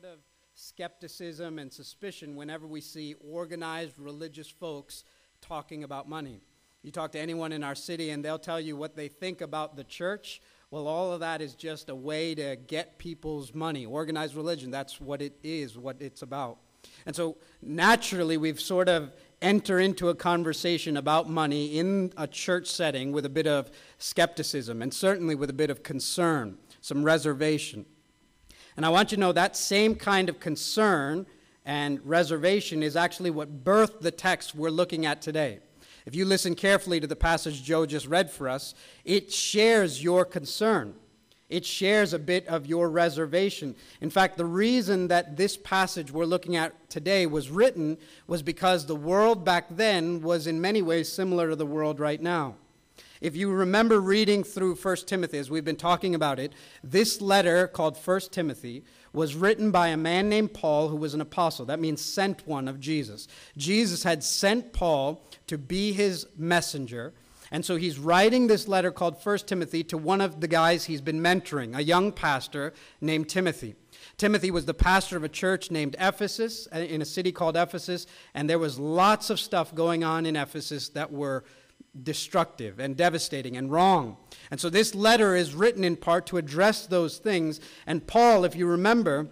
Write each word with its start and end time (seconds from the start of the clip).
sort 0.00 0.12
of 0.12 0.20
skepticism 0.54 1.58
and 1.58 1.72
suspicion 1.72 2.36
whenever 2.36 2.68
we 2.68 2.80
see 2.80 3.16
organized 3.20 3.98
religious 3.98 4.46
folks 4.48 5.02
talking 5.40 5.82
about 5.82 6.08
money. 6.08 6.40
You 6.82 6.92
talk 6.92 7.10
to 7.12 7.18
anyone 7.18 7.50
in 7.50 7.64
our 7.64 7.74
city, 7.74 8.10
and 8.10 8.24
they'll 8.24 8.38
tell 8.38 8.60
you 8.60 8.76
what 8.76 8.94
they 8.94 9.08
think 9.08 9.40
about 9.40 9.74
the 9.74 9.82
church. 9.82 10.40
Well, 10.70 10.86
all 10.86 11.10
of 11.10 11.18
that 11.18 11.42
is 11.42 11.56
just 11.56 11.88
a 11.88 11.96
way 11.96 12.36
to 12.36 12.54
get 12.54 12.98
people's 12.98 13.52
money. 13.52 13.86
Organized 13.86 14.36
religion, 14.36 14.70
that's 14.70 15.00
what 15.00 15.20
it 15.20 15.36
is, 15.42 15.76
what 15.76 15.96
it's 15.98 16.22
about. 16.22 16.58
And 17.04 17.16
so 17.16 17.36
naturally, 17.60 18.36
we've 18.36 18.60
sort 18.60 18.88
of 18.88 19.12
enter 19.42 19.80
into 19.80 20.10
a 20.10 20.14
conversation 20.14 20.96
about 20.96 21.28
money 21.28 21.76
in 21.76 22.12
a 22.16 22.28
church 22.28 22.68
setting 22.68 23.10
with 23.10 23.26
a 23.26 23.30
bit 23.30 23.48
of 23.48 23.68
skepticism 23.98 24.80
and 24.80 24.94
certainly 24.94 25.34
with 25.34 25.50
a 25.50 25.54
bit 25.54 25.70
of 25.70 25.82
concern, 25.82 26.56
some 26.82 27.02
reservation. 27.02 27.84
And 28.78 28.86
I 28.86 28.90
want 28.90 29.10
you 29.10 29.16
to 29.16 29.20
know 29.20 29.32
that 29.32 29.56
same 29.56 29.96
kind 29.96 30.28
of 30.28 30.38
concern 30.38 31.26
and 31.64 31.98
reservation 32.04 32.80
is 32.84 32.94
actually 32.94 33.30
what 33.30 33.64
birthed 33.64 34.02
the 34.02 34.12
text 34.12 34.54
we're 34.54 34.70
looking 34.70 35.04
at 35.04 35.20
today. 35.20 35.58
If 36.06 36.14
you 36.14 36.24
listen 36.24 36.54
carefully 36.54 37.00
to 37.00 37.08
the 37.08 37.16
passage 37.16 37.64
Joe 37.64 37.86
just 37.86 38.06
read 38.06 38.30
for 38.30 38.48
us, 38.48 38.76
it 39.04 39.32
shares 39.32 40.00
your 40.00 40.24
concern. 40.24 40.94
It 41.48 41.66
shares 41.66 42.12
a 42.12 42.20
bit 42.20 42.46
of 42.46 42.66
your 42.68 42.88
reservation. 42.88 43.74
In 44.00 44.10
fact, 44.10 44.36
the 44.36 44.44
reason 44.46 45.08
that 45.08 45.36
this 45.36 45.56
passage 45.56 46.12
we're 46.12 46.24
looking 46.24 46.54
at 46.54 46.88
today 46.88 47.26
was 47.26 47.50
written 47.50 47.98
was 48.28 48.44
because 48.44 48.86
the 48.86 48.94
world 48.94 49.44
back 49.44 49.66
then 49.70 50.22
was 50.22 50.46
in 50.46 50.60
many 50.60 50.82
ways 50.82 51.12
similar 51.12 51.50
to 51.50 51.56
the 51.56 51.66
world 51.66 51.98
right 51.98 52.22
now. 52.22 52.54
If 53.20 53.36
you 53.36 53.50
remember 53.50 54.00
reading 54.00 54.44
through 54.44 54.76
1 54.76 54.96
Timothy, 55.06 55.38
as 55.38 55.50
we've 55.50 55.64
been 55.64 55.76
talking 55.76 56.14
about 56.14 56.38
it, 56.38 56.52
this 56.84 57.20
letter 57.20 57.66
called 57.66 57.96
1 57.96 58.20
Timothy 58.30 58.84
was 59.12 59.34
written 59.34 59.70
by 59.70 59.88
a 59.88 59.96
man 59.96 60.28
named 60.28 60.54
Paul 60.54 60.88
who 60.88 60.96
was 60.96 61.14
an 61.14 61.20
apostle. 61.20 61.66
That 61.66 61.80
means 61.80 62.00
sent 62.00 62.46
one 62.46 62.68
of 62.68 62.78
Jesus. 62.78 63.26
Jesus 63.56 64.02
had 64.02 64.22
sent 64.22 64.72
Paul 64.72 65.22
to 65.46 65.58
be 65.58 65.92
his 65.92 66.26
messenger 66.36 67.12
and 67.50 67.64
so 67.64 67.76
he's 67.76 67.98
writing 67.98 68.46
this 68.46 68.68
letter 68.68 68.90
called 68.90 69.16
1 69.22 69.38
Timothy 69.38 69.82
to 69.84 69.96
one 69.96 70.20
of 70.20 70.40
the 70.40 70.48
guys 70.48 70.84
he's 70.84 71.00
been 71.00 71.20
mentoring, 71.20 71.76
a 71.76 71.82
young 71.82 72.12
pastor 72.12 72.74
named 73.00 73.28
Timothy. 73.28 73.74
Timothy 74.16 74.50
was 74.50 74.66
the 74.66 74.74
pastor 74.74 75.16
of 75.16 75.24
a 75.24 75.28
church 75.28 75.70
named 75.70 75.96
Ephesus, 75.98 76.68
uh, 76.74 76.78
in 76.78 77.00
a 77.00 77.06
city 77.06 77.32
called 77.32 77.56
Ephesus, 77.56 78.06
and 78.34 78.48
there 78.48 78.58
was 78.58 78.78
lots 78.78 79.30
of 79.30 79.40
stuff 79.40 79.74
going 79.74 80.04
on 80.04 80.26
in 80.26 80.36
Ephesus 80.36 80.90
that 80.90 81.10
were 81.10 81.44
destructive 82.02 82.78
and 82.78 82.96
devastating 82.96 83.56
and 83.56 83.70
wrong. 83.70 84.16
And 84.50 84.60
so 84.60 84.70
this 84.70 84.94
letter 84.94 85.34
is 85.34 85.54
written 85.54 85.84
in 85.84 85.96
part 85.96 86.26
to 86.26 86.36
address 86.36 86.86
those 86.86 87.18
things. 87.18 87.60
And 87.86 88.06
Paul, 88.06 88.44
if 88.44 88.54
you 88.54 88.66
remember, 88.66 89.28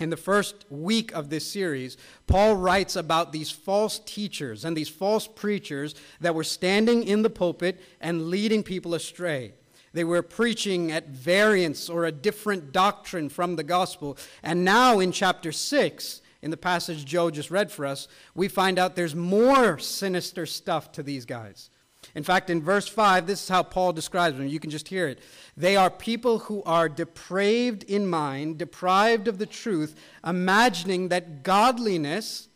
in 0.00 0.10
the 0.10 0.16
first 0.16 0.64
week 0.70 1.12
of 1.12 1.30
this 1.30 1.50
series, 1.50 1.96
Paul 2.26 2.56
writes 2.56 2.96
about 2.96 3.32
these 3.32 3.50
false 3.50 4.00
teachers 4.00 4.64
and 4.64 4.76
these 4.76 4.88
false 4.88 5.26
preachers 5.26 5.94
that 6.20 6.34
were 6.34 6.44
standing 6.44 7.04
in 7.04 7.22
the 7.22 7.30
pulpit 7.30 7.80
and 8.00 8.28
leading 8.28 8.62
people 8.62 8.94
astray. 8.94 9.52
They 9.92 10.04
were 10.04 10.22
preaching 10.22 10.90
at 10.90 11.08
variance 11.08 11.88
or 11.88 12.04
a 12.04 12.12
different 12.12 12.72
doctrine 12.72 13.28
from 13.28 13.54
the 13.54 13.62
gospel. 13.62 14.18
And 14.42 14.64
now 14.64 14.98
in 14.98 15.12
chapter 15.12 15.52
6, 15.52 16.20
in 16.42 16.50
the 16.50 16.56
passage 16.56 17.04
Joe 17.04 17.30
just 17.30 17.50
read 17.50 17.70
for 17.70 17.86
us, 17.86 18.08
we 18.34 18.48
find 18.48 18.78
out 18.78 18.96
there's 18.96 19.14
more 19.14 19.78
sinister 19.78 20.46
stuff 20.46 20.90
to 20.92 21.02
these 21.04 21.24
guys. 21.24 21.70
In 22.14 22.22
fact, 22.22 22.48
in 22.48 22.62
verse 22.62 22.86
5, 22.86 23.26
this 23.26 23.42
is 23.42 23.48
how 23.48 23.62
Paul 23.62 23.92
describes 23.92 24.36
them. 24.36 24.46
You 24.46 24.60
can 24.60 24.70
just 24.70 24.88
hear 24.88 25.08
it. 25.08 25.18
They 25.56 25.76
are 25.76 25.90
people 25.90 26.40
who 26.40 26.62
are 26.62 26.88
depraved 26.88 27.82
in 27.84 28.06
mind, 28.06 28.58
deprived 28.58 29.26
of 29.26 29.38
the 29.38 29.46
truth, 29.46 29.96
imagining 30.24 31.08
that 31.08 31.42
godliness 31.42 32.48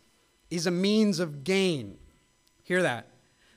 is 0.50 0.66
a 0.66 0.70
means 0.70 1.18
of 1.18 1.42
gain. 1.42 1.98
Hear 2.62 2.82
that. 2.82 3.08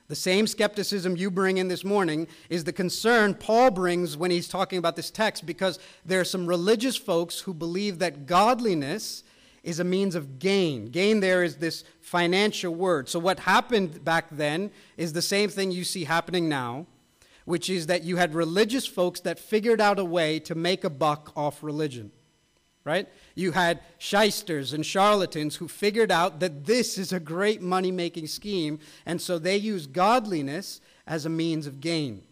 The 0.08 0.16
same 0.16 0.46
skepticism 0.46 1.16
you 1.16 1.32
bring 1.32 1.58
in 1.58 1.70
this 1.70 1.86
morning 1.86 2.28
is 2.50 2.66
the 2.66 2.74
concern 2.74 3.34
Paul 3.34 3.72
brings 3.72 4.18
when 4.18 4.30
he's 4.30 4.50
talking 4.50 4.78
about 4.78 4.98
this 4.98 5.10
text 5.10 5.46
because 5.46 5.80
there 6.06 6.20
are 6.20 6.26
some 6.26 6.48
religious 6.48 6.98
folks 6.98 7.40
who 7.40 7.54
believe 7.54 8.00
that 8.00 8.26
godliness 8.26 9.24
is 9.64 9.80
a 9.80 9.84
means 9.84 10.16
of 10.16 10.40
gain. 10.40 10.88
Gain 10.88 11.20
there 11.20 11.44
is 11.44 11.58
this 11.58 11.84
financial 12.00 12.74
word. 12.74 13.08
So, 13.10 13.20
what 13.20 13.40
happened 13.40 14.04
back 14.04 14.28
then 14.32 14.72
is 14.98 15.14
the 15.14 15.22
same 15.22 15.50
thing 15.50 15.72
you 15.72 15.84
see 15.84 16.06
happening 16.06 16.50
now, 16.50 16.88
which 17.46 17.70
is 17.70 17.88
that 17.88 18.04
you 18.04 18.18
had 18.18 18.34
religious 18.34 18.88
folks 18.88 19.20
that 19.22 19.40
figured 19.40 19.80
out 19.80 20.00
a 20.00 20.06
way 20.06 20.40
to 20.40 20.56
make 20.56 20.84
a 20.84 20.90
buck 20.90 21.32
off 21.36 21.62
religion. 21.62 22.12
Right? 22.84 23.08
You 23.36 23.52
had 23.52 23.82
shysters 24.00 24.74
and 24.74 24.84
charlatans 24.84 25.58
who 25.58 25.68
figured 25.68 26.12
out 26.12 26.40
that 26.40 26.66
this 26.66 26.98
is 26.98 27.14
a 27.14 27.20
great 27.20 27.62
money 27.62 27.92
making 27.92 28.26
scheme, 28.26 28.80
and 29.06 29.22
so 29.22 29.38
they 29.38 29.58
use 29.58 29.86
godliness 29.86 30.82
as 31.06 31.26
a 31.26 31.30
means 31.30 31.68
of 31.68 31.80
gain. 31.80 32.24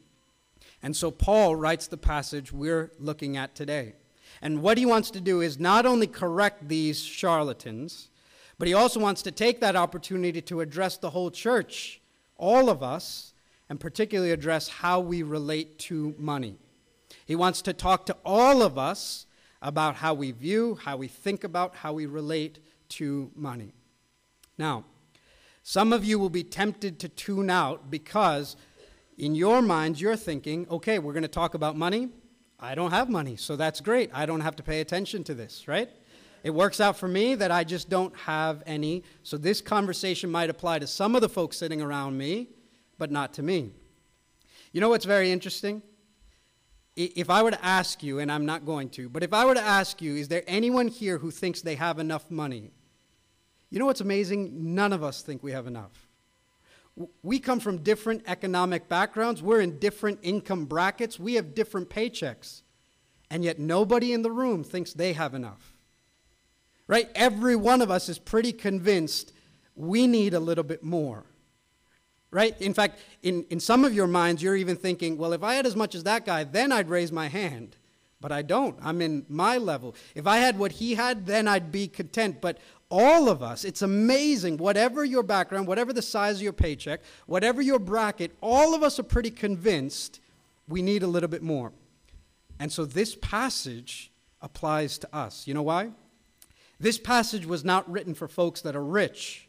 And 0.82 0.96
so 0.96 1.12
Paul 1.12 1.56
writes 1.56 1.86
the 1.86 1.98
passage 1.98 2.52
we're 2.52 2.92
looking 2.98 3.38
at 3.38 3.54
today. 3.54 3.94
And 4.42 4.62
what 4.62 4.78
he 4.78 4.86
wants 4.86 5.12
to 5.12 5.22
do 5.22 5.42
is 5.42 5.60
not 5.60 5.86
only 5.86 6.08
correct 6.08 6.68
these 6.68 7.04
charlatans, 7.04 8.10
but 8.58 8.68
he 8.68 8.74
also 8.74 9.00
wants 9.00 9.22
to 9.24 9.32
take 9.32 9.60
that 9.62 9.76
opportunity 9.76 10.42
to 10.44 10.62
address 10.62 10.98
the 10.98 11.10
whole 11.10 11.32
church, 11.32 12.02
all 12.38 12.70
of 12.70 12.84
us, 12.84 13.34
and 13.70 13.80
particularly 13.80 14.32
address 14.32 14.68
how 14.68 15.00
we 15.00 15.24
relate 15.24 15.78
to 15.80 16.16
money. 16.18 16.58
He 17.26 17.36
wants 17.36 17.62
to 17.64 17.74
talk 17.74 18.06
to 18.08 18.18
all 18.26 18.62
of 18.62 18.78
us 18.78 19.26
about 19.62 19.96
how 19.96 20.14
we 20.14 20.32
view, 20.32 20.80
how 20.84 20.98
we 20.98 21.08
think 21.08 21.44
about, 21.44 21.76
how 21.76 21.94
we 21.94 22.06
relate 22.06 22.60
to 22.90 23.32
money. 23.36 23.74
Now, 24.58 24.86
some 25.64 25.94
of 25.94 26.04
you 26.04 26.18
will 26.18 26.30
be 26.30 26.44
tempted 26.44 27.00
to 27.00 27.10
tune 27.10 27.50
out 27.50 27.92
because 27.92 28.56
in 29.18 29.36
your 29.36 29.62
minds 29.62 30.02
you're 30.02 30.16
thinking, 30.16 30.66
okay, 30.72 30.98
we're 30.98 31.14
going 31.14 31.24
to 31.24 31.28
talk 31.28 31.54
about 31.54 31.78
money. 31.78 32.10
I 32.60 32.76
don't 32.76 32.92
have 32.92 33.10
money, 33.10 33.36
so 33.38 33.56
that's 33.56 33.80
great. 33.80 34.10
I 34.14 34.26
don't 34.26 34.42
have 34.42 34.56
to 34.58 34.64
pay 34.64 34.82
attention 34.82 35.24
to 35.26 35.34
this, 35.34 35.68
right? 35.68 35.90
It 36.44 36.52
works 36.52 36.80
out 36.80 36.98
for 36.98 37.08
me 37.08 37.36
that 37.36 37.52
I 37.52 37.64
just 37.64 37.90
don't 37.90 38.16
have 38.16 38.64
any. 38.66 39.04
So 39.24 39.38
this 39.38 39.62
conversation 39.62 40.30
might 40.30 40.50
apply 40.50 40.80
to 40.80 40.88
some 40.88 41.16
of 41.16 41.22
the 41.22 41.30
folks 41.30 41.58
sitting 41.58 41.82
around 41.82 42.18
me, 42.18 42.50
but 42.98 43.12
not 43.12 43.34
to 43.36 43.44
me. 43.44 43.72
You 44.72 44.82
know 44.82 44.90
what's 44.90 45.06
very 45.06 45.32
interesting? 45.32 45.82
If 46.96 47.30
I 47.30 47.44
were 47.44 47.52
to 47.52 47.66
ask 47.66 48.04
you, 48.04 48.20
and 48.20 48.32
I'm 48.32 48.46
not 48.46 48.66
going 48.66 48.90
to, 48.92 49.08
but 49.08 49.24
if 49.24 49.34
I 49.34 49.46
were 49.46 49.54
to 49.54 49.62
ask 49.62 50.02
you, 50.02 50.16
is 50.16 50.28
there 50.28 50.44
anyone 50.48 50.90
here 50.90 51.18
who 51.18 51.32
thinks 51.32 51.62
they 51.62 51.76
have 51.76 51.98
enough 51.98 52.30
money? 52.30 52.72
You 53.70 53.80
know 53.80 53.86
what's 53.86 54.02
amazing? 54.02 54.76
None 54.76 54.92
of 54.92 55.02
us 55.04 55.22
think 55.22 55.42
we 55.42 55.54
have 55.54 55.66
enough. 55.66 56.09
We 57.24 57.40
come 57.40 57.60
from 57.60 57.80
different 57.80 58.24
economic 58.28 58.90
backgrounds. 58.90 59.42
We're 59.42 59.62
in 59.62 59.80
different 59.80 60.20
income 60.22 60.66
brackets. 60.66 61.18
We 61.20 61.36
have 61.36 61.56
different 61.56 61.90
paychecks. 61.90 62.62
And 63.32 63.44
yet, 63.44 63.60
nobody 63.60 64.12
in 64.12 64.22
the 64.22 64.32
room 64.32 64.64
thinks 64.64 64.94
they 64.94 65.14
have 65.14 65.34
enough. 65.34 65.74
Right? 66.88 67.10
Every 67.16 67.56
one 67.56 67.82
of 67.82 67.92
us 67.92 68.10
is 68.10 68.18
pretty 68.18 68.52
convinced 68.52 69.32
we 69.76 70.08
need 70.08 70.34
a 70.34 70.40
little 70.40 70.64
bit 70.64 70.84
more. 70.84 71.26
Right? 72.32 72.60
In 72.62 72.74
fact, 72.74 73.00
in, 73.24 73.46
in 73.50 73.60
some 73.60 73.86
of 73.86 73.94
your 73.94 74.08
minds, 74.08 74.44
you're 74.44 74.56
even 74.56 74.76
thinking, 74.76 75.18
well, 75.18 75.34
if 75.34 75.44
I 75.44 75.54
had 75.54 75.66
as 75.66 75.76
much 75.76 75.96
as 75.96 76.04
that 76.04 76.26
guy, 76.26 76.44
then 76.44 76.72
I'd 76.72 76.90
raise 76.90 77.12
my 77.12 77.28
hand. 77.28 77.76
But 78.22 78.32
I 78.32 78.42
don't. 78.42 78.78
I'm 78.82 79.02
in 79.02 79.26
my 79.30 79.58
level. 79.58 79.96
If 80.14 80.28
I 80.28 80.38
had 80.38 80.60
what 80.60 80.74
he 80.74 80.96
had, 80.96 81.26
then 81.26 81.48
I'd 81.48 81.72
be 81.72 81.88
content. 81.88 82.42
But 82.42 82.58
all 82.90 83.30
of 83.30 83.44
us, 83.44 83.64
it's 83.64 83.82
amazing, 83.82 84.58
whatever 84.58 85.06
your 85.06 85.24
background, 85.24 85.68
whatever 85.68 85.94
the 85.94 86.02
size 86.02 86.38
of 86.38 86.42
your 86.42 86.54
paycheck, 86.54 87.02
whatever 87.28 87.62
your 87.62 87.80
bracket, 87.80 88.36
all 88.42 88.74
of 88.74 88.82
us 88.82 89.00
are 89.00 89.04
pretty 89.04 89.32
convinced 89.32 90.20
we 90.68 90.82
need 90.82 91.04
a 91.04 91.08
little 91.08 91.30
bit 91.30 91.44
more. 91.44 91.72
And 92.60 92.72
so 92.72 92.86
this 92.86 93.16
passage 93.16 94.12
applies 94.42 94.98
to 95.00 95.16
us. 95.16 95.48
You 95.48 95.54
know 95.54 95.64
why? 95.64 95.92
This 96.80 96.98
passage 96.98 97.46
was 97.46 97.64
not 97.64 97.90
written 97.92 98.14
for 98.14 98.28
folks 98.28 98.62
that 98.62 98.76
are 98.76 98.84
rich. 98.84 99.48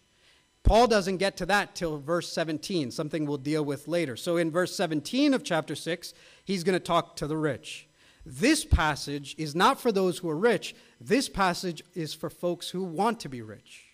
Paul 0.63 0.87
doesn't 0.87 1.17
get 1.17 1.37
to 1.39 1.47
that 1.47 1.75
till 1.75 1.99
verse 1.99 2.31
17, 2.33 2.91
something 2.91 3.25
we'll 3.25 3.39
deal 3.39 3.65
with 3.65 3.89
later. 3.89 4.17
So 4.17 4.37
in 4.37 4.51
verse 4.51 4.75
17 4.77 5.33
of 5.33 5.43
chapter 5.43 5.75
6, 5.75 6.13
he's 6.45 6.65
going 6.65 6.75
to 6.75 6.85
talk 6.85 7.17
to 7.17 7.27
the 7.27 7.37
rich. 7.37 7.87
This 8.25 8.65
passage 8.65 9.35
is 9.39 9.55
not 9.55 9.81
for 9.81 9.93
those 9.93 10.19
who 10.19 10.29
are 10.29 10.37
rich. 10.37 10.75
This 11.01 11.29
passage 11.29 11.83
is 11.95 12.13
for 12.13 12.29
folks 12.29 12.71
who 12.71 12.85
want 12.85 13.21
to 13.21 13.29
be 13.29 13.43
rich. 13.43 13.87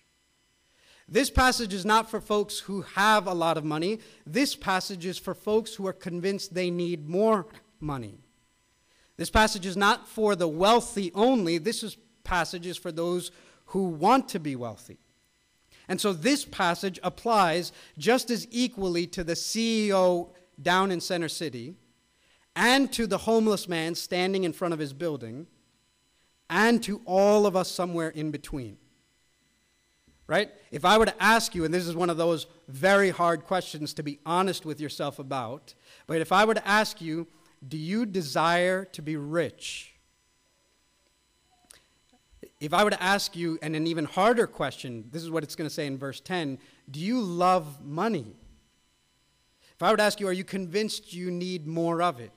This 1.09 1.29
passage 1.29 1.73
is 1.73 1.85
not 1.85 2.09
for 2.09 2.19
folks 2.19 2.59
who 2.59 2.81
have 2.81 3.27
a 3.27 3.33
lot 3.33 3.57
of 3.57 3.63
money. 3.63 3.99
This 4.25 4.55
passage 4.55 5.05
is 5.05 5.17
for 5.17 5.33
folks 5.33 5.75
who 5.75 5.87
are 5.87 5.93
convinced 5.93 6.53
they 6.53 6.69
need 6.69 7.07
more 7.07 7.47
money. 7.79 8.19
This 9.15 9.29
passage 9.29 9.65
is 9.65 9.77
not 9.77 10.07
for 10.07 10.35
the 10.35 10.47
wealthy 10.47 11.11
only. 11.15 11.57
This 11.57 11.81
is 11.81 11.97
passage 12.23 12.67
is 12.67 12.75
for 12.77 12.91
those 12.91 13.31
who 13.67 13.87
want 13.87 14.27
to 14.29 14.39
be 14.39 14.55
wealthy. 14.55 14.99
And 15.87 15.99
so 16.01 16.11
this 16.11 16.43
passage 16.43 16.99
applies 17.01 17.71
just 17.97 18.29
as 18.29 18.45
equally 18.51 19.07
to 19.07 19.23
the 19.23 19.33
CEO 19.33 20.31
down 20.61 20.91
in 20.91 20.99
Center 20.99 21.29
City 21.29 21.75
and 22.57 22.91
to 22.91 23.05
the 23.05 23.19
homeless 23.19 23.69
man 23.69 23.93
standing 23.93 24.43
in 24.43 24.51
front 24.51 24.73
of 24.73 24.79
his 24.79 24.91
building 24.91 25.45
and 26.49 26.81
to 26.83 27.01
all 27.05 27.45
of 27.45 27.55
us 27.55 27.69
somewhere 27.69 28.09
in 28.09 28.31
between. 28.31 28.77
Right? 30.25 30.49
If 30.71 30.83
I 30.83 30.97
were 30.97 31.05
to 31.05 31.23
ask 31.23 31.53
you, 31.53 31.63
and 31.63 31.73
this 31.73 31.85
is 31.85 31.95
one 31.95 32.09
of 32.09 32.17
those 32.17 32.47
very 32.67 33.11
hard 33.11 33.45
questions 33.45 33.93
to 33.93 34.03
be 34.03 34.19
honest 34.25 34.65
with 34.65 34.81
yourself 34.81 35.19
about, 35.19 35.75
but 36.07 36.19
if 36.19 36.31
I 36.31 36.45
were 36.45 36.55
to 36.55 36.67
ask 36.67 36.99
you, 36.99 37.27
do 37.65 37.77
you 37.77 38.07
desire 38.07 38.85
to 38.85 39.01
be 39.03 39.15
rich? 39.15 39.93
If 42.59 42.73
I 42.73 42.83
were 42.83 42.89
to 42.89 43.01
ask 43.01 43.35
you, 43.35 43.59
and 43.61 43.75
an 43.75 43.85
even 43.85 44.05
harder 44.05 44.47
question, 44.47 45.05
this 45.11 45.21
is 45.21 45.29
what 45.29 45.43
it's 45.43 45.55
going 45.55 45.69
to 45.69 45.73
say 45.73 45.85
in 45.85 45.97
verse 45.97 46.19
10 46.19 46.57
do 46.89 46.99
you 46.99 47.21
love 47.21 47.85
money? 47.85 48.35
If 49.75 49.83
I 49.83 49.91
were 49.91 49.97
to 49.97 50.03
ask 50.03 50.19
you, 50.19 50.27
are 50.27 50.33
you 50.33 50.43
convinced 50.43 51.13
you 51.13 51.29
need 51.29 51.67
more 51.67 52.01
of 52.01 52.19
it? 52.19 52.31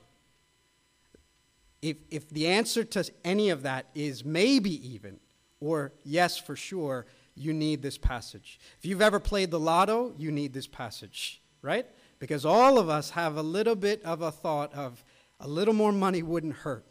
If, 1.81 1.97
if 2.09 2.29
the 2.29 2.47
answer 2.47 2.83
to 2.83 3.09
any 3.23 3.49
of 3.49 3.63
that 3.63 3.87
is 3.95 4.23
maybe 4.23 4.87
even, 4.93 5.19
or 5.59 5.93
yes 6.03 6.37
for 6.37 6.55
sure, 6.55 7.05
you 7.35 7.53
need 7.53 7.81
this 7.81 7.97
passage. 7.97 8.59
If 8.77 8.85
you've 8.85 9.01
ever 9.01 9.19
played 9.19 9.51
the 9.51 9.59
lotto, 9.59 10.13
you 10.17 10.31
need 10.31 10.53
this 10.53 10.67
passage, 10.67 11.41
right? 11.61 11.87
Because 12.19 12.45
all 12.45 12.77
of 12.77 12.89
us 12.89 13.11
have 13.11 13.37
a 13.37 13.41
little 13.41 13.75
bit 13.75 14.03
of 14.03 14.21
a 14.21 14.31
thought 14.31 14.73
of 14.73 15.03
a 15.39 15.47
little 15.47 15.73
more 15.73 15.91
money 15.91 16.21
wouldn't 16.21 16.57
hurt. 16.57 16.85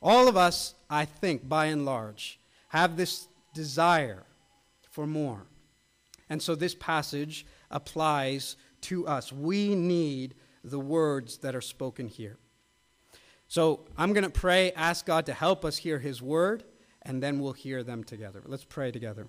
All 0.00 0.28
of 0.28 0.36
us, 0.36 0.74
I 0.88 1.04
think, 1.04 1.48
by 1.48 1.66
and 1.66 1.84
large, 1.84 2.38
have 2.68 2.96
this 2.96 3.26
desire 3.54 4.24
for 4.90 5.06
more. 5.06 5.46
And 6.28 6.40
so 6.42 6.54
this 6.54 6.74
passage 6.74 7.46
applies 7.70 8.56
to 8.82 9.06
us. 9.06 9.32
We 9.32 9.74
need 9.74 10.34
the 10.62 10.78
words 10.78 11.38
that 11.38 11.54
are 11.54 11.60
spoken 11.60 12.06
here. 12.06 12.38
So 13.48 13.86
I'm 13.96 14.12
going 14.12 14.24
to 14.24 14.30
pray, 14.30 14.72
ask 14.72 15.06
God 15.06 15.26
to 15.26 15.32
help 15.32 15.64
us 15.64 15.78
hear 15.78 15.98
His 15.98 16.20
word, 16.20 16.64
and 17.02 17.22
then 17.22 17.38
we'll 17.38 17.52
hear 17.52 17.82
them 17.82 18.02
together. 18.02 18.42
Let's 18.44 18.64
pray 18.64 18.90
together. 18.90 19.28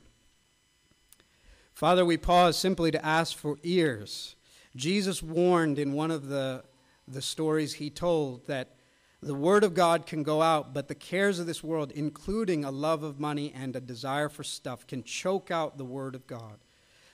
Father, 1.73 2.03
we 2.03 2.17
pause 2.17 2.57
simply 2.57 2.89
to 2.89 3.05
ask 3.05 3.37
for 3.37 3.57
ears. 3.61 4.35
Jesus 4.75 5.21
warned 5.21 5.77
in 5.77 5.93
one 5.93 6.09
of 6.09 6.27
the, 6.27 6.63
the 7.07 7.21
stories 7.21 7.73
he 7.73 7.89
told 7.91 8.47
that 8.47 8.77
the 9.21 9.35
word 9.35 9.63
of 9.63 9.73
God 9.73 10.05
can 10.05 10.23
go 10.23 10.41
out, 10.41 10.73
but 10.73 10.87
the 10.87 10.95
cares 10.95 11.39
of 11.39 11.47
this 11.47 11.63
world, 11.63 11.91
including 11.91 12.63
a 12.63 12.71
love 12.71 13.03
of 13.03 13.19
money 13.19 13.51
and 13.55 13.75
a 13.75 13.81
desire 13.81 14.29
for 14.29 14.43
stuff, 14.43 14.85
can 14.87 15.03
choke 15.03 15.51
out 15.51 15.77
the 15.77 15.85
word 15.85 16.15
of 16.15 16.27
God. 16.27 16.57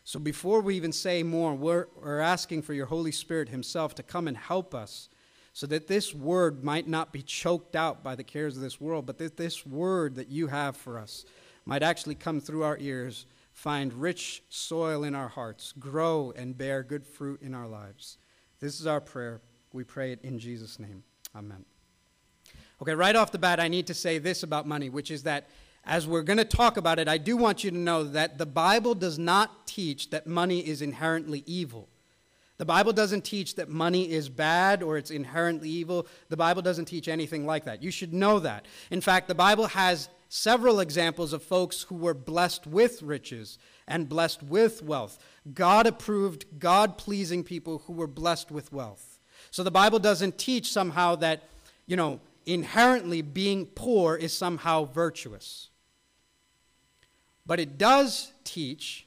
So 0.04 0.20
before 0.20 0.62
we 0.62 0.76
even 0.76 0.92
say 0.92 1.24
more, 1.24 1.54
we're, 1.54 1.88
we're 2.02 2.20
asking 2.20 2.62
for 2.64 2.74
your 2.74 2.88
Holy 2.88 3.12
Spirit 3.12 3.50
Himself 3.50 3.96
to 3.96 4.04
come 4.04 4.28
and 4.28 4.36
help 4.36 4.76
us 4.76 5.08
so 5.54 5.68
that 5.68 5.88
this 5.88 6.14
word 6.16 6.64
might 6.64 6.88
not 6.88 7.14
be 7.14 7.22
choked 7.22 7.76
out 7.76 8.04
by 8.04 8.16
the 8.16 8.24
cares 8.24 8.58
of 8.58 8.64
this 8.64 8.82
world, 8.82 9.06
but 9.06 9.20
that 9.20 9.38
this 9.38 9.66
word 9.66 10.16
that 10.16 10.30
you 10.30 10.48
have 10.48 10.76
for 10.76 10.98
us 10.98 11.26
might 11.66 11.84
actually 11.84 12.16
come 12.16 12.42
through 12.42 12.64
our 12.64 12.78
ears, 12.80 13.28
find 13.52 13.94
rich 13.94 14.44
soil 14.50 15.04
in 15.04 15.14
our 15.14 15.28
hearts, 15.28 15.72
grow 15.80 16.34
and 16.36 16.58
bear 16.58 16.82
good 16.82 17.06
fruit 17.06 17.40
in 17.44 17.54
our 17.54 17.68
lives. 17.68 18.18
This 18.60 18.80
is 18.82 18.88
our 18.88 19.00
prayer. 19.00 19.42
We 19.72 19.84
pray 19.84 20.12
it 20.12 20.22
in 20.24 20.40
Jesus' 20.40 20.80
name. 20.80 21.04
Amen. 21.36 21.66
Okay, 22.82 22.96
right 22.96 23.16
off 23.16 23.32
the 23.32 23.38
bat, 23.38 23.60
I 23.60 23.68
need 23.68 23.88
to 23.88 23.94
say 23.94 24.18
this 24.18 24.42
about 24.42 24.68
money, 24.68 24.90
which 24.90 25.12
is 25.12 25.24
that 25.24 25.48
as 25.86 26.08
we're 26.08 26.24
going 26.24 26.38
to 26.38 26.46
talk 26.46 26.78
about 26.78 26.98
it, 26.98 27.08
I 27.08 27.18
do 27.18 27.38
want 27.38 27.64
you 27.64 27.70
to 27.70 27.78
know 27.78 28.04
that 28.04 28.38
the 28.38 28.46
Bible 28.46 28.96
does 28.96 29.20
not 29.20 29.68
teach 29.68 30.10
that 30.10 30.26
money 30.26 30.66
is 30.66 30.82
inherently 30.82 31.44
evil. 31.46 31.90
The 32.64 32.68
Bible 32.68 32.94
doesn't 32.94 33.26
teach 33.26 33.56
that 33.56 33.68
money 33.68 34.10
is 34.10 34.30
bad 34.30 34.82
or 34.84 34.96
it's 34.98 35.12
inherently 35.12 35.68
evil. 35.68 36.08
The 36.30 36.38
Bible 36.38 36.62
doesn't 36.62 36.86
teach 36.86 37.10
anything 37.10 37.46
like 37.46 37.66
that. 37.66 37.84
You 37.84 37.92
should 37.92 38.14
know 38.14 38.40
that. 38.40 38.68
In 38.90 39.02
fact, 39.02 39.28
the 39.28 39.36
Bible 39.36 39.68
has 39.68 40.08
several 40.30 40.80
examples 40.80 41.34
of 41.34 41.44
folks 41.44 41.82
who 41.82 41.96
were 41.96 42.14
blessed 42.14 42.66
with 42.66 43.02
riches 43.02 43.58
and 43.86 44.08
blessed 44.08 44.44
with 44.44 44.82
wealth. 44.82 45.18
God 45.54 45.86
approved, 45.88 46.58
God 46.58 46.98
pleasing 46.98 47.44
people 47.44 47.80
who 47.80 47.92
were 47.92 48.08
blessed 48.08 48.50
with 48.50 48.72
wealth. 48.72 49.20
So 49.52 49.62
the 49.62 49.70
Bible 49.70 50.00
doesn't 50.00 50.38
teach 50.38 50.72
somehow 50.72 51.16
that, 51.16 51.44
you 51.86 51.98
know, 51.98 52.22
inherently 52.46 53.22
being 53.22 53.66
poor 53.66 54.16
is 54.16 54.32
somehow 54.32 54.86
virtuous. 54.86 55.70
But 57.46 57.60
it 57.60 57.78
does 57.78 58.32
teach 58.46 59.06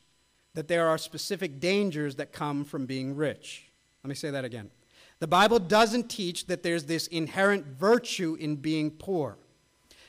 that 0.56 0.68
there 0.68 0.88
are 0.88 0.96
specific 0.96 1.60
dangers 1.60 2.16
that 2.16 2.32
come 2.32 2.64
from 2.64 2.86
being 2.86 3.14
rich. 3.14 3.70
Let 4.02 4.08
me 4.08 4.14
say 4.14 4.30
that 4.30 4.44
again. 4.44 4.70
The 5.18 5.26
Bible 5.26 5.58
doesn't 5.58 6.08
teach 6.08 6.46
that 6.46 6.62
there's 6.62 6.84
this 6.84 7.06
inherent 7.08 7.66
virtue 7.66 8.38
in 8.40 8.56
being 8.56 8.90
poor. 8.90 9.36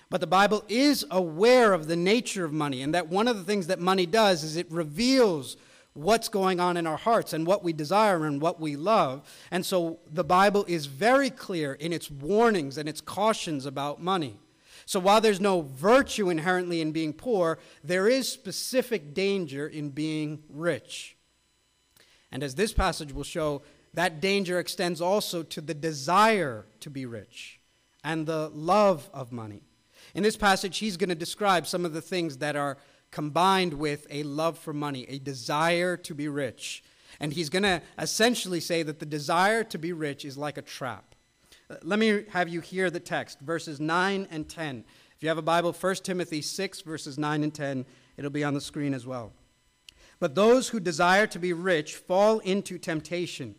But 0.09 0.21
the 0.21 0.27
Bible 0.27 0.63
is 0.69 1.05
aware 1.11 1.73
of 1.73 1.87
the 1.87 1.97
nature 1.97 2.45
of 2.45 2.53
money, 2.53 2.81
and 2.81 2.95
that 2.95 3.09
one 3.09 3.27
of 3.27 3.35
the 3.35 3.43
things 3.43 3.67
that 3.67 3.81
money 3.81 4.05
does 4.05 4.45
is 4.45 4.55
it 4.55 4.71
reveals 4.71 5.57
what's 5.93 6.29
going 6.29 6.61
on 6.61 6.77
in 6.77 6.87
our 6.87 6.95
hearts 6.95 7.33
and 7.33 7.45
what 7.45 7.61
we 7.61 7.73
desire 7.73 8.25
and 8.25 8.39
what 8.39 8.57
we 8.57 8.77
love. 8.77 9.27
And 9.51 9.65
so 9.65 9.99
the 10.09 10.23
Bible 10.23 10.63
is 10.69 10.85
very 10.85 11.29
clear 11.29 11.73
in 11.73 11.91
its 11.91 12.09
warnings 12.09 12.77
and 12.77 12.87
its 12.87 13.01
cautions 13.01 13.65
about 13.65 14.01
money. 14.01 14.39
So 14.87 15.01
while 15.01 15.19
there's 15.19 15.41
no 15.41 15.61
virtue 15.61 16.29
inherently 16.29 16.79
in 16.79 16.93
being 16.93 17.11
poor, 17.11 17.59
there 17.83 18.07
is 18.07 18.31
specific 18.31 19.13
danger 19.13 19.67
in 19.67 19.89
being 19.89 20.43
rich. 20.49 21.17
And 22.31 22.41
as 22.41 22.55
this 22.55 22.71
passage 22.71 23.11
will 23.11 23.25
show, 23.25 23.63
that 23.93 24.21
danger 24.21 24.59
extends 24.59 25.01
also 25.01 25.43
to 25.43 25.59
the 25.59 25.73
desire 25.73 26.67
to 26.79 26.89
be 26.89 27.05
rich 27.05 27.59
and 28.01 28.25
the 28.25 28.49
love 28.53 29.09
of 29.13 29.33
money. 29.33 29.63
In 30.15 30.23
this 30.23 30.37
passage, 30.37 30.77
he's 30.77 30.95
going 30.95 31.09
to 31.09 31.15
describe 31.15 31.67
some 31.67 31.83
of 31.83 31.91
the 31.91 32.01
things 32.01 32.37
that 32.37 32.55
are 32.55 32.77
combined 33.11 33.73
with 33.73 34.07
a 34.09 34.23
love 34.23 34.57
for 34.57 34.71
money, 34.71 35.05
a 35.09 35.19
desire 35.19 35.97
to 35.97 36.15
be 36.15 36.29
rich. 36.29 36.81
And 37.19 37.33
he's 37.33 37.49
going 37.49 37.63
to 37.63 37.81
essentially 37.99 38.61
say 38.61 38.83
that 38.83 38.99
the 38.99 39.05
desire 39.05 39.65
to 39.65 39.77
be 39.77 39.91
rich 39.91 40.23
is 40.23 40.37
like 40.37 40.57
a 40.57 40.61
trap. 40.61 41.13
Let 41.83 41.99
me 41.99 42.23
have 42.29 42.47
you 42.47 42.61
hear 42.61 42.89
the 42.89 42.99
text, 42.99 43.41
verses 43.41 43.81
9 43.81 44.29
and 44.31 44.47
10. 44.47 44.85
If 45.17 45.23
you 45.23 45.27
have 45.27 45.37
a 45.37 45.41
Bible, 45.41 45.73
1 45.73 45.95
Timothy 45.95 46.41
6, 46.41 46.81
verses 46.81 47.17
9 47.17 47.43
and 47.43 47.53
10, 47.53 47.85
it'll 48.15 48.31
be 48.31 48.43
on 48.45 48.53
the 48.53 48.61
screen 48.61 48.93
as 48.93 49.05
well. 49.05 49.33
But 50.19 50.33
those 50.33 50.69
who 50.69 50.79
desire 50.79 51.27
to 51.27 51.39
be 51.39 51.51
rich 51.51 51.95
fall 51.95 52.39
into 52.39 52.77
temptation, 52.77 53.55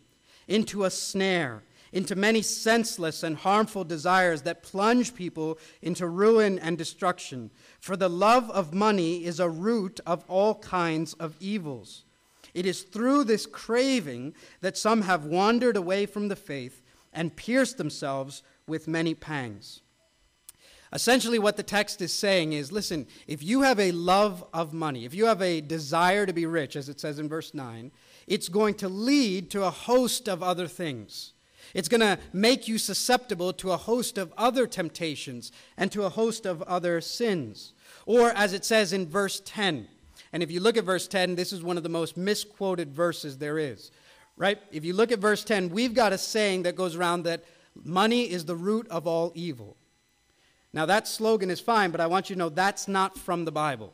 into 0.47 0.85
a 0.85 0.89
snare, 0.89 1.61
into 1.93 2.15
many 2.15 2.41
senseless 2.41 3.21
and 3.21 3.37
harmful 3.37 3.83
desires 3.83 4.41
that 4.41 4.63
plunge 4.63 5.13
people 5.13 5.59
into 5.83 6.07
ruin 6.07 6.57
and 6.57 6.79
destruction. 6.79 7.51
For 7.79 7.95
the 7.95 8.09
love 8.09 8.49
of 8.49 8.73
money 8.73 9.23
is 9.23 9.39
a 9.39 9.49
root 9.49 9.99
of 10.07 10.23
all 10.27 10.55
kinds 10.55 11.13
of 11.15 11.35
evils. 11.39 12.05
It 12.55 12.65
is 12.65 12.81
through 12.81 13.25
this 13.25 13.45
craving 13.45 14.33
that 14.61 14.77
some 14.77 15.03
have 15.03 15.25
wandered 15.25 15.77
away 15.77 16.07
from 16.07 16.27
the 16.27 16.35
faith 16.35 16.81
and 17.13 17.35
pierced 17.35 17.77
themselves 17.77 18.43
with 18.67 18.87
many 18.87 19.13
pangs. 19.13 19.81
Essentially, 20.91 21.37
what 21.37 21.55
the 21.55 21.63
text 21.63 22.01
is 22.01 22.11
saying 22.11 22.53
is 22.53 22.71
listen, 22.71 23.05
if 23.27 23.43
you 23.43 23.61
have 23.61 23.79
a 23.79 23.91
love 23.91 24.43
of 24.53 24.73
money, 24.73 25.05
if 25.05 25.13
you 25.13 25.25
have 25.25 25.41
a 25.41 25.61
desire 25.61 26.25
to 26.25 26.33
be 26.33 26.45
rich, 26.45 26.75
as 26.75 26.89
it 26.89 26.99
says 26.99 27.19
in 27.19 27.29
verse 27.29 27.53
9, 27.53 27.91
it's 28.25 28.49
going 28.49 28.73
to 28.75 28.89
lead 28.89 29.51
to 29.51 29.63
a 29.63 29.69
host 29.69 30.27
of 30.27 30.41
other 30.41 30.67
things. 30.67 31.33
It's 31.75 31.89
going 31.89 32.01
to 32.01 32.17
make 32.33 32.67
you 32.67 32.79
susceptible 32.79 33.53
to 33.53 33.71
a 33.71 33.77
host 33.77 34.17
of 34.17 34.33
other 34.35 34.65
temptations 34.65 35.51
and 35.77 35.91
to 35.91 36.03
a 36.03 36.09
host 36.09 36.47
of 36.47 36.63
other 36.63 37.01
sins. 37.01 37.73
Or, 38.07 38.29
as 38.29 38.53
it 38.53 38.65
says 38.65 38.91
in 38.91 39.07
verse 39.07 39.41
10, 39.45 39.87
and 40.33 40.43
if 40.43 40.49
you 40.49 40.59
look 40.59 40.77
at 40.77 40.83
verse 40.83 41.07
10, 41.07 41.35
this 41.35 41.53
is 41.53 41.61
one 41.61 41.77
of 41.77 41.83
the 41.83 41.89
most 41.89 42.17
misquoted 42.17 42.91
verses 42.91 43.37
there 43.37 43.59
is 43.59 43.91
right? 44.39 44.57
If 44.71 44.83
you 44.83 44.93
look 44.93 45.11
at 45.11 45.19
verse 45.19 45.43
10, 45.43 45.69
we've 45.69 45.93
got 45.93 46.13
a 46.13 46.17
saying 46.17 46.63
that 46.63 46.75
goes 46.75 46.95
around 46.95 47.23
that 47.23 47.43
money 47.75 48.23
is 48.23 48.45
the 48.45 48.55
root 48.55 48.87
of 48.87 49.05
all 49.05 49.31
evil. 49.35 49.77
Now, 50.73 50.85
that 50.87 51.07
slogan 51.07 51.51
is 51.51 51.59
fine, 51.59 51.91
but 51.91 51.99
I 51.99 52.07
want 52.07 52.29
you 52.29 52.35
to 52.35 52.39
know 52.39 52.49
that's 52.49 52.87
not 52.87 53.17
from 53.17 53.45
the 53.45 53.51
Bible. 53.51 53.93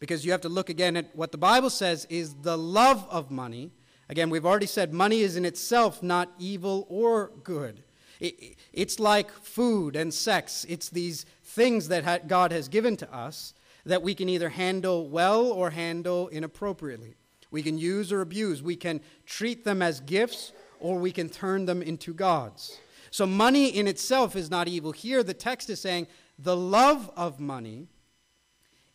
Because 0.00 0.24
you 0.24 0.32
have 0.32 0.40
to 0.42 0.48
look 0.48 0.70
again 0.70 0.96
at 0.96 1.14
what 1.14 1.30
the 1.30 1.38
Bible 1.38 1.70
says 1.70 2.06
is 2.10 2.34
the 2.42 2.56
love 2.56 3.06
of 3.10 3.30
money. 3.30 3.70
Again, 4.08 4.30
we've 4.30 4.46
already 4.46 4.66
said 4.66 4.92
money 4.92 5.20
is 5.20 5.36
in 5.36 5.44
itself 5.44 6.02
not 6.02 6.32
evil 6.38 6.86
or 6.88 7.32
good. 7.44 7.82
It, 8.18 8.56
it's 8.72 8.98
like 8.98 9.30
food 9.30 9.94
and 9.94 10.12
sex, 10.12 10.64
it's 10.68 10.88
these 10.88 11.26
things 11.44 11.88
that 11.88 12.28
God 12.28 12.50
has 12.50 12.68
given 12.68 12.96
to 12.98 13.14
us 13.14 13.52
that 13.84 14.02
we 14.02 14.14
can 14.14 14.28
either 14.28 14.48
handle 14.48 15.08
well 15.08 15.46
or 15.46 15.70
handle 15.70 16.28
inappropriately. 16.28 17.14
We 17.50 17.62
can 17.62 17.78
use 17.78 18.12
or 18.12 18.20
abuse. 18.20 18.62
We 18.62 18.76
can 18.76 19.00
treat 19.24 19.64
them 19.64 19.82
as 19.82 20.00
gifts 20.00 20.52
or 20.80 20.98
we 20.98 21.12
can 21.12 21.28
turn 21.28 21.66
them 21.66 21.82
into 21.82 22.12
gods. 22.12 22.78
So, 23.10 23.26
money 23.26 23.68
in 23.68 23.86
itself 23.86 24.36
is 24.36 24.50
not 24.50 24.68
evil. 24.68 24.92
Here, 24.92 25.22
the 25.22 25.34
text 25.34 25.70
is 25.70 25.80
saying 25.80 26.06
the 26.38 26.56
love 26.56 27.10
of 27.16 27.40
money 27.40 27.88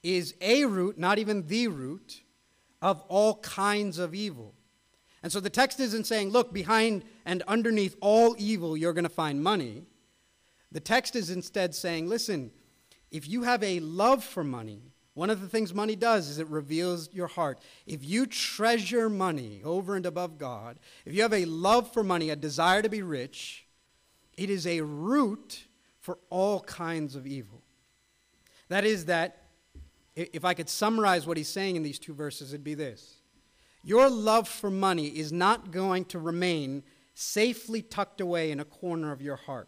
is 0.04 0.36
a 0.42 0.66
root, 0.66 0.98
not 0.98 1.18
even 1.18 1.48
the 1.48 1.68
root, 1.68 2.22
of 2.82 3.02
all 3.08 3.36
kinds 3.36 4.00
of 4.00 4.16
evil. 4.16 4.54
And 5.24 5.32
so 5.32 5.40
the 5.40 5.50
text 5.50 5.80
isn't 5.80 6.08
saying, 6.08 6.30
look, 6.30 6.52
behind 6.52 7.04
and 7.26 7.44
underneath 7.44 7.96
all 8.02 8.36
evil, 8.40 8.76
you're 8.76 8.94
going 8.94 9.04
to 9.04 9.10
find 9.10 9.44
money. 9.44 9.84
The 10.72 10.80
text 10.80 11.16
is 11.16 11.30
instead 11.30 11.76
saying, 11.76 12.08
listen, 12.08 12.52
if 13.12 13.28
you 13.28 13.44
have 13.44 13.62
a 13.62 13.80
love 13.82 14.24
for 14.24 14.44
money, 14.44 14.82
one 15.14 15.30
of 15.30 15.42
the 15.42 15.48
things 15.48 15.74
money 15.74 15.96
does 15.96 16.30
is 16.30 16.40
it 16.40 16.48
reveals 16.48 17.14
your 17.14 17.28
heart. 17.28 17.60
If 17.86 18.04
you 18.04 18.26
treasure 18.26 19.10
money 19.10 19.62
over 19.64 19.96
and 19.96 20.06
above 20.06 20.38
God, 20.38 20.80
if 21.06 21.14
you 21.14 21.22
have 21.22 21.34
a 21.34 21.46
love 21.46 21.92
for 21.92 22.04
money, 22.04 22.30
a 22.30 22.36
desire 22.36 22.82
to 22.82 22.90
be 22.90 23.02
rich, 23.02 23.66
it 24.38 24.50
is 24.50 24.66
a 24.66 24.82
root 24.82 25.66
for 26.00 26.18
all 26.30 26.62
kinds 26.62 27.16
of 27.16 27.28
evil. 27.28 27.62
That 28.70 28.86
is, 28.86 29.06
that 29.06 29.44
if 30.16 30.46
I 30.46 30.54
could 30.54 30.70
summarize 30.70 31.28
what 31.28 31.36
he's 31.36 31.50
saying 31.50 31.76
in 31.76 31.84
these 31.84 32.00
two 32.00 32.14
verses, 32.14 32.54
it'd 32.54 32.64
be 32.64 32.74
this 32.74 33.18
Your 33.84 34.10
love 34.10 34.48
for 34.48 34.72
money 34.72 35.08
is 35.08 35.34
not 35.34 35.72
going 35.72 36.06
to 36.06 36.20
remain 36.20 36.84
safely 37.14 37.82
tucked 37.82 38.22
away 38.22 38.52
in 38.52 38.62
a 38.62 38.66
corner 38.66 39.12
of 39.12 39.22
your 39.22 39.36
heart. 39.36 39.68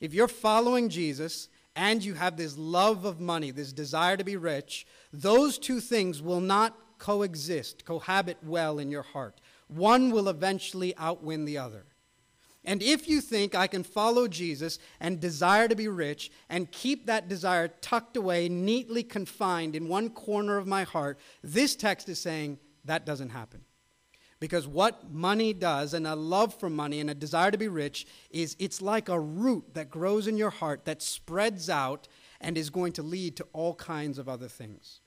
If 0.00 0.12
you're 0.12 0.28
following 0.28 0.88
Jesus 0.88 1.48
and 1.76 2.02
you 2.02 2.14
have 2.14 2.36
this 2.36 2.56
love 2.56 3.04
of 3.04 3.20
money, 3.20 3.50
this 3.50 3.72
desire 3.72 4.16
to 4.16 4.24
be 4.24 4.36
rich, 4.36 4.86
those 5.12 5.58
two 5.58 5.78
things 5.78 6.22
will 6.22 6.40
not 6.40 6.76
coexist, 6.98 7.84
cohabit 7.84 8.38
well 8.42 8.78
in 8.78 8.90
your 8.90 9.02
heart. 9.02 9.40
One 9.68 10.10
will 10.10 10.28
eventually 10.28 10.96
outwin 10.96 11.44
the 11.44 11.58
other. 11.58 11.84
And 12.64 12.82
if 12.82 13.08
you 13.08 13.20
think 13.20 13.54
I 13.54 13.68
can 13.68 13.84
follow 13.84 14.26
Jesus 14.26 14.78
and 14.98 15.20
desire 15.20 15.68
to 15.68 15.76
be 15.76 15.86
rich 15.86 16.32
and 16.48 16.72
keep 16.72 17.06
that 17.06 17.28
desire 17.28 17.68
tucked 17.68 18.16
away, 18.16 18.48
neatly 18.48 19.04
confined 19.04 19.76
in 19.76 19.86
one 19.86 20.10
corner 20.10 20.56
of 20.56 20.66
my 20.66 20.82
heart, 20.82 21.20
this 21.44 21.76
text 21.76 22.08
is 22.08 22.18
saying 22.18 22.58
that 22.84 23.06
doesn't 23.06 23.28
happen. 23.28 23.65
Because 24.38 24.68
what 24.68 25.10
money 25.10 25.54
does, 25.54 25.94
and 25.94 26.06
a 26.06 26.14
love 26.14 26.52
for 26.54 26.68
money 26.68 27.00
and 27.00 27.08
a 27.08 27.14
desire 27.14 27.50
to 27.50 27.56
be 27.56 27.68
rich, 27.68 28.06
is 28.30 28.54
it's 28.58 28.82
like 28.82 29.08
a 29.08 29.18
root 29.18 29.72
that 29.74 29.90
grows 29.90 30.26
in 30.26 30.36
your 30.36 30.50
heart 30.50 30.84
that 30.84 31.00
spreads 31.00 31.70
out 31.70 32.06
and 32.40 32.58
is 32.58 32.68
going 32.68 32.92
to 32.92 33.02
lead 33.02 33.36
to 33.36 33.46
all 33.54 33.74
kinds 33.74 34.18
of 34.18 34.28
other 34.28 34.48
things. 34.48 35.00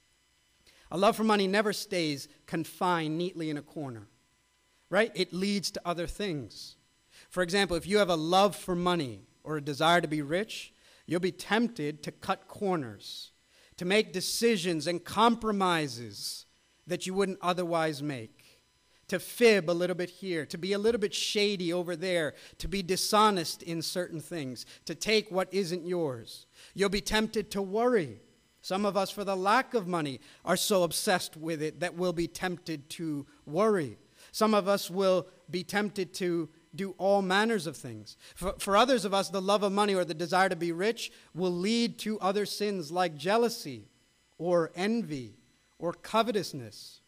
A 0.91 0.97
love 0.97 1.15
for 1.15 1.23
money 1.23 1.45
never 1.45 1.73
stays 1.73 2.27
confined 2.47 3.19
neatly 3.19 3.51
in 3.51 3.57
a 3.57 3.61
corner, 3.61 4.07
right? 4.89 5.11
It 5.13 5.31
leads 5.31 5.69
to 5.71 5.81
other 5.85 6.07
things. 6.07 6.75
For 7.29 7.43
example, 7.43 7.77
if 7.77 7.85
you 7.85 7.99
have 7.99 8.09
a 8.09 8.15
love 8.15 8.55
for 8.55 8.75
money 8.75 9.27
or 9.43 9.57
a 9.57 9.61
desire 9.61 10.01
to 10.01 10.07
be 10.07 10.23
rich, 10.23 10.73
you'll 11.05 11.19
be 11.19 11.31
tempted 11.31 12.01
to 12.01 12.11
cut 12.11 12.47
corners, 12.47 13.31
to 13.77 13.85
make 13.85 14.11
decisions 14.11 14.87
and 14.87 15.03
compromises 15.05 16.47
that 16.87 17.05
you 17.05 17.13
wouldn't 17.13 17.37
otherwise 17.41 18.01
make 18.01 18.38
to 19.09 19.19
fib 19.19 19.69
a 19.69 19.73
little 19.73 19.95
bit 19.95 20.09
here, 20.09 20.45
to 20.45 20.57
be 20.57 20.73
a 20.73 20.79
little 20.79 20.99
bit 20.99 21.13
shady 21.13 21.73
over 21.73 21.95
there, 21.95 22.33
to 22.59 22.67
be 22.67 22.81
dishonest 22.81 23.61
in 23.63 23.81
certain 23.81 24.19
things, 24.19 24.65
to 24.85 24.95
take 24.95 25.31
what 25.31 25.53
isn't 25.53 25.85
yours. 25.85 26.45
You'll 26.73 26.89
be 26.89 27.01
tempted 27.01 27.51
to 27.51 27.61
worry. 27.61 28.21
Some 28.61 28.85
of 28.85 28.97
us, 28.97 29.09
for 29.09 29.23
the 29.23 29.35
lack 29.35 29.73
of 29.73 29.87
money, 29.87 30.19
are 30.45 30.57
so 30.57 30.83
obsessed 30.83 31.37
with 31.37 31.61
it 31.61 31.79
that 31.79 31.95
we'll 31.95 32.13
be 32.13 32.27
tempted 32.27 32.89
to 32.91 33.25
worry. 33.45 33.97
Some 34.31 34.53
of 34.53 34.67
us 34.67 34.89
will 34.89 35.27
be 35.49 35.63
tempted 35.63 36.13
to 36.15 36.49
do 36.75 36.93
all 36.97 37.21
manners 37.21 37.65
of 37.65 37.75
things. 37.75 38.15
For, 38.35 38.53
for 38.59 38.77
others 38.77 39.05
of 39.05 39.13
us, 39.13 39.29
the 39.29 39.41
love 39.41 39.63
of 39.63 39.71
money 39.71 39.95
or 39.95 40.05
the 40.05 40.13
desire 40.13 40.49
to 40.49 40.55
be 40.55 40.71
rich 40.71 41.11
will 41.33 41.51
lead 41.51 41.97
to 41.99 42.19
other 42.19 42.45
sins 42.45 42.91
like 42.91 43.15
jealousy 43.15 43.87
or 44.37 44.71
envy 44.75 45.35
or 45.79 45.93
covetousness 45.93 46.98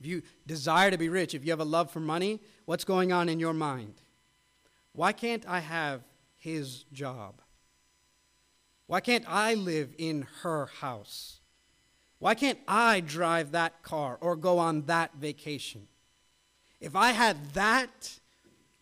if 0.00 0.06
you 0.06 0.22
desire 0.46 0.90
to 0.90 0.98
be 0.98 1.10
rich, 1.10 1.34
if 1.34 1.44
you 1.44 1.52
have 1.52 1.60
a 1.60 1.64
love 1.64 1.90
for 1.90 2.00
money, 2.00 2.40
what's 2.64 2.84
going 2.84 3.12
on 3.12 3.28
in 3.28 3.38
your 3.38 3.52
mind? 3.52 3.94
Why 4.92 5.12
can't 5.12 5.46
I 5.46 5.60
have 5.60 6.02
his 6.38 6.84
job? 6.92 7.42
Why 8.86 9.00
can't 9.00 9.24
I 9.28 9.54
live 9.54 9.94
in 9.98 10.26
her 10.42 10.66
house? 10.66 11.40
Why 12.18 12.34
can't 12.34 12.58
I 12.66 13.00
drive 13.00 13.52
that 13.52 13.82
car 13.82 14.18
or 14.20 14.36
go 14.36 14.58
on 14.58 14.82
that 14.86 15.14
vacation? 15.14 15.86
If 16.80 16.96
I 16.96 17.12
had 17.12 17.52
that, 17.52 18.18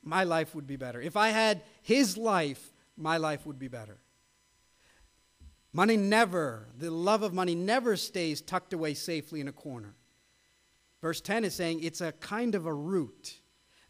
my 0.03 0.25
life 0.25 0.55
would 0.55 0.67
be 0.67 0.77
better. 0.77 1.01
If 1.01 1.17
I 1.17 1.29
had 1.29 1.63
his 1.83 2.17
life, 2.17 2.73
my 2.97 3.17
life 3.17 3.45
would 3.45 3.59
be 3.59 3.69
better. 3.69 3.99
Money 5.73 5.97
never, 5.97 6.69
the 6.79 6.91
love 6.91 7.23
of 7.23 7.35
money 7.35 7.55
never 7.55 7.97
stays 7.97 8.41
tucked 8.41 8.73
away 8.73 8.95
safely 8.95 9.41
in 9.41 9.49
a 9.49 9.53
corner. 9.53 9.95
Verse 11.01 11.21
10 11.21 11.45
is 11.45 11.55
saying 11.55 11.83
it's 11.83 12.01
a 12.01 12.13
kind 12.13 12.55
of 12.55 12.67
a 12.67 12.75
root. 12.75 13.41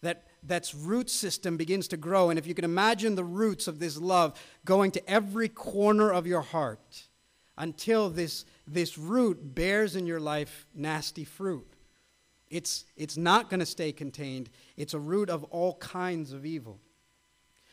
That 0.03 0.27
that's 0.43 0.75
root 0.75 1.11
system 1.11 1.57
begins 1.57 1.89
to 1.89 1.97
grow. 1.97 2.31
And 2.31 2.39
if 2.39 2.47
you 2.47 2.55
can 2.55 2.65
imagine 2.65 3.15
the 3.15 3.25
roots 3.25 3.67
of 3.67 3.79
this 3.79 3.97
love 3.97 4.39
going 4.65 4.91
to 4.93 5.11
every 5.11 5.49
corner 5.49 6.13
of 6.13 6.27
your 6.27 6.43
heart 6.43 7.09
until 7.57 8.09
this, 8.09 8.45
this 8.67 8.97
root 8.97 9.55
bears 9.55 9.97
in 9.97 10.07
your 10.07 10.21
life 10.21 10.67
nasty 10.75 11.25
fruit. 11.25 11.67
It's, 12.51 12.85
it's 12.97 13.17
not 13.17 13.51
going 13.51 13.61
to 13.61 13.67
stay 13.67 13.93
contained. 13.93 14.49
It's 14.77 14.95
a 14.95 14.99
root 14.99 15.29
of 15.29 15.45
all 15.45 15.75
kinds 15.75 16.33
of 16.33 16.47
evil. 16.47 16.81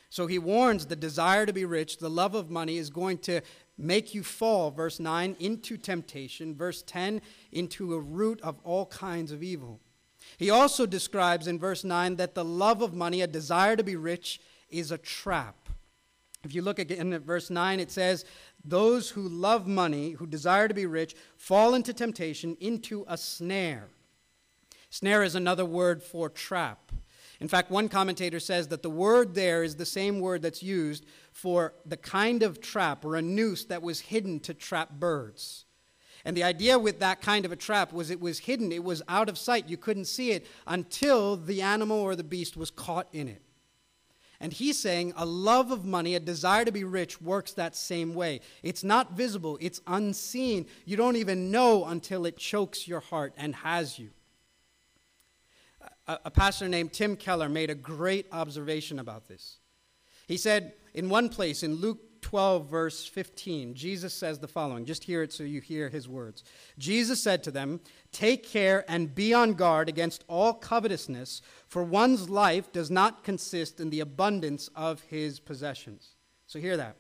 So 0.10 0.28
he 0.28 0.40
warns 0.40 0.86
the 0.86 0.96
desire 0.96 1.46
to 1.46 1.54
be 1.54 1.66
rich, 1.66 1.98
the 1.98 2.10
love 2.10 2.36
of 2.36 2.50
money 2.50 2.78
is 2.78 2.90
going 2.90 3.18
to 3.20 3.42
make 3.78 4.14
you 4.14 4.24
fall, 4.24 4.72
verse 4.72 5.00
9, 5.00 5.36
into 5.40 5.78
temptation, 5.78 6.56
verse 6.56 6.82
10, 6.84 7.22
into 7.52 7.94
a 7.94 8.00
root 8.00 8.40
of 8.42 8.60
all 8.64 8.86
kinds 8.88 9.32
of 9.32 9.44
evil. 9.44 9.80
He 10.38 10.50
also 10.50 10.86
describes 10.86 11.48
in 11.48 11.60
verse 11.60 11.84
9 11.84 12.16
that 12.16 12.36
the 12.36 12.46
love 12.46 12.82
of 12.82 12.94
money, 12.94 13.22
a 13.22 13.28
desire 13.28 13.76
to 13.76 13.84
be 13.84 13.96
rich, 13.96 14.40
is 14.70 14.92
a 14.92 14.98
trap. 14.98 15.70
If 16.44 16.54
you 16.54 16.62
look 16.62 16.80
again 16.80 17.14
at 17.14 17.22
verse 17.22 17.50
9, 17.50 17.80
it 17.80 17.92
says, 17.92 18.26
Those 18.64 19.10
who 19.10 19.28
love 19.28 19.68
money, 19.68 20.12
who 20.12 20.28
desire 20.28 20.68
to 20.68 20.74
be 20.74 20.86
rich, 20.86 21.16
fall 21.38 21.74
into 21.74 21.94
temptation, 21.94 22.56
into 22.60 23.04
a 23.08 23.18
snare. 23.18 23.90
Snare 24.90 25.24
is 25.24 25.36
another 25.36 25.66
word 25.66 26.04
for 26.04 26.30
trap. 26.30 26.92
In 27.40 27.48
fact, 27.48 27.72
one 27.72 27.90
commentator 27.90 28.40
says 28.40 28.70
that 28.70 28.82
the 28.82 28.90
word 28.90 29.36
there 29.36 29.64
is 29.64 29.76
the 29.76 29.86
same 29.86 30.20
word 30.20 30.42
that's 30.42 30.64
used 30.64 31.06
for 31.36 31.74
the 31.86 31.98
kind 31.98 32.42
of 32.42 32.62
trap 32.62 33.04
or 33.04 33.18
a 33.18 33.22
noose 33.22 33.66
that 33.66 33.82
was 33.82 34.00
hidden 34.00 34.40
to 34.40 34.54
trap 34.54 34.92
birds. 34.92 35.66
And 36.24 36.36
the 36.36 36.44
idea 36.44 36.80
with 36.80 37.02
that 37.02 37.22
kind 37.22 37.44
of 37.46 37.52
a 37.52 37.58
trap 37.58 37.92
was 37.92 38.10
it 38.10 38.22
was 38.22 38.40
hidden, 38.40 38.72
it 38.72 38.84
was 38.84 39.04
out 39.10 39.28
of 39.28 39.38
sight. 39.38 39.68
You 39.68 39.76
couldn't 39.76 40.06
see 40.06 40.32
it 40.32 40.48
until 40.66 41.36
the 41.36 41.62
animal 41.62 42.00
or 42.00 42.16
the 42.16 42.24
beast 42.24 42.56
was 42.56 42.72
caught 42.72 43.08
in 43.12 43.28
it. 43.28 43.42
And 44.40 44.54
he's 44.54 44.80
saying 44.80 45.14
a 45.18 45.26
love 45.26 45.72
of 45.72 45.86
money, 45.86 46.16
a 46.16 46.20
desire 46.20 46.66
to 46.66 46.72
be 46.72 46.84
rich, 46.84 47.22
works 47.22 47.52
that 47.54 47.76
same 47.76 48.16
way. 48.16 48.40
It's 48.64 48.84
not 48.84 49.12
visible, 49.12 49.58
it's 49.60 49.82
unseen. 49.88 50.66
You 50.86 50.98
don't 50.98 51.18
even 51.18 51.52
know 51.52 51.86
until 51.86 52.26
it 52.26 52.38
chokes 52.38 52.88
your 52.88 53.02
heart 53.02 53.34
and 53.38 53.56
has 53.56 54.00
you 54.00 54.10
a, 56.08 56.32
pastor 56.32 56.68
named 56.68 56.94
Tim 56.94 57.16
Keller 57.16 57.50
made 57.50 57.70
a 57.70 57.76
great 57.76 58.28
observation 58.32 59.00
about 59.00 59.28
this. 59.28 59.58
He 60.28 60.38
said, 60.38 60.74
in 60.96 61.10
one 61.10 61.30
place, 61.30 61.62
in 61.62 61.76
Luke 61.76 62.00
12, 62.22 62.68
verse 62.68 63.06
15, 63.06 63.76
Jesus 63.76 64.14
says 64.14 64.40
the 64.40 64.48
following. 64.48 64.86
Just 64.86 65.04
hear 65.04 65.22
it 65.22 65.32
so 65.32 65.44
you 65.44 65.62
hear 65.62 65.90
his 65.90 66.10
words. 66.10 66.44
Jesus 66.80 67.22
said 67.22 67.44
to 67.44 67.52
them, 67.52 67.82
Take 68.12 68.44
care 68.44 68.84
and 68.88 69.14
be 69.14 69.34
on 69.34 69.54
guard 69.54 69.90
against 69.90 70.24
all 70.28 70.54
covetousness, 70.54 71.42
for 71.68 71.84
one's 71.84 72.30
life 72.30 72.72
does 72.72 72.90
not 72.90 73.24
consist 73.24 73.80
in 73.80 73.92
the 73.92 74.00
abundance 74.00 74.70
of 74.76 75.02
his 75.02 75.40
possessions. 75.40 76.16
So 76.48 76.60
hear 76.60 76.78
that. 76.78 76.96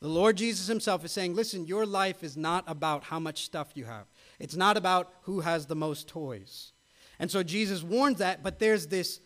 The 0.00 0.08
Lord 0.08 0.38
Jesus 0.38 0.66
himself 0.66 1.04
is 1.04 1.12
saying, 1.12 1.34
Listen, 1.34 1.66
your 1.66 1.84
life 1.84 2.24
is 2.24 2.36
not 2.36 2.64
about 2.66 3.04
how 3.04 3.18
much 3.18 3.44
stuff 3.44 3.72
you 3.74 3.84
have, 3.84 4.06
it's 4.38 4.56
not 4.56 4.76
about 4.76 5.12
who 5.22 5.40
has 5.40 5.66
the 5.66 5.76
most 5.76 6.08
toys. 6.08 6.72
And 7.18 7.30
so 7.30 7.42
Jesus 7.42 7.82
warns 7.82 8.18
that, 8.18 8.42
but 8.42 8.58
there's 8.58 8.86
this 8.86 9.20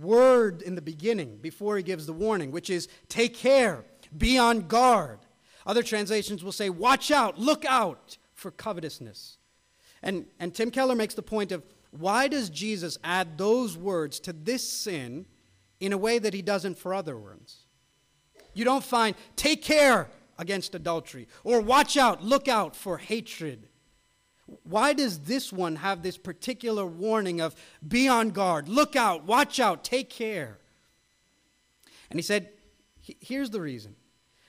word 0.00 0.62
in 0.62 0.74
the 0.74 0.82
beginning 0.82 1.38
before 1.38 1.76
he 1.76 1.82
gives 1.82 2.06
the 2.06 2.12
warning, 2.12 2.50
which 2.50 2.70
is 2.70 2.88
take 3.08 3.34
care, 3.34 3.84
be 4.16 4.38
on 4.38 4.66
guard. 4.68 5.18
Other 5.66 5.82
translations 5.82 6.44
will 6.44 6.52
say, 6.52 6.70
watch 6.70 7.10
out, 7.10 7.38
look 7.38 7.64
out 7.64 8.18
for 8.34 8.50
covetousness. 8.50 9.38
And, 10.02 10.26
and 10.38 10.54
Tim 10.54 10.70
Keller 10.70 10.94
makes 10.94 11.14
the 11.14 11.22
point 11.22 11.52
of 11.52 11.64
why 11.90 12.28
does 12.28 12.50
Jesus 12.50 12.98
add 13.02 13.38
those 13.38 13.76
words 13.76 14.20
to 14.20 14.32
this 14.32 14.68
sin 14.68 15.26
in 15.80 15.92
a 15.92 15.98
way 15.98 16.18
that 16.18 16.34
he 16.34 16.42
doesn't 16.42 16.78
for 16.78 16.94
other 16.94 17.16
ones? 17.16 17.64
You 18.54 18.64
don't 18.64 18.84
find 18.84 19.14
take 19.34 19.62
care 19.62 20.08
against 20.38 20.74
adultery 20.74 21.28
or 21.44 21.60
watch 21.60 21.96
out, 21.96 22.22
look 22.22 22.48
out 22.48 22.76
for 22.76 22.98
hatred 22.98 23.68
why 24.62 24.92
does 24.92 25.20
this 25.20 25.52
one 25.52 25.76
have 25.76 26.02
this 26.02 26.16
particular 26.16 26.86
warning 26.86 27.40
of 27.40 27.54
be 27.86 28.08
on 28.08 28.30
guard, 28.30 28.68
look 28.68 28.94
out, 28.94 29.24
watch 29.24 29.58
out, 29.58 29.82
take 29.82 30.08
care? 30.10 30.58
And 32.10 32.18
he 32.18 32.22
said, 32.22 32.50
here's 33.00 33.50
the 33.50 33.60
reason. 33.60 33.96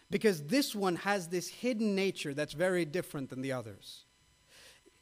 Because 0.10 0.44
this 0.44 0.74
one 0.74 0.98
has 0.98 1.27
this 1.27 1.50
hidden 1.50 1.96
nature 1.96 2.34
that's 2.34 2.54
very 2.54 2.86
different 2.86 3.30
than 3.30 3.42
the 3.42 3.51
others. 3.51 4.06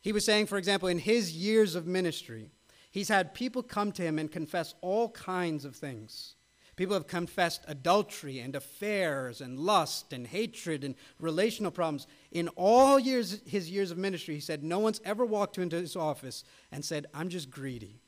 He 0.02 0.12
was 0.12 0.25
saying, 0.25 0.48
for 0.48 0.58
example, 0.58 0.88
in 0.88 1.00
his 1.00 1.34
years 1.34 1.75
of 1.75 1.86
ministry, 1.86 2.50
he's 2.90 3.10
had 3.10 3.34
people 3.34 3.62
come 3.62 3.92
to 3.94 4.02
him 4.02 4.18
and 4.18 4.32
confess 4.32 4.74
all 4.82 5.10
kinds 5.10 5.66
of 5.66 5.75
things. 5.75 6.36
People 6.75 6.96
have 6.96 7.08
confessed 7.08 7.63
adultery 7.67 8.39
and 8.39 8.55
affairs 8.55 9.39
and 9.39 9.58
lust 9.58 10.12
and 10.12 10.27
hatred 10.27 10.84
and 10.84 10.96
relational 11.20 11.72
problems. 11.72 12.05
In 12.32 12.50
all 12.50 13.00
years, 13.00 13.41
his 13.46 13.72
years 13.72 13.91
of 13.91 13.98
ministry, 13.98 14.36
he 14.36 14.41
said, 14.41 14.63
No 14.63 14.79
one's 14.79 15.00
ever 15.05 15.25
walked 15.25 15.58
into 15.58 15.77
his 15.77 15.96
office 15.96 16.44
and 16.72 16.84
said, 16.84 17.05
I'm 17.13 17.29
just 17.29 17.50
greedy. 17.50 18.01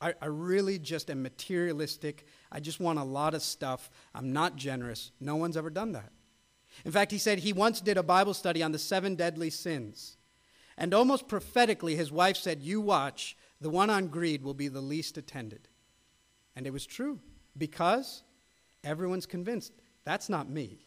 I, 0.00 0.14
I 0.22 0.26
really 0.26 0.78
just 0.78 1.10
am 1.10 1.22
materialistic. 1.22 2.26
I 2.50 2.60
just 2.60 2.80
want 2.80 2.98
a 2.98 3.04
lot 3.04 3.34
of 3.34 3.42
stuff. 3.42 3.90
I'm 4.14 4.32
not 4.32 4.56
generous. 4.56 5.12
No 5.20 5.36
one's 5.36 5.56
ever 5.56 5.70
done 5.70 5.92
that. 5.92 6.12
In 6.86 6.92
fact, 6.92 7.12
he 7.12 7.18
said 7.18 7.40
he 7.40 7.52
once 7.52 7.82
did 7.82 7.98
a 7.98 8.02
Bible 8.02 8.32
study 8.32 8.62
on 8.62 8.72
the 8.72 8.78
seven 8.78 9.16
deadly 9.16 9.50
sins. 9.50 10.16
And 10.78 10.94
almost 10.94 11.28
prophetically, 11.28 11.94
his 11.94 12.10
wife 12.10 12.38
said, 12.38 12.62
You 12.62 12.80
watch, 12.80 13.36
the 13.60 13.68
one 13.68 13.90
on 13.90 14.08
greed 14.08 14.42
will 14.42 14.54
be 14.54 14.68
the 14.68 14.80
least 14.80 15.18
attended. 15.18 15.68
And 16.56 16.66
it 16.66 16.72
was 16.72 16.86
true 16.86 17.20
because 17.56 18.22
everyone's 18.84 19.26
convinced 19.26 19.72
that's 20.04 20.28
not 20.28 20.48
me. 20.48 20.78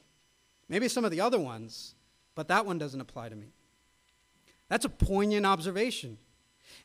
Maybe 0.68 0.88
some 0.88 1.06
of 1.06 1.12
the 1.12 1.22
other 1.22 1.40
ones, 1.40 1.96
but 2.34 2.48
that 2.48 2.66
one 2.66 2.78
doesn't 2.78 3.00
apply 3.00 3.30
to 3.30 3.36
me. 3.36 3.54
That's 4.68 4.86
a 4.86 4.90
poignant 4.90 5.46
observation. 5.46 6.18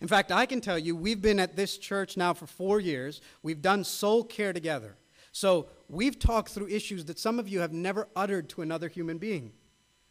In 0.00 0.08
fact, 0.08 0.30
I 0.30 0.46
can 0.46 0.60
tell 0.60 0.78
you, 0.78 0.94
we've 0.94 1.20
been 1.20 1.40
at 1.40 1.56
this 1.56 1.78
church 1.78 2.16
now 2.16 2.34
for 2.34 2.46
four 2.46 2.78
years. 2.80 3.20
We've 3.42 3.62
done 3.62 3.84
soul 3.84 4.22
care 4.24 4.52
together. 4.52 4.96
So 5.32 5.68
we've 5.88 6.18
talked 6.18 6.50
through 6.50 6.68
issues 6.68 7.04
that 7.06 7.18
some 7.18 7.38
of 7.38 7.48
you 7.48 7.60
have 7.60 7.72
never 7.72 8.08
uttered 8.14 8.48
to 8.50 8.62
another 8.62 8.88
human 8.88 9.18
being. 9.18 9.52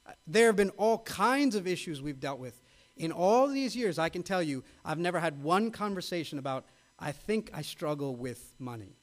Uh, 0.05 0.11
there 0.27 0.47
have 0.47 0.55
been 0.55 0.71
all 0.71 0.99
kinds 0.99 1.55
of 1.55 1.67
issues 1.67 2.01
we've 2.01 2.19
dealt 2.19 2.39
with. 2.39 2.61
In 2.97 3.11
all 3.11 3.47
these 3.47 3.75
years, 3.75 3.99
I 3.99 4.09
can 4.09 4.23
tell 4.23 4.43
you, 4.43 4.63
I've 4.83 4.99
never 4.99 5.19
had 5.19 5.41
one 5.41 5.71
conversation 5.71 6.39
about, 6.39 6.65
I 6.97 7.11
think 7.11 7.49
I 7.53 7.61
struggle 7.61 8.15
with 8.15 8.55
money. 8.59 8.98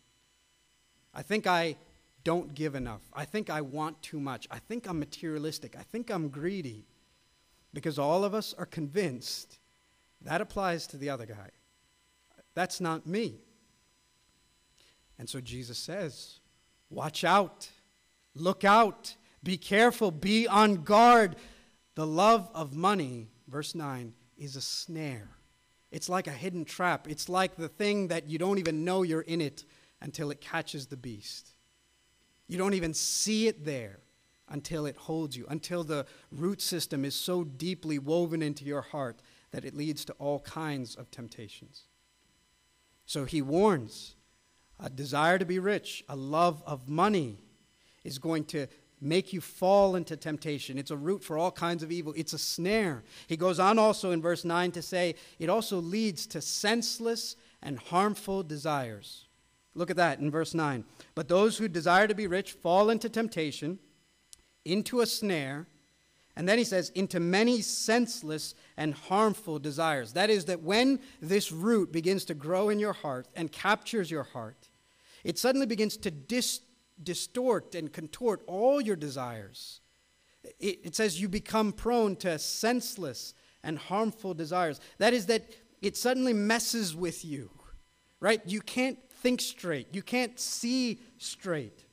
I 1.16 1.22
think 1.22 1.46
I 1.46 1.76
don't 2.24 2.54
give 2.54 2.74
enough. 2.74 3.00
I 3.14 3.24
think 3.24 3.48
I 3.48 3.62
want 3.62 4.02
too 4.02 4.20
much. 4.20 4.46
I 4.50 4.58
think 4.58 4.86
I'm 4.86 4.98
materialistic. 4.98 5.74
I 5.76 5.82
think 5.82 6.10
I'm 6.10 6.28
greedy. 6.28 6.84
Because 7.72 7.98
all 7.98 8.22
of 8.22 8.34
us 8.34 8.54
are 8.58 8.66
convinced 8.66 9.58
that 10.22 10.40
applies 10.40 10.86
to 10.88 10.96
the 10.96 11.10
other 11.10 11.24
guy. 11.24 11.50
That's 12.54 12.80
not 12.80 13.06
me. 13.06 13.36
And 15.18 15.28
so 15.28 15.40
Jesus 15.40 15.78
says, 15.78 16.40
Watch 16.90 17.24
out, 17.24 17.68
look 18.34 18.64
out, 18.64 19.16
be 19.42 19.56
careful, 19.56 20.10
be 20.10 20.46
on 20.46 20.84
guard. 20.84 21.36
The 21.94 22.06
love 22.06 22.50
of 22.54 22.76
money, 22.76 23.28
verse 23.48 23.74
9, 23.74 24.12
is 24.36 24.56
a 24.56 24.60
snare. 24.60 25.30
It's 25.90 26.08
like 26.08 26.26
a 26.26 26.32
hidden 26.32 26.64
trap. 26.64 27.08
It's 27.08 27.28
like 27.28 27.56
the 27.56 27.68
thing 27.68 28.08
that 28.08 28.28
you 28.28 28.38
don't 28.38 28.58
even 28.58 28.84
know 28.84 29.02
you're 29.02 29.22
in 29.22 29.40
it 29.40 29.64
until 30.00 30.30
it 30.30 30.40
catches 30.40 30.86
the 30.86 30.96
beast. 30.96 31.50
You 32.48 32.58
don't 32.58 32.74
even 32.74 32.94
see 32.94 33.48
it 33.48 33.64
there 33.64 34.00
until 34.48 34.86
it 34.86 34.96
holds 34.96 35.36
you, 35.36 35.46
until 35.48 35.82
the 35.82 36.06
root 36.30 36.62
system 36.62 37.04
is 37.04 37.14
so 37.14 37.42
deeply 37.42 37.98
woven 37.98 38.42
into 38.42 38.64
your 38.64 38.82
heart 38.82 39.20
that 39.50 39.64
it 39.64 39.74
leads 39.74 40.04
to 40.04 40.12
all 40.14 40.40
kinds 40.40 40.94
of 40.94 41.10
temptations. 41.10 41.84
So 43.06 43.24
he 43.24 43.42
warns 43.42 44.14
a 44.78 44.90
desire 44.90 45.38
to 45.38 45.44
be 45.46 45.58
rich, 45.58 46.04
a 46.08 46.16
love 46.16 46.62
of 46.66 46.88
money 46.88 47.38
is 48.04 48.18
going 48.18 48.44
to 48.44 48.66
make 49.00 49.32
you 49.32 49.40
fall 49.40 49.94
into 49.94 50.16
temptation. 50.16 50.78
It's 50.78 50.90
a 50.90 50.96
root 50.96 51.22
for 51.22 51.36
all 51.36 51.50
kinds 51.50 51.82
of 51.82 51.92
evil, 51.92 52.14
it's 52.16 52.32
a 52.32 52.38
snare. 52.38 53.02
He 53.26 53.36
goes 53.36 53.58
on 53.58 53.78
also 53.78 54.10
in 54.10 54.22
verse 54.22 54.44
9 54.44 54.72
to 54.72 54.82
say 54.82 55.14
it 55.38 55.48
also 55.48 55.78
leads 55.78 56.26
to 56.28 56.40
senseless 56.40 57.36
and 57.62 57.78
harmful 57.78 58.42
desires. 58.42 59.25
Look 59.76 59.90
at 59.90 59.96
that 59.96 60.18
in 60.20 60.30
verse 60.30 60.54
9. 60.54 60.84
But 61.14 61.28
those 61.28 61.58
who 61.58 61.68
desire 61.68 62.08
to 62.08 62.14
be 62.14 62.26
rich 62.26 62.52
fall 62.52 62.88
into 62.88 63.08
temptation, 63.08 63.78
into 64.64 65.00
a 65.00 65.06
snare, 65.06 65.66
and 66.34 66.48
then 66.48 66.58
he 66.58 66.64
says, 66.64 66.90
into 66.90 67.20
many 67.20 67.60
senseless 67.60 68.54
and 68.76 68.94
harmful 68.94 69.58
desires. 69.58 70.12
That 70.14 70.30
is, 70.30 70.46
that 70.46 70.62
when 70.62 71.00
this 71.20 71.52
root 71.52 71.92
begins 71.92 72.24
to 72.26 72.34
grow 72.34 72.68
in 72.68 72.78
your 72.78 72.92
heart 72.92 73.28
and 73.36 73.52
captures 73.52 74.10
your 74.10 74.24
heart, 74.24 74.68
it 75.24 75.38
suddenly 75.38 75.66
begins 75.66 75.96
to 75.98 76.10
dis- 76.10 76.60
distort 77.02 77.74
and 77.74 77.92
contort 77.92 78.42
all 78.46 78.80
your 78.80 78.96
desires. 78.96 79.80
It, 80.58 80.80
it 80.84 80.96
says 80.96 81.20
you 81.20 81.28
become 81.28 81.72
prone 81.72 82.16
to 82.16 82.38
senseless 82.38 83.34
and 83.62 83.78
harmful 83.78 84.34
desires. 84.34 84.80
That 84.98 85.12
is, 85.14 85.26
that 85.26 85.44
it 85.82 85.96
suddenly 85.96 86.32
messes 86.32 86.94
with 86.94 87.24
you, 87.24 87.50
right? 88.20 88.40
You 88.46 88.60
can't 88.60 88.98
think 89.26 89.40
straight. 89.40 89.88
You 89.92 90.02
can't 90.02 90.38
see 90.38 91.00
straight. 91.18 91.84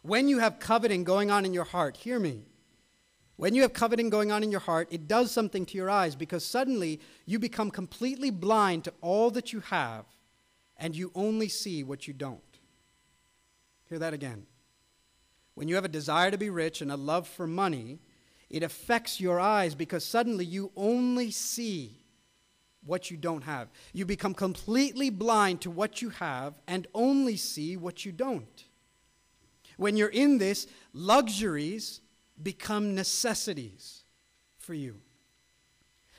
When 0.00 0.26
you 0.26 0.38
have 0.38 0.58
coveting 0.58 1.04
going 1.04 1.30
on 1.30 1.44
in 1.44 1.52
your 1.52 1.64
heart, 1.64 1.98
hear 1.98 2.18
me. 2.18 2.46
When 3.36 3.54
you 3.54 3.60
have 3.60 3.74
coveting 3.74 4.08
going 4.08 4.32
on 4.32 4.42
in 4.42 4.50
your 4.50 4.60
heart, 4.60 4.88
it 4.90 5.06
does 5.06 5.30
something 5.30 5.66
to 5.66 5.76
your 5.76 5.90
eyes 5.90 6.16
because 6.16 6.42
suddenly 6.42 6.98
you 7.26 7.38
become 7.38 7.70
completely 7.70 8.30
blind 8.30 8.84
to 8.84 8.94
all 9.02 9.30
that 9.32 9.52
you 9.52 9.60
have 9.60 10.06
and 10.78 10.96
you 10.96 11.12
only 11.14 11.50
see 11.50 11.84
what 11.84 12.08
you 12.08 12.14
don't. 12.14 12.40
Hear 13.90 13.98
that 13.98 14.14
again. 14.14 14.46
When 15.52 15.68
you 15.68 15.74
have 15.74 15.84
a 15.84 15.88
desire 15.88 16.30
to 16.30 16.38
be 16.38 16.48
rich 16.48 16.80
and 16.80 16.90
a 16.90 16.96
love 16.96 17.28
for 17.28 17.46
money, 17.46 18.00
it 18.48 18.62
affects 18.62 19.20
your 19.20 19.38
eyes 19.38 19.74
because 19.74 20.06
suddenly 20.06 20.46
you 20.46 20.72
only 20.74 21.30
see 21.30 21.99
what 22.84 23.10
you 23.10 23.16
don't 23.16 23.44
have. 23.44 23.68
You 23.92 24.06
become 24.06 24.34
completely 24.34 25.10
blind 25.10 25.60
to 25.62 25.70
what 25.70 26.00
you 26.00 26.10
have 26.10 26.54
and 26.66 26.86
only 26.94 27.36
see 27.36 27.76
what 27.76 28.04
you 28.04 28.12
don't. 28.12 28.64
When 29.76 29.96
you're 29.96 30.08
in 30.08 30.38
this, 30.38 30.66
luxuries 30.92 32.00
become 32.42 32.94
necessities 32.94 34.04
for 34.58 34.74
you. 34.74 34.96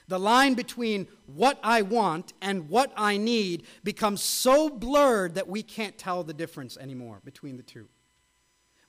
The 0.08 0.19
line 0.19 0.56
between 0.56 1.08
what 1.26 1.60
I 1.63 1.84
want 1.84 2.34
and 2.41 2.69
what 2.69 2.91
I 2.97 3.17
need 3.17 3.63
becomes 3.84 4.21
so 4.21 4.69
blurred 4.69 5.36
that 5.36 5.47
we 5.47 5.63
can't 5.63 5.97
tell 5.97 6.24
the 6.24 6.34
difference 6.34 6.76
anymore 6.76 7.21
between 7.24 7.56
the 7.56 7.63
two. 7.63 7.88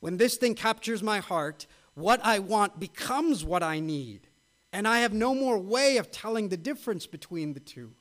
When 0.01 0.17
this 0.17 0.37
thing 0.37 0.57
captures 0.57 1.03
my 1.03 1.21
heart, 1.21 1.67
what 1.95 2.21
I 2.25 2.41
want 2.41 2.81
becomes 2.81 3.45
what 3.45 3.63
I 3.63 3.79
need 3.79 4.27
and 4.73 4.89
I 4.89 5.01
have 5.01 5.13
no 5.13 5.35
more 5.35 5.59
way 5.59 5.99
of 5.99 6.11
telling 6.11 6.49
the 6.49 6.57
difference 6.57 7.07
between 7.07 7.53
the 7.53 7.61
two. 7.61 7.93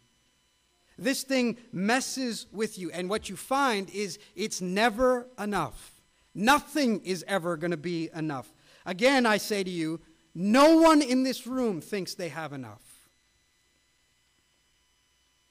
This 0.97 1.23
thing 1.23 1.57
messes 1.71 2.47
with 2.51 2.77
you, 2.77 2.91
and 2.91 3.10
what 3.10 3.29
you 3.29 3.36
find 3.36 3.89
is 3.89 4.19
it's 4.36 4.62
never 4.62 5.27
enough. 5.39 6.01
Nothing 6.34 7.01
is 7.01 7.25
ever 7.27 7.57
going 7.57 7.71
to 7.71 7.77
be 7.77 8.10
enough. 8.15 8.53
Again, 8.86 9.25
I 9.25 9.38
say 9.38 9.63
to 9.63 9.69
you, 9.69 9.99
no 10.34 10.77
one 10.77 11.01
in 11.01 11.23
this 11.23 11.45
room 11.45 11.81
thinks 11.81 12.15
they 12.15 12.29
have 12.29 12.53
enough. 12.53 13.10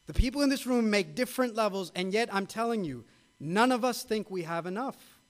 The 0.06 0.14
people 0.14 0.42
in 0.42 0.48
this 0.48 0.66
room 0.66 0.88
make 0.88 1.14
different 1.14 1.54
levels, 1.54 1.92
and 1.94 2.12
yet 2.12 2.33
I'm 2.33 2.46
telling 2.46 2.85
you, 2.85 3.04
none 3.38 3.72
of 3.72 3.85
us 3.85 4.02
think 4.02 4.30
we 4.30 4.42
have 4.42 4.66
enough. 4.66 5.20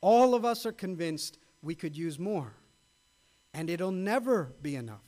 All 0.00 0.34
of 0.34 0.44
us 0.44 0.66
are 0.66 0.72
convinced 0.72 1.38
we 1.62 1.74
could 1.74 1.96
use 1.96 2.18
more 2.18 2.54
and 3.54 3.70
it'll 3.70 3.90
never 3.90 4.52
be 4.62 4.76
enough. 4.76 5.04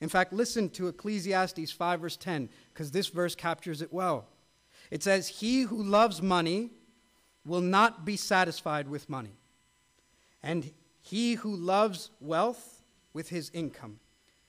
In 0.00 0.08
fact, 0.08 0.32
listen 0.32 0.68
to 0.70 0.88
Ecclesiastes 0.88 1.70
5, 1.70 2.00
verse 2.00 2.16
10, 2.16 2.48
because 2.72 2.90
this 2.90 3.08
verse 3.08 3.34
captures 3.34 3.82
it 3.82 3.92
well. 3.92 4.26
It 4.90 5.02
says, 5.02 5.28
He 5.28 5.62
who 5.62 5.80
loves 5.82 6.20
money 6.20 6.70
will 7.44 7.60
not 7.60 8.04
be 8.04 8.16
satisfied 8.16 8.88
with 8.88 9.08
money, 9.08 9.36
and 10.42 10.72
he 11.00 11.34
who 11.34 11.54
loves 11.54 12.10
wealth 12.20 12.82
with 13.12 13.28
his 13.28 13.50
income. 13.54 14.00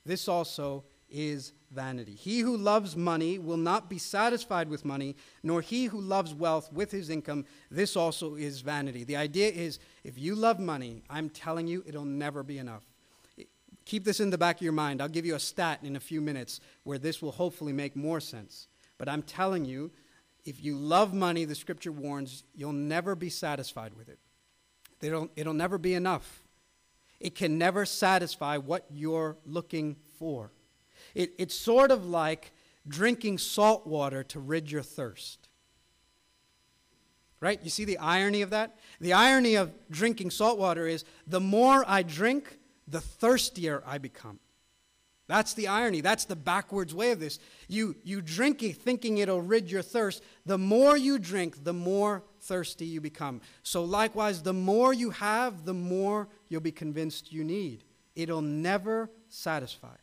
This 0.06 0.28
also 0.28 0.84
is 1.13 1.54
vanity. 1.71 2.13
He 2.13 2.39
who 2.39 2.58
loves 2.58 2.97
money 2.97 3.39
will 3.39 3.58
not 3.58 3.89
be 3.89 3.97
satisfied 3.97 4.67
with 4.67 4.84
money, 4.84 5.15
nor 5.43 5.62
he 5.62 5.86
who 5.86 6.02
loves 6.02 6.34
wealth 6.34 6.71
with 6.73 6.91
his 6.91 7.10
income. 7.10 7.45
This 7.71 7.95
also 7.95 8.36
is 8.36 8.62
vanity. 8.62 9.04
The 9.04 9.15
idea 9.15 9.49
is 9.49 9.80
if 10.04 10.17
you 10.17 10.36
love 10.36 10.60
money, 10.60 11.04
I'm 11.10 11.30
telling 11.30 11.67
you, 11.67 11.84
it'll 11.88 12.04
never 12.04 12.43
be 12.43 12.58
enough. 12.58 12.84
Keep 13.86 14.06
this 14.06 14.19
in 14.19 14.30
the 14.30 14.38
back 14.38 14.58
of 14.58 14.62
your 14.62 14.71
mind. 14.71 15.02
I'll 15.02 15.10
give 15.10 15.26
you 15.26 15.36
a 15.36 15.39
stat 15.39 15.80
in 15.84 15.95
a 15.95 15.99
few 15.99 16.21
minutes 16.21 16.60
where 16.84 16.97
this 16.97 17.21
will 17.21 17.32
hopefully 17.32 17.73
make 17.73 17.95
more 17.95 18.19
sense. 18.19 18.67
But 18.97 19.10
I'm 19.10 19.23
telling 19.23 19.65
you, 19.65 19.91
if 20.45 20.63
you 20.63 20.76
love 20.76 21.13
money, 21.13 21.45
the 21.45 21.56
scripture 21.56 21.91
warns, 21.91 22.43
you'll 22.56 22.71
never 22.71 23.15
be 23.15 23.30
satisfied 23.30 23.93
with 23.95 24.10
it. 24.10 24.19
It'll, 25.02 25.30
it'll 25.36 25.54
never 25.54 25.78
be 25.78 25.93
enough. 25.93 26.43
It 27.19 27.36
can 27.36 27.58
never 27.58 27.86
satisfy 27.86 28.58
what 28.58 28.86
you're 28.89 29.38
looking 29.45 29.95
for. 30.17 30.52
It, 31.15 31.34
it's 31.38 31.56
sort 31.56 31.91
of 31.91 32.06
like 32.06 32.54
drinking 32.88 33.38
salt 33.38 33.88
water 33.88 34.23
to 34.23 34.39
rid 34.39 34.71
your 34.71 34.82
thirst. 34.82 35.47
Right? 37.39 37.60
You 37.62 37.69
see 37.69 37.86
the 37.86 37.97
irony 37.97 38.41
of 38.41 38.52
that? 38.52 38.78
The 39.02 39.13
irony 39.13 39.56
of 39.56 39.71
drinking 39.89 40.32
salt 40.32 40.58
water 40.58 40.88
is 40.88 41.04
the 41.28 41.41
more 41.41 41.84
I 41.88 42.04
drink, 42.04 42.58
the 42.88 43.02
thirstier 43.02 43.84
I 43.86 43.97
become. 43.97 44.39
That's 45.28 45.54
the 45.54 45.67
irony. 45.67 46.02
That's 46.02 46.26
the 46.26 46.36
backwards 46.36 46.93
way 46.93 47.12
of 47.12 47.19
this. 47.19 47.39
You, 47.67 47.95
you 48.04 48.21
drink 48.21 48.62
it 48.62 48.78
thinking 48.78 49.17
it'll 49.17 49.41
rid 49.41 49.71
your 49.71 49.82
thirst. 49.82 50.21
The 50.45 50.58
more 50.58 50.97
you 50.97 51.17
drink, 51.17 51.63
the 51.63 51.73
more 51.73 52.23
thirsty 52.41 52.86
you 52.86 52.99
become. 52.99 53.41
So, 53.63 53.84
likewise, 53.86 54.43
the 54.43 54.54
more 54.54 54.93
you 54.93 55.12
have, 55.12 55.63
the 55.63 55.73
more 55.73 56.28
you'll 56.49 56.62
be 56.62 56.73
convinced 56.73 57.32
you 57.32 57.43
need. 57.43 57.86
It'll 58.15 58.41
never 58.41 59.10
satisfy, 59.30 59.95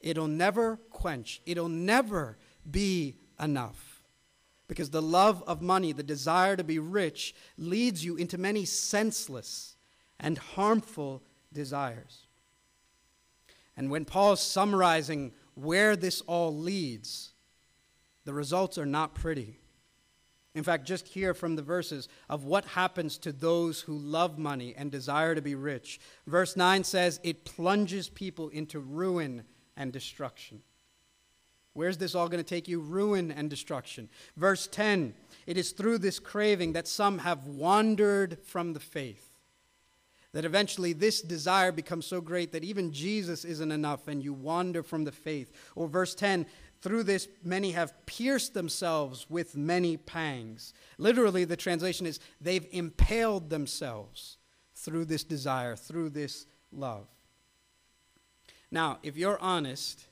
it'll 0.00 0.28
never 0.28 0.76
quench, 0.90 1.40
it'll 1.46 1.68
never 1.68 2.38
be 2.68 3.16
enough. 3.40 4.02
Because 4.68 4.90
the 4.90 5.02
love 5.02 5.42
of 5.46 5.62
money, 5.62 5.92
the 5.92 6.02
desire 6.02 6.56
to 6.56 6.62
be 6.62 6.78
rich, 6.78 7.34
leads 7.58 8.04
you 8.04 8.16
into 8.16 8.38
many 8.38 8.64
senseless 8.64 9.76
and 10.20 10.38
harmful 10.38 11.22
desires. 11.52 12.26
And 13.76 13.90
when 13.90 14.04
Paul's 14.04 14.42
summarizing 14.42 15.32
where 15.54 15.96
this 15.96 16.20
all 16.22 16.56
leads, 16.56 17.32
the 18.24 18.34
results 18.34 18.78
are 18.78 18.86
not 18.86 19.14
pretty. 19.14 19.58
In 20.54 20.64
fact, 20.64 20.84
just 20.84 21.08
hear 21.08 21.32
from 21.32 21.56
the 21.56 21.62
verses 21.62 22.08
of 22.28 22.44
what 22.44 22.64
happens 22.64 23.18
to 23.18 23.32
those 23.32 23.82
who 23.82 23.96
love 23.96 24.38
money 24.38 24.74
and 24.76 24.90
desire 24.90 25.34
to 25.34 25.42
be 25.42 25.54
rich. 25.54 26.00
Verse 26.26 26.56
9 26.56 26.82
says, 26.84 27.20
It 27.22 27.44
plunges 27.44 28.08
people 28.08 28.48
into 28.48 28.80
ruin 28.80 29.44
and 29.80 29.92
destruction. 29.92 30.60
Where's 31.72 31.98
this 31.98 32.14
all 32.14 32.28
going 32.28 32.42
to 32.42 32.48
take 32.48 32.68
you? 32.68 32.80
Ruin 32.80 33.30
and 33.32 33.48
destruction. 33.48 34.08
Verse 34.36 34.66
10 34.66 35.14
It 35.46 35.56
is 35.56 35.72
through 35.72 35.98
this 35.98 36.18
craving 36.18 36.74
that 36.74 36.86
some 36.86 37.18
have 37.18 37.46
wandered 37.46 38.38
from 38.44 38.74
the 38.74 38.80
faith 38.80 39.26
that 40.32 40.44
eventually 40.44 40.92
this 40.92 41.22
desire 41.22 41.72
becomes 41.72 42.06
so 42.06 42.20
great 42.20 42.52
that 42.52 42.62
even 42.62 42.92
Jesus 42.92 43.44
isn't 43.44 43.72
enough 43.72 44.06
and 44.06 44.22
you 44.22 44.32
wander 44.32 44.82
from 44.82 45.02
the 45.02 45.10
faith. 45.10 45.50
Or 45.74 45.88
verse 45.88 46.14
10 46.14 46.46
through 46.82 47.02
this, 47.02 47.28
many 47.44 47.72
have 47.72 48.06
pierced 48.06 48.54
themselves 48.54 49.26
with 49.28 49.56
many 49.56 49.96
pangs. 49.96 50.72
Literally, 50.98 51.44
the 51.44 51.56
translation 51.56 52.06
is 52.06 52.20
they've 52.40 52.66
impaled 52.70 53.50
themselves 53.50 54.38
through 54.74 55.04
this 55.04 55.24
desire, 55.24 55.76
through 55.76 56.10
this 56.10 56.46
love. 56.72 57.06
Now, 58.70 58.98
if 59.02 59.16
you're 59.16 59.38
honest, 59.40 60.06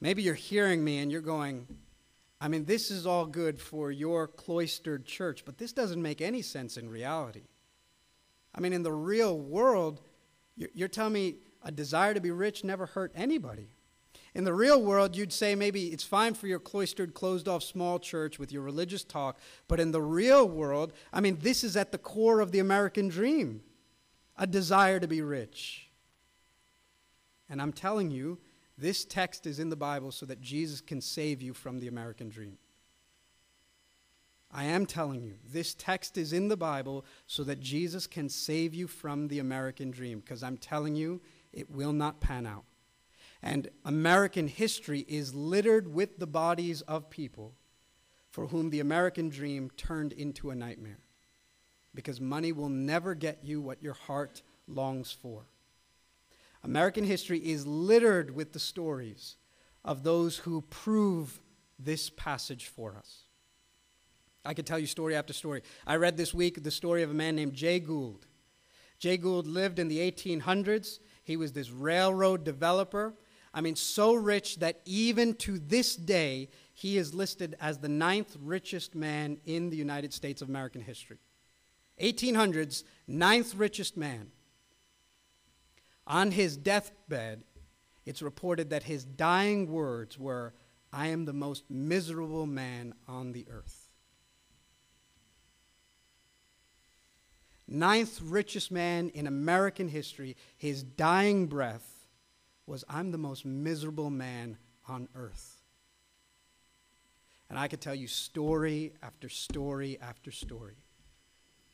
maybe 0.00 0.22
you're 0.22 0.34
hearing 0.34 0.84
me 0.84 0.98
and 0.98 1.10
you're 1.10 1.20
going, 1.20 1.66
I 2.40 2.48
mean, 2.48 2.64
this 2.64 2.90
is 2.90 3.06
all 3.06 3.26
good 3.26 3.60
for 3.60 3.90
your 3.90 4.28
cloistered 4.28 5.04
church, 5.04 5.44
but 5.44 5.58
this 5.58 5.72
doesn't 5.72 6.00
make 6.00 6.20
any 6.20 6.42
sense 6.42 6.76
in 6.76 6.88
reality. 6.88 7.42
I 8.54 8.60
mean, 8.60 8.72
in 8.72 8.82
the 8.82 8.92
real 8.92 9.36
world, 9.36 10.00
you're 10.56 10.88
telling 10.88 11.12
me 11.12 11.36
a 11.62 11.72
desire 11.72 12.14
to 12.14 12.20
be 12.20 12.30
rich 12.30 12.62
never 12.62 12.86
hurt 12.86 13.12
anybody. 13.14 13.68
In 14.34 14.44
the 14.44 14.54
real 14.54 14.80
world, 14.80 15.16
you'd 15.16 15.32
say 15.32 15.54
maybe 15.54 15.86
it's 15.86 16.04
fine 16.04 16.34
for 16.34 16.46
your 16.46 16.60
cloistered, 16.60 17.14
closed 17.14 17.48
off 17.48 17.62
small 17.62 17.98
church 17.98 18.38
with 18.38 18.52
your 18.52 18.62
religious 18.62 19.02
talk, 19.02 19.38
but 19.66 19.80
in 19.80 19.90
the 19.90 20.02
real 20.02 20.48
world, 20.48 20.92
I 21.12 21.20
mean, 21.20 21.38
this 21.40 21.64
is 21.64 21.76
at 21.76 21.90
the 21.90 21.98
core 21.98 22.40
of 22.40 22.52
the 22.52 22.58
American 22.60 23.08
dream 23.08 23.62
a 24.36 24.46
desire 24.46 25.00
to 25.00 25.08
be 25.08 25.22
rich. 25.22 25.87
And 27.48 27.62
I'm 27.62 27.72
telling 27.72 28.10
you, 28.10 28.38
this 28.76 29.04
text 29.04 29.46
is 29.46 29.58
in 29.58 29.70
the 29.70 29.76
Bible 29.76 30.12
so 30.12 30.26
that 30.26 30.40
Jesus 30.40 30.80
can 30.80 31.00
save 31.00 31.42
you 31.42 31.54
from 31.54 31.80
the 31.80 31.88
American 31.88 32.28
dream. 32.28 32.58
I 34.50 34.64
am 34.64 34.86
telling 34.86 35.22
you, 35.22 35.34
this 35.50 35.74
text 35.74 36.16
is 36.16 36.32
in 36.32 36.48
the 36.48 36.56
Bible 36.56 37.04
so 37.26 37.44
that 37.44 37.60
Jesus 37.60 38.06
can 38.06 38.28
save 38.28 38.72
you 38.72 38.86
from 38.86 39.28
the 39.28 39.40
American 39.40 39.90
dream, 39.90 40.20
because 40.20 40.42
I'm 40.42 40.56
telling 40.56 40.94
you, 40.94 41.20
it 41.52 41.70
will 41.70 41.92
not 41.92 42.20
pan 42.20 42.46
out. 42.46 42.64
And 43.42 43.68
American 43.84 44.48
history 44.48 45.04
is 45.06 45.34
littered 45.34 45.92
with 45.92 46.18
the 46.18 46.26
bodies 46.26 46.80
of 46.82 47.10
people 47.10 47.54
for 48.30 48.46
whom 48.46 48.70
the 48.70 48.80
American 48.80 49.28
dream 49.28 49.70
turned 49.76 50.12
into 50.12 50.50
a 50.50 50.54
nightmare. 50.54 50.98
Because 51.94 52.20
money 52.20 52.52
will 52.52 52.68
never 52.68 53.14
get 53.14 53.40
you 53.42 53.60
what 53.60 53.82
your 53.82 53.94
heart 53.94 54.42
longs 54.66 55.10
for. 55.12 55.42
American 56.62 57.04
history 57.04 57.38
is 57.38 57.66
littered 57.66 58.34
with 58.34 58.52
the 58.52 58.58
stories 58.58 59.36
of 59.84 60.02
those 60.02 60.38
who 60.38 60.62
prove 60.62 61.40
this 61.78 62.10
passage 62.10 62.66
for 62.66 62.96
us. 62.96 63.22
I 64.44 64.54
could 64.54 64.66
tell 64.66 64.78
you 64.78 64.86
story 64.86 65.14
after 65.14 65.32
story. 65.32 65.62
I 65.86 65.96
read 65.96 66.16
this 66.16 66.34
week 66.34 66.62
the 66.62 66.70
story 66.70 67.02
of 67.02 67.10
a 67.10 67.14
man 67.14 67.36
named 67.36 67.54
Jay 67.54 67.78
Gould. 67.78 68.26
Jay 68.98 69.16
Gould 69.16 69.46
lived 69.46 69.78
in 69.78 69.88
the 69.88 69.98
1800s. 69.98 70.98
He 71.22 71.36
was 71.36 71.52
this 71.52 71.70
railroad 71.70 72.44
developer. 72.44 73.14
I 73.54 73.60
mean, 73.60 73.76
so 73.76 74.14
rich 74.14 74.56
that 74.56 74.80
even 74.84 75.34
to 75.36 75.58
this 75.58 75.96
day, 75.96 76.48
he 76.74 76.98
is 76.98 77.14
listed 77.14 77.56
as 77.60 77.78
the 77.78 77.88
ninth 77.88 78.36
richest 78.40 78.94
man 78.94 79.38
in 79.44 79.70
the 79.70 79.76
United 79.76 80.12
States 80.12 80.42
of 80.42 80.48
American 80.48 80.80
history. 80.80 81.18
1800s, 82.00 82.84
ninth 83.06 83.54
richest 83.54 83.96
man. 83.96 84.30
On 86.08 86.32
his 86.32 86.56
deathbed, 86.56 87.44
it's 88.04 88.22
reported 88.22 88.70
that 88.70 88.82
his 88.82 89.04
dying 89.04 89.70
words 89.70 90.18
were, 90.18 90.54
I 90.92 91.08
am 91.08 91.26
the 91.26 91.32
most 91.32 91.64
miserable 91.70 92.46
man 92.46 92.94
on 93.06 93.32
the 93.32 93.46
earth. 93.48 93.88
ninth 97.68 98.20
richest 98.22 98.70
man 98.72 99.10
in 99.10 99.26
American 99.26 99.88
history, 99.88 100.36
his 100.56 100.82
dying 100.82 101.46
breath 101.46 102.06
was, 102.66 102.84
I'm 102.88 103.12
the 103.12 103.18
most 103.18 103.44
miserable 103.44 104.10
man 104.10 104.56
on 104.88 105.08
earth. 105.14 105.62
And 107.50 107.58
I 107.58 107.68
could 107.68 107.80
tell 107.80 107.94
you 107.94 108.08
story 108.08 108.94
after 109.02 109.28
story 109.28 109.98
after 110.00 110.30
story. 110.30 110.76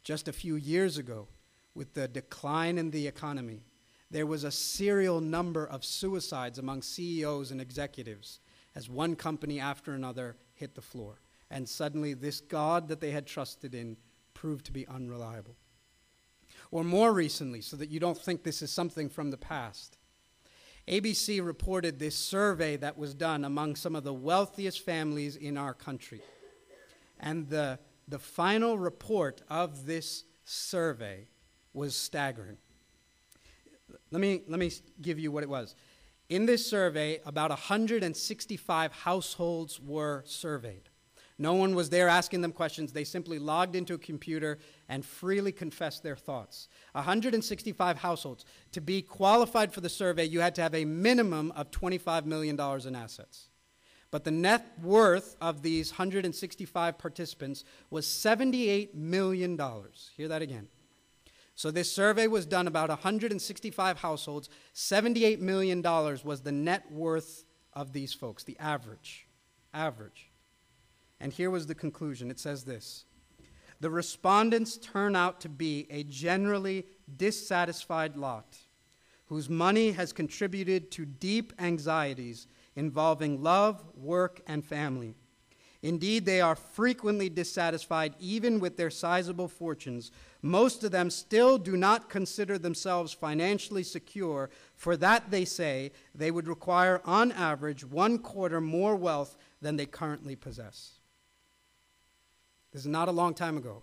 Just 0.03 0.29
a 0.29 0.33
few 0.33 0.57
years 0.57 0.99
ago, 0.99 1.29
with 1.75 1.95
the 1.95 2.07
decline 2.07 2.79
in 2.79 2.91
the 2.91 3.07
economy, 3.09 3.65
there 4.15 4.27
was 4.27 4.45
a 4.45 4.51
serial 4.53 5.21
number 5.21 5.67
of 5.67 5.85
suicides 5.85 6.61
among 6.61 6.83
CEOs 6.83 7.51
and 7.51 7.61
executives 7.61 8.39
as 8.77 8.89
one 8.89 9.17
company 9.17 9.59
after 9.59 9.93
another 9.93 10.37
hit 10.55 10.77
the 10.77 10.81
floor. 10.81 11.21
And 11.51 11.69
suddenly, 11.69 12.15
this 12.15 12.41
God 12.41 12.87
that 12.87 13.01
they 13.01 13.11
had 13.11 13.27
trusted 13.27 13.75
in 13.75 13.97
proved 14.33 14.67
to 14.67 14.73
be 14.73 14.87
unreliable 14.87 15.57
or 16.71 16.85
more 16.85 17.13
recently, 17.13 17.61
so 17.61 17.77
that 17.77 17.91
you 17.91 17.99
don't 17.99 18.17
think 18.17 18.45
this 18.45 18.63
is 18.63 18.71
something 18.71 19.09
from 19.09 19.33
the 19.33 19.37
past. 19.37 19.99
ABC 20.87 21.45
reported 21.45 21.99
this 21.99 22.15
survey 22.15 22.77
that 22.77 22.97
was 22.97 23.15
done 23.15 23.45
among 23.45 23.75
some 23.75 23.97
of 23.97 24.05
the 24.05 24.15
wealthiest 24.15 24.85
families 24.85 25.35
in 25.35 25.57
our 25.57 25.75
country. 25.75 26.23
And 27.19 27.49
the, 27.49 27.81
the 28.07 28.21
final 28.21 28.79
report 28.79 29.43
of 29.51 29.87
this 29.87 30.23
survey 30.45 31.27
was 31.73 31.97
staggering. 31.97 32.59
Let 34.11 34.21
me, 34.21 34.43
let 34.49 34.59
me 34.59 34.71
give 35.01 35.19
you 35.19 35.31
what 35.31 35.43
it 35.43 35.49
was. 35.49 35.75
In 36.29 36.47
this 36.47 36.67
survey, 36.67 37.21
about 37.27 37.51
165 37.51 38.93
households 38.93 39.81
were 39.81 40.23
surveyed. 40.27 40.89
No 41.37 41.55
one 41.55 41.75
was 41.75 41.91
there 41.91 42.09
asking 42.09 42.43
them 42.43 42.53
questions. 42.53 42.93
They 42.93 43.05
simply 43.05 43.39
logged 43.39 43.75
into 43.75 43.95
a 43.95 43.99
computer 43.99 44.59
and 44.89 45.05
freely 45.05 45.51
confessed 45.51 46.03
their 46.03 46.17
thoughts. 46.17 46.69
165 46.93 47.99
households. 47.99 48.45
To 48.73 48.81
be 48.81 49.03
qualified 49.03 49.73
for 49.73 49.81
the 49.81 49.89
survey, 49.89 50.25
you 50.25 50.41
had 50.41 50.55
to 50.55 50.63
have 50.63 50.75
a 50.75 50.85
minimum 50.85 51.53
of 51.57 51.73
$25 51.73 52.25
million 52.25 52.59
in 52.87 52.95
assets. 52.95 53.49
But 54.13 54.23
the 54.23 54.31
net 54.31 54.79
worth 54.81 55.37
of 55.41 55.63
these 55.63 55.91
165 55.91 56.99
participants 56.99 57.65
was 57.91 58.07
$78 58.07 58.95
million. 58.95 59.59
Hear 60.17 60.29
that 60.29 60.41
again. 60.41 60.69
So 61.55 61.71
this 61.71 61.93
survey 61.93 62.27
was 62.27 62.47
done 62.47 62.67
about 62.67 62.89
165 62.89 63.99
households. 63.99 64.49
$78 64.75 65.39
million 65.41 65.83
was 65.83 66.41
the 66.43 66.53
net 66.53 66.91
worth 66.91 67.45
of 67.73 67.93
these 67.93 68.13
folks, 68.13 68.45
the 68.45 68.59
average. 68.59 69.29
Average. 69.73 70.31
And 71.21 71.33
here 71.33 71.51
was 71.51 71.67
the 71.67 71.75
conclusion 71.75 72.31
it 72.31 72.41
says 72.41 72.65
this 72.65 73.05
The 73.81 73.91
respondents 73.91 74.77
turn 74.79 75.15
out 75.15 75.41
to 75.43 75.49
be 75.49 75.87
a 75.91 76.03
generally 76.05 76.87
dissatisfied 77.17 78.17
lot 78.17 78.59
whose 79.27 79.49
money 79.49 79.93
has 79.93 80.13
contributed 80.13 80.91
to 80.93 81.07
deep 81.07 81.53
anxieties 81.59 82.47
involving 82.77 83.43
love, 83.43 83.83
work, 83.97 84.41
and 84.47 84.65
family. 84.65 85.15
Indeed, 85.85 86.25
they 86.25 86.41
are 86.41 86.57
frequently 86.57 87.29
dissatisfied 87.29 88.15
even 88.19 88.59
with 88.59 88.79
their 88.79 88.89
sizable 88.89 89.49
fortunes. 89.49 90.11
Most 90.41 90.83
of 90.83 90.93
them 90.93 91.11
still 91.11 91.59
do 91.59 91.77
not 91.77 92.09
consider 92.09 92.57
themselves 92.57 93.13
financially 93.13 93.83
secure. 93.83 94.49
For 94.77 94.97
that, 94.97 95.31
they 95.31 95.45
say, 95.45 95.93
they 96.15 96.31
would 96.31 96.49
require, 96.49 97.03
on 97.05 97.33
average, 97.33 97.85
one 97.85 98.17
quarter 98.17 98.63
more 98.63 98.97
wealth 98.97 99.37
than 99.61 99.77
they 99.77 99.85
currently 99.85 100.35
possess. 100.35 100.93
This 102.73 102.81
is 102.81 102.89
not 102.89 103.09
a 103.09 103.13
long 103.13 103.35
time 103.35 103.59
ago. 103.59 103.83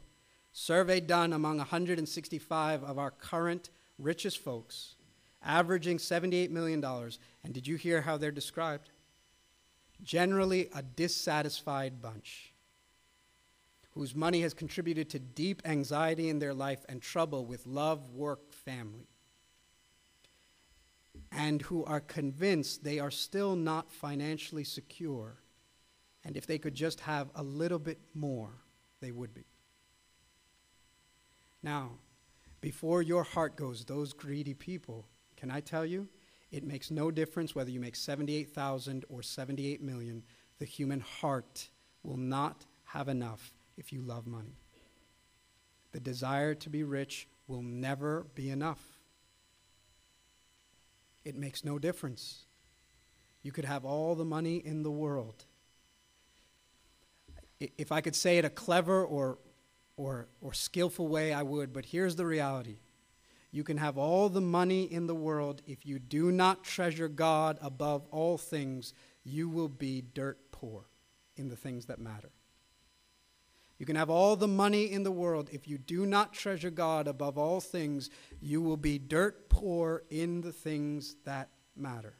Survey 0.51 1.01
done 1.01 1.33
among 1.33 1.57
165 1.57 2.83
of 2.83 2.97
our 2.97 3.11
current 3.11 3.69
richest 3.99 4.39
folks, 4.39 4.95
averaging 5.43 5.99
$78 5.99 6.49
million. 6.49 6.83
And 7.43 7.53
did 7.53 7.67
you 7.67 7.75
hear 7.75 8.01
how 8.01 8.17
they're 8.17 8.31
described? 8.31 8.89
Generally, 10.03 10.69
a 10.73 10.81
dissatisfied 10.81 12.01
bunch 12.01 12.51
whose 13.93 14.15
money 14.15 14.41
has 14.41 14.53
contributed 14.53 15.09
to 15.09 15.19
deep 15.19 15.61
anxiety 15.65 16.29
in 16.29 16.39
their 16.39 16.53
life 16.53 16.85
and 16.87 17.01
trouble 17.01 17.45
with 17.45 17.67
love, 17.67 18.09
work, 18.11 18.53
family, 18.53 19.07
and 21.31 21.61
who 21.63 21.83
are 21.83 21.99
convinced 21.99 22.83
they 22.83 22.99
are 22.99 23.11
still 23.11 23.55
not 23.55 23.91
financially 23.91 24.63
secure. 24.63 25.37
And 26.23 26.37
if 26.37 26.47
they 26.47 26.57
could 26.57 26.73
just 26.73 27.01
have 27.01 27.29
a 27.35 27.43
little 27.43 27.79
bit 27.79 27.99
more, 28.13 28.51
they 29.01 29.11
would 29.11 29.33
be. 29.33 29.45
Now, 31.61 31.91
before 32.61 33.01
your 33.01 33.23
heart 33.23 33.55
goes, 33.55 33.85
those 33.85 34.13
greedy 34.13 34.53
people, 34.53 35.05
can 35.35 35.51
I 35.51 35.59
tell 35.59 35.85
you? 35.85 36.07
It 36.51 36.65
makes 36.65 36.91
no 36.91 37.11
difference 37.11 37.55
whether 37.55 37.71
you 37.71 37.79
make 37.79 37.95
78,000 37.95 39.05
or 39.09 39.21
78 39.23 39.81
million. 39.81 40.23
The 40.59 40.65
human 40.65 40.99
heart 40.99 41.69
will 42.03 42.17
not 42.17 42.65
have 42.85 43.07
enough 43.07 43.53
if 43.77 43.93
you 43.93 44.01
love 44.01 44.27
money. 44.27 44.57
The 45.93 45.99
desire 45.99 46.53
to 46.55 46.69
be 46.69 46.83
rich 46.83 47.27
will 47.47 47.61
never 47.61 48.25
be 48.35 48.49
enough. 48.49 48.81
It 51.23 51.35
makes 51.35 51.63
no 51.63 51.79
difference. 51.79 52.45
You 53.43 53.51
could 53.51 53.65
have 53.65 53.85
all 53.85 54.15
the 54.15 54.25
money 54.25 54.57
in 54.57 54.83
the 54.83 54.91
world. 54.91 55.45
If 57.59 57.91
I 57.91 58.01
could 58.01 58.15
say 58.15 58.37
it 58.37 58.45
a 58.45 58.49
clever 58.49 59.05
or, 59.05 59.37
or, 59.95 60.27
or 60.41 60.53
skillful 60.53 61.07
way, 61.07 61.31
I 61.31 61.43
would, 61.43 61.73
but 61.73 61.85
here's 61.85 62.15
the 62.15 62.25
reality. 62.25 62.77
You 63.51 63.63
can 63.63 63.77
have 63.77 63.97
all 63.97 64.29
the 64.29 64.41
money 64.41 64.83
in 64.83 65.07
the 65.07 65.15
world. 65.15 65.61
If 65.67 65.85
you 65.85 65.99
do 65.99 66.31
not 66.31 66.63
treasure 66.63 67.09
God 67.09 67.57
above 67.61 68.07
all 68.09 68.37
things, 68.37 68.93
you 69.23 69.49
will 69.49 69.67
be 69.67 70.01
dirt 70.01 70.51
poor 70.51 70.85
in 71.35 71.49
the 71.49 71.55
things 71.55 71.85
that 71.87 71.99
matter. 71.99 72.31
You 73.77 73.85
can 73.85 73.95
have 73.95 74.11
all 74.11 74.35
the 74.35 74.47
money 74.47 74.91
in 74.91 75.01
the 75.03 75.11
world. 75.11 75.49
If 75.51 75.67
you 75.67 75.79
do 75.79 76.05
not 76.05 76.33
treasure 76.33 76.69
God 76.69 77.07
above 77.07 77.37
all 77.37 77.59
things, 77.59 78.11
you 78.39 78.61
will 78.61 78.77
be 78.77 78.99
dirt 78.99 79.49
poor 79.49 80.03
in 80.11 80.41
the 80.41 80.51
things 80.51 81.15
that 81.25 81.49
matter. 81.75 82.13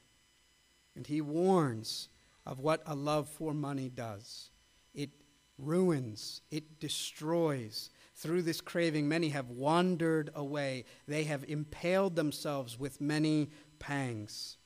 And 0.96 1.06
he 1.06 1.22
warns 1.22 2.10
of 2.48 2.60
what 2.60 2.82
a 2.88 2.96
love 2.96 3.30
for 3.30 3.54
money 3.54 3.90
does 3.90 4.50
it 4.94 5.12
ruins, 5.58 6.42
it 6.50 6.80
destroys. 6.80 7.92
Through 8.22 8.44
this 8.44 8.62
craving, 8.62 9.10
many 9.10 9.30
have 9.30 9.50
wandered 9.50 10.30
away. 10.36 10.86
They 11.08 11.24
have 11.24 11.44
impaled 11.48 12.16
themselves 12.16 12.78
with 12.80 13.02
many 13.02 13.50
pangs. 13.80 14.58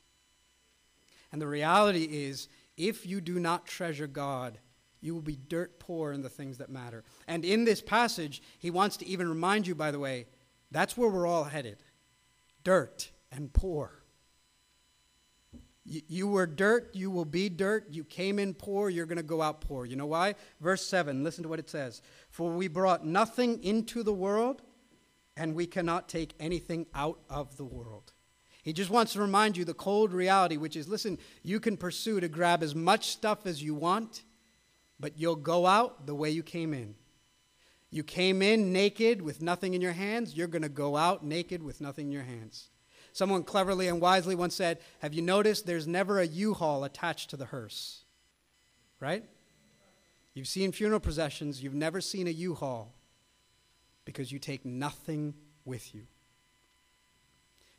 And 1.32 1.42
the 1.42 1.48
reality 1.48 2.04
is, 2.04 2.50
if 2.76 3.06
you 3.06 3.22
do 3.22 3.40
not 3.40 3.66
treasure 3.66 4.08
God, 4.08 4.60
you 5.00 5.14
will 5.14 5.22
be 5.22 5.38
dirt 5.38 5.80
poor 5.80 6.12
in 6.12 6.22
the 6.22 6.28
things 6.28 6.58
that 6.58 6.70
matter. 6.70 7.06
And 7.30 7.46
in 7.46 7.64
this 7.64 7.82
passage, 7.82 8.42
he 8.60 8.70
wants 8.70 8.98
to 8.98 9.08
even 9.08 9.30
remind 9.30 9.68
you, 9.68 9.74
by 9.74 9.92
the 9.92 10.00
way, 10.00 10.26
that's 10.70 10.98
where 10.98 11.10
we're 11.10 11.26
all 11.26 11.46
headed 11.46 11.78
dirt 12.66 13.10
and 13.32 13.54
poor. 13.54 14.04
You, 15.86 16.28
were 16.28 16.48
dirt, 16.48 16.90
you 16.94 17.12
will 17.12 17.26
be 17.26 17.48
dirt. 17.48 17.86
You 17.92 18.04
came 18.04 18.40
in 18.40 18.56
poor, 18.56 18.90
you're 18.90 19.06
going 19.06 19.18
to 19.18 19.24
go 19.24 19.42
out 19.42 19.62
poor. 19.62 19.86
You 19.86 19.96
know 19.96 20.08
why? 20.08 20.34
Verse 20.60 20.86
7, 20.86 21.24
listen 21.24 21.44
to 21.44 21.50
what 21.50 21.60
it 21.60 21.70
says 21.70 22.02
For 22.30 22.52
we 22.52 22.68
brought 22.68 23.06
nothing 23.06 23.64
into 23.64 24.02
the 24.02 24.14
world, 24.14 24.64
and 25.38 25.54
we 25.54 25.68
cannot 25.68 26.10
take 26.10 26.34
anything 26.40 26.88
out 26.96 27.20
of 27.30 27.58
the 27.58 27.66
world. 27.66 28.14
He 28.64 28.74
just 28.74 28.90
wants 28.90 29.14
to 29.14 29.22
remind 29.22 29.58
you 29.58 29.64
the 29.64 29.76
cold 29.76 30.12
reality, 30.12 30.58
which 30.58 30.76
is 30.76 30.88
listen, 30.88 31.20
you 31.44 31.60
can 31.60 31.78
pursue 31.78 32.20
to 32.20 32.28
grab 32.28 32.64
as 32.64 32.74
much 32.74 33.10
stuff 33.10 33.46
as 33.46 33.62
you 33.62 33.76
want 33.76 34.24
but 35.00 35.18
you'll 35.18 35.36
go 35.36 35.66
out 35.66 36.06
the 36.06 36.16
way 36.16 36.30
you 36.30 36.44
came 36.44 36.74
in. 36.74 36.96
You 37.90 38.04
came 38.04 38.42
in 38.42 38.74
naked 38.74 39.22
with 39.22 39.42
nothing 39.42 39.74
in 39.74 39.82
your 39.82 39.94
hands, 39.94 40.36
you're 40.36 40.48
going 40.48 40.62
to 40.62 40.70
go 40.70 40.98
out 40.98 41.24
naked 41.24 41.62
with 41.64 41.82
nothing 41.82 42.08
in 42.08 42.12
your 42.12 42.24
hands. 42.24 42.70
Someone 43.16 43.44
cleverly 43.44 43.88
and 43.88 44.02
wisely 44.02 44.36
once 44.36 44.54
said, 44.54 44.78
Have 45.00 45.14
you 45.14 45.22
noticed 45.22 45.66
there's 45.66 45.88
never 45.88 46.20
a 46.20 46.28
U 46.28 46.54
haul 46.54 46.84
attached 46.84 47.30
to 47.30 47.38
the 47.38 47.46
hearse? 47.46 48.04
Right? 49.00 49.24
You've 50.34 50.50
seen 50.50 50.74
funeral 50.74 51.00
processions, 51.00 51.64
you've 51.64 51.74
never 51.74 52.02
seen 52.02 52.28
a 52.28 52.32
U 52.32 52.56
haul 52.56 52.94
because 54.04 54.34
you 54.34 54.38
take 54.38 54.66
nothing 54.66 55.34
with 55.64 55.96
you. 55.96 56.08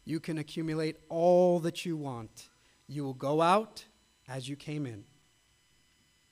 You 0.07 0.20
can 0.20 0.38
accumulate 0.38 0.96
all 1.11 1.61
that 1.61 1.85
you 1.85 1.99
want. 1.99 2.49
You 2.88 3.05
will 3.05 3.12
go 3.12 3.42
out 3.42 3.85
as 4.27 4.49
you 4.49 4.57
came 4.57 4.87
in 4.87 5.05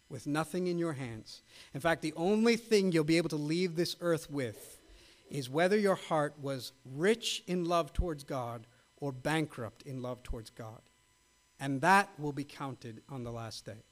with 0.08 0.26
nothing 0.26 0.66
in 0.66 0.78
your 0.78 0.94
hands. 0.94 1.42
In 1.74 1.80
fact, 1.82 2.00
the 2.00 2.14
only 2.16 2.56
thing 2.56 2.90
you'll 2.90 3.04
be 3.04 3.18
able 3.18 3.28
to 3.28 3.36
leave 3.36 3.76
this 3.76 3.96
earth 4.00 4.30
with 4.30 4.80
is 5.28 5.50
whether 5.50 5.76
your 5.76 5.96
heart 5.96 6.36
was 6.40 6.72
rich 6.90 7.42
in 7.46 7.66
love 7.66 7.92
towards 7.92 8.24
God 8.24 8.66
or 9.04 9.12
bankrupt 9.12 9.82
in 9.82 10.00
love 10.00 10.22
towards 10.22 10.48
God. 10.48 10.80
And 11.60 11.82
that 11.82 12.08
will 12.18 12.32
be 12.32 12.42
counted 12.42 13.02
on 13.06 13.22
the 13.22 13.30
last 13.30 13.66
day. 13.66 13.84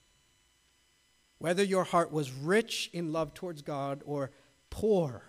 Whether 1.36 1.62
your 1.62 1.84
heart 1.84 2.10
was 2.10 2.32
rich 2.32 2.88
in 2.94 3.12
love 3.12 3.34
towards 3.34 3.60
God 3.60 4.00
or 4.06 4.30
poor, 4.70 5.22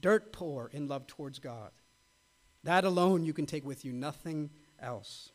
dirt 0.00 0.32
poor 0.32 0.70
in 0.72 0.86
love 0.86 1.08
towards 1.08 1.40
God. 1.40 1.72
That 2.62 2.84
alone 2.84 3.24
you 3.24 3.32
can 3.32 3.44
take 3.44 3.66
with 3.66 3.84
you, 3.84 3.92
nothing 3.92 4.50
else. 4.80 5.30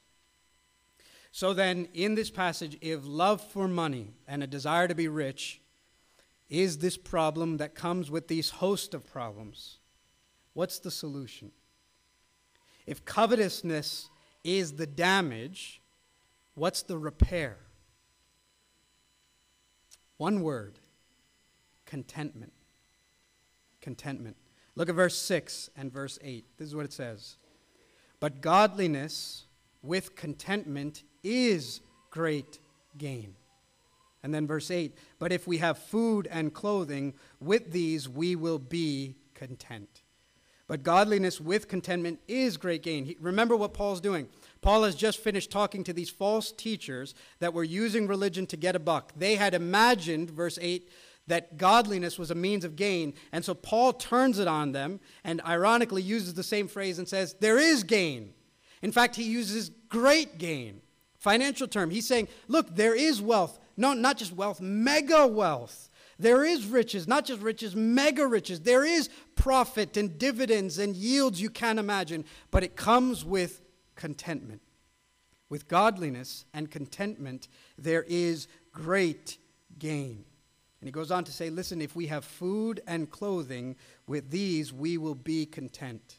So 1.34 1.54
then, 1.54 1.90
in 1.94 2.16
this 2.16 2.30
passage, 2.30 2.78
if 2.80 3.02
love 3.04 3.42
for 3.42 3.68
money 3.68 4.14
and 4.30 4.42
a 4.42 4.48
desire 4.48 4.88
to 4.88 4.96
be 4.96 5.10
rich 5.10 5.60
is 6.48 6.78
this 6.78 6.96
problem 6.96 7.58
that 7.58 7.76
comes 7.76 8.10
with 8.10 8.30
these 8.30 8.50
host 8.50 8.94
of 8.94 9.06
problems, 9.06 9.80
what's 10.54 10.80
the 10.80 10.90
solution? 10.90 11.52
If 12.88 13.04
covetousness 13.06 14.10
is 14.44 14.74
the 14.74 14.88
damage, 14.88 15.82
what's 16.56 16.82
the 16.82 16.98
repair? 16.98 17.58
One 20.18 20.42
word 20.42 20.80
contentment. 21.86 22.54
Contentment. 23.82 24.38
Look 24.76 24.90
at 24.90 24.96
verse 24.96 25.18
6 25.18 25.70
and 25.76 25.92
verse 25.92 26.18
8. 26.24 26.46
This 26.58 26.68
is 26.70 26.76
what 26.76 26.86
it 26.86 26.94
says. 26.94 27.36
But 28.20 28.42
godliness 28.42 29.46
with 29.84 30.16
contentment 30.16 31.04
is 31.24 31.82
great 32.10 32.60
gain. 32.98 33.36
And 34.24 34.34
then 34.34 34.48
verse 34.48 34.72
8, 34.72 34.98
but 35.20 35.32
if 35.32 35.48
we 35.48 35.60
have 35.60 35.78
food 35.78 36.28
and 36.30 36.54
clothing, 36.54 37.14
with 37.40 37.72
these 37.72 38.10
we 38.10 38.36
will 38.36 38.60
be 38.60 39.16
content. 39.36 40.02
But 40.68 40.84
godliness 40.84 41.40
with 41.40 41.68
contentment 41.68 42.20
is 42.28 42.58
great 42.58 42.84
gain. 42.84 43.06
He, 43.06 43.18
remember 43.22 43.56
what 43.56 43.74
Paul's 43.74 44.02
doing. 44.02 44.28
Paul 44.62 44.84
has 44.84 44.96
just 44.96 45.20
finished 45.20 45.50
talking 45.50 45.84
to 45.86 45.94
these 45.94 46.10
false 46.10 46.52
teachers 46.52 47.16
that 47.40 47.54
were 47.54 47.64
using 47.64 48.08
religion 48.08 48.46
to 48.48 48.58
get 48.58 48.76
a 48.76 48.80
buck. 48.80 49.14
They 49.16 49.36
had 49.36 49.54
imagined, 49.54 50.30
verse 50.30 50.60
8, 50.62 50.90
that 51.28 51.58
godliness 51.58 52.20
was 52.20 52.32
a 52.32 52.36
means 52.36 52.66
of 52.66 52.76
gain. 52.76 53.14
And 53.32 53.46
so 53.46 53.54
Paul 53.54 53.94
turns 53.94 54.40
it 54.40 54.48
on 54.48 54.74
them 54.74 55.00
and 55.24 55.42
ironically 55.46 56.02
uses 56.02 56.34
the 56.34 56.44
same 56.44 56.68
phrase 56.68 57.00
and 57.00 57.08
says, 57.08 57.36
There 57.40 57.58
is 57.58 57.84
gain. 57.84 58.34
In 58.82 58.92
fact, 58.92 59.16
he 59.16 59.24
uses 59.24 59.70
great 59.90 60.38
gain 60.38 60.82
financial 61.18 61.68
term. 61.68 61.90
He's 61.90 62.08
saying, 62.08 62.28
look, 62.48 62.76
there 62.76 62.96
is 62.96 63.22
wealth. 63.22 63.60
No, 63.76 63.94
not 63.94 64.18
just 64.18 64.34
wealth, 64.34 64.62
mega 64.62 65.28
wealth. 65.28 65.90
There 66.20 66.44
is 66.44 66.66
riches, 66.66 67.08
not 67.08 67.26
just 67.26 67.42
riches, 67.42 67.76
mega 67.76 68.26
riches. 68.26 68.62
There 68.62 68.84
is 68.84 69.10
profit 69.36 69.98
and 69.98 70.18
dividends 70.18 70.80
and 70.80 70.96
yields 70.96 71.40
you 71.42 71.50
can't 71.50 71.80
imagine, 71.80 72.26
but 72.50 72.64
it 72.64 72.76
comes 72.76 73.24
with 73.24 73.62
contentment. 73.96 74.62
With 75.50 75.68
godliness 75.68 76.46
and 76.54 76.72
contentment, 76.72 77.48
there 77.78 78.04
is 78.08 78.48
great 78.74 79.38
gain. 79.78 80.26
And 80.82 80.88
he 80.88 80.92
goes 80.92 81.12
on 81.12 81.24
to 81.24 81.32
say, 81.32 81.50
listen, 81.50 81.82
if 81.82 81.96
we 81.96 82.08
have 82.08 82.26
food 82.26 82.82
and 82.86 83.10
clothing, 83.10 83.76
with 84.08 84.30
these 84.30 84.74
we 84.74 84.98
will 84.98 85.16
be 85.16 85.46
content. 85.46 86.18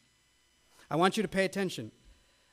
I 0.91 0.97
want 0.97 1.17
you 1.17 1.23
to 1.23 1.29
pay 1.29 1.45
attention. 1.45 1.93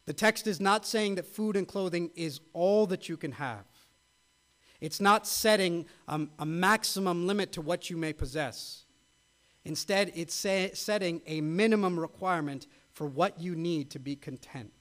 The 0.05 0.13
text 0.13 0.45
is 0.45 0.60
not 0.60 0.86
saying 0.86 1.15
that 1.15 1.25
food 1.25 1.55
and 1.55 1.67
clothing 1.67 2.12
is 2.15 2.39
all 2.53 2.86
that 2.88 3.10
you 3.10 3.17
can 3.17 3.34
have. 3.34 3.65
It's 4.82 5.00
not 5.00 5.26
setting 5.28 5.86
um, 6.08 6.32
a 6.40 6.46
maximum 6.46 7.28
limit 7.28 7.52
to 7.54 7.62
what 7.62 7.90
you 7.90 7.98
may 7.98 8.14
possess. 8.14 8.86
Instead, 9.64 10.12
it's 10.16 10.36
setting 10.36 11.22
a 11.26 11.42
minimum 11.42 12.00
requirement 12.00 12.68
for 12.94 13.08
what 13.08 13.40
you 13.40 13.56
need 13.56 13.90
to 13.92 14.00
be 14.00 14.16
content. 14.16 14.72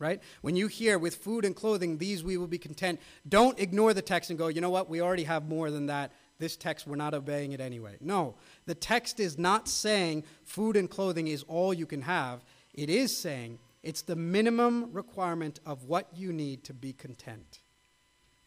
Right? 0.00 0.20
When 0.42 0.54
you 0.54 0.68
hear 0.68 0.98
with 0.98 1.16
food 1.16 1.44
and 1.44 1.56
clothing, 1.56 1.98
these 1.98 2.22
we 2.22 2.36
will 2.36 2.46
be 2.46 2.58
content, 2.58 3.00
don't 3.28 3.58
ignore 3.58 3.94
the 3.94 4.02
text 4.02 4.30
and 4.30 4.38
go, 4.38 4.48
you 4.48 4.60
know 4.60 4.70
what, 4.70 4.88
we 4.88 5.00
already 5.00 5.24
have 5.24 5.48
more 5.48 5.70
than 5.70 5.86
that. 5.86 6.12
This 6.38 6.56
text, 6.56 6.86
we're 6.86 6.94
not 6.94 7.14
obeying 7.14 7.50
it 7.50 7.60
anyway. 7.60 7.96
No, 8.00 8.36
the 8.66 8.74
text 8.76 9.18
is 9.18 9.38
not 9.38 9.66
saying 9.68 10.22
food 10.44 10.76
and 10.76 10.88
clothing 10.88 11.26
is 11.26 11.42
all 11.48 11.74
you 11.74 11.86
can 11.86 12.02
have. 12.02 12.44
It 12.74 12.90
is 12.90 13.16
saying 13.16 13.58
It's 13.82 14.02
the 14.02 14.16
minimum 14.16 14.92
requirement 14.92 15.60
of 15.64 15.84
what 15.84 16.08
you 16.14 16.32
need 16.32 16.64
to 16.64 16.74
be 16.74 16.92
content. 16.92 17.60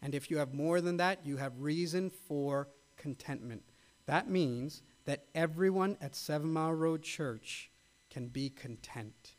And 0.02 0.14
if 0.14 0.30
you 0.30 0.38
have 0.38 0.52
more 0.52 0.80
than 0.80 0.96
that, 0.96 1.24
you 1.24 1.36
have 1.36 1.60
reason 1.60 2.10
for 2.10 2.68
contentment. 2.96 3.62
That 4.06 4.28
means 4.28 4.82
that 5.04 5.24
everyone 5.34 5.96
at 6.00 6.16
Seven 6.16 6.52
Mile 6.52 6.72
Road 6.72 7.02
Church 7.02 7.70
can 8.10 8.26
be 8.26 8.50
content. 8.50 9.36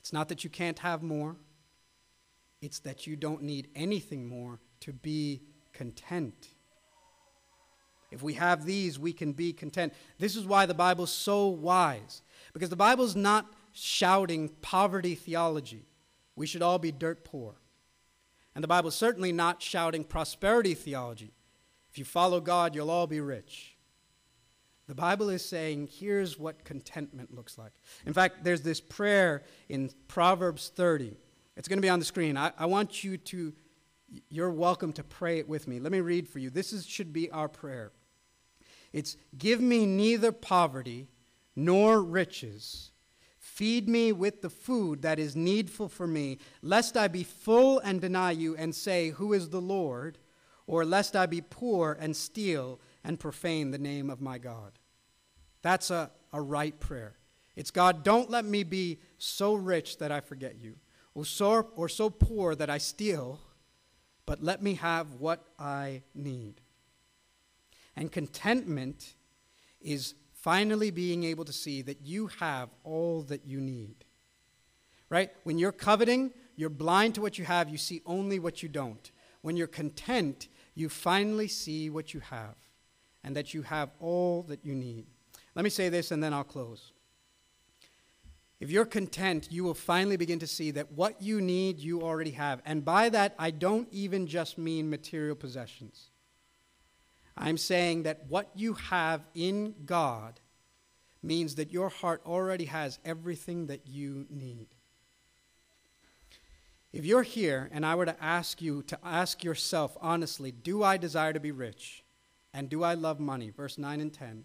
It's 0.00 0.12
not 0.12 0.28
that 0.28 0.42
you 0.42 0.50
can't 0.50 0.80
have 0.80 1.02
more, 1.02 1.36
it's 2.60 2.80
that 2.80 3.06
you 3.06 3.14
don't 3.14 3.42
need 3.42 3.68
anything 3.76 4.26
more 4.26 4.58
to 4.80 4.92
be 4.92 5.42
content. 5.72 6.48
If 8.10 8.22
we 8.22 8.34
have 8.34 8.64
these, 8.64 8.98
we 8.98 9.12
can 9.12 9.32
be 9.32 9.52
content. 9.52 9.92
This 10.18 10.34
is 10.34 10.44
why 10.46 10.66
the 10.66 10.74
Bible's 10.74 11.12
so 11.12 11.46
wise, 11.46 12.22
because 12.52 12.70
the 12.70 12.76
Bible's 12.76 13.14
not 13.14 13.52
shouting 13.72 14.48
poverty 14.62 15.14
theology. 15.14 15.84
We 16.34 16.46
should 16.46 16.62
all 16.62 16.78
be 16.78 16.90
dirt 16.90 17.24
poor. 17.24 17.54
And 18.58 18.62
the 18.64 18.66
Bible's 18.66 18.96
certainly 18.96 19.30
not 19.30 19.62
shouting 19.62 20.02
prosperity 20.02 20.74
theology. 20.74 21.32
If 21.92 21.96
you 21.96 22.04
follow 22.04 22.40
God, 22.40 22.74
you'll 22.74 22.90
all 22.90 23.06
be 23.06 23.20
rich. 23.20 23.76
The 24.88 24.96
Bible 24.96 25.30
is 25.30 25.44
saying, 25.44 25.90
here's 25.92 26.40
what 26.40 26.64
contentment 26.64 27.32
looks 27.32 27.56
like. 27.56 27.70
In 28.04 28.12
fact, 28.12 28.42
there's 28.42 28.62
this 28.62 28.80
prayer 28.80 29.44
in 29.68 29.92
Proverbs 30.08 30.72
30. 30.74 31.16
It's 31.56 31.68
going 31.68 31.78
to 31.78 31.82
be 31.82 31.88
on 31.88 32.00
the 32.00 32.04
screen. 32.04 32.36
I, 32.36 32.50
I 32.58 32.66
want 32.66 33.04
you 33.04 33.16
to, 33.16 33.52
you're 34.28 34.50
welcome 34.50 34.92
to 34.94 35.04
pray 35.04 35.38
it 35.38 35.48
with 35.48 35.68
me. 35.68 35.78
Let 35.78 35.92
me 35.92 36.00
read 36.00 36.28
for 36.28 36.40
you. 36.40 36.50
This 36.50 36.72
is, 36.72 36.84
should 36.84 37.12
be 37.12 37.30
our 37.30 37.48
prayer. 37.48 37.92
It's, 38.92 39.16
Give 39.38 39.60
me 39.60 39.86
neither 39.86 40.32
poverty 40.32 41.06
nor 41.54 42.02
riches. 42.02 42.90
Feed 43.58 43.88
me 43.88 44.12
with 44.12 44.40
the 44.40 44.50
food 44.50 45.02
that 45.02 45.18
is 45.18 45.34
needful 45.34 45.88
for 45.88 46.06
me, 46.06 46.38
lest 46.62 46.96
I 46.96 47.08
be 47.08 47.24
full 47.24 47.80
and 47.80 48.00
deny 48.00 48.30
you 48.30 48.54
and 48.54 48.72
say, 48.72 49.08
Who 49.08 49.32
is 49.32 49.48
the 49.48 49.60
Lord? 49.60 50.18
Or 50.68 50.84
lest 50.84 51.16
I 51.16 51.26
be 51.26 51.40
poor 51.40 51.98
and 51.98 52.16
steal 52.16 52.78
and 53.02 53.18
profane 53.18 53.72
the 53.72 53.78
name 53.78 54.10
of 54.10 54.20
my 54.20 54.38
God. 54.38 54.78
That's 55.60 55.90
a, 55.90 56.12
a 56.32 56.40
right 56.40 56.78
prayer. 56.78 57.16
It's 57.56 57.72
God, 57.72 58.04
don't 58.04 58.30
let 58.30 58.44
me 58.44 58.62
be 58.62 59.00
so 59.18 59.54
rich 59.54 59.98
that 59.98 60.12
I 60.12 60.20
forget 60.20 60.54
you, 60.60 60.76
or 61.16 61.24
so, 61.24 61.66
or 61.74 61.88
so 61.88 62.10
poor 62.10 62.54
that 62.54 62.70
I 62.70 62.78
steal, 62.78 63.40
but 64.24 64.40
let 64.40 64.62
me 64.62 64.74
have 64.74 65.14
what 65.14 65.44
I 65.58 66.02
need. 66.14 66.60
And 67.96 68.12
contentment 68.12 69.14
is 69.80 70.14
finally 70.42 70.90
being 70.90 71.24
able 71.24 71.44
to 71.44 71.52
see 71.52 71.82
that 71.82 72.02
you 72.02 72.28
have 72.38 72.68
all 72.84 73.22
that 73.22 73.46
you 73.46 73.60
need. 73.60 74.04
Right? 75.10 75.30
When 75.44 75.58
you're 75.58 75.72
coveting, 75.72 76.32
you're 76.56 76.70
blind 76.70 77.14
to 77.14 77.20
what 77.20 77.38
you 77.38 77.44
have, 77.44 77.68
you 77.68 77.78
see 77.78 78.02
only 78.04 78.38
what 78.38 78.62
you 78.62 78.68
don't. 78.68 79.10
When 79.42 79.56
you're 79.56 79.66
content, 79.66 80.48
you 80.74 80.88
finally 80.88 81.48
see 81.48 81.90
what 81.90 82.12
you 82.12 82.20
have 82.20 82.56
and 83.24 83.36
that 83.36 83.54
you 83.54 83.62
have 83.62 83.90
all 84.00 84.42
that 84.44 84.64
you 84.64 84.74
need. 84.74 85.06
Let 85.54 85.64
me 85.64 85.70
say 85.70 85.88
this 85.88 86.10
and 86.10 86.22
then 86.22 86.34
I'll 86.34 86.44
close. 86.44 86.92
If 88.60 88.70
you're 88.70 88.84
content, 88.84 89.48
you 89.50 89.62
will 89.62 89.74
finally 89.74 90.16
begin 90.16 90.40
to 90.40 90.46
see 90.46 90.72
that 90.72 90.92
what 90.92 91.22
you 91.22 91.40
need, 91.40 91.78
you 91.78 92.02
already 92.02 92.32
have. 92.32 92.60
And 92.64 92.84
by 92.84 93.08
that, 93.10 93.34
I 93.38 93.50
don't 93.50 93.88
even 93.92 94.26
just 94.26 94.58
mean 94.58 94.90
material 94.90 95.36
possessions. 95.36 96.10
I'm 97.38 97.56
saying 97.56 98.02
that 98.02 98.26
what 98.28 98.50
you 98.54 98.74
have 98.74 99.22
in 99.34 99.74
God 99.86 100.40
means 101.22 101.54
that 101.54 101.72
your 101.72 101.88
heart 101.88 102.20
already 102.26 102.66
has 102.66 102.98
everything 103.04 103.66
that 103.66 103.86
you 103.86 104.26
need. 104.28 104.66
If 106.92 107.04
you're 107.04 107.22
here 107.22 107.68
and 107.72 107.84
I 107.84 107.94
were 107.94 108.06
to 108.06 108.22
ask 108.22 108.62
you 108.62 108.82
to 108.84 108.98
ask 109.04 109.44
yourself 109.44 109.96
honestly, 110.00 110.50
do 110.50 110.82
I 110.82 110.96
desire 110.96 111.32
to 111.32 111.40
be 111.40 111.52
rich? 111.52 112.02
And 112.54 112.68
do 112.68 112.82
I 112.82 112.94
love 112.94 113.20
money? 113.20 113.50
Verse 113.50 113.78
9 113.78 114.00
and 114.00 114.12
10. 114.12 114.44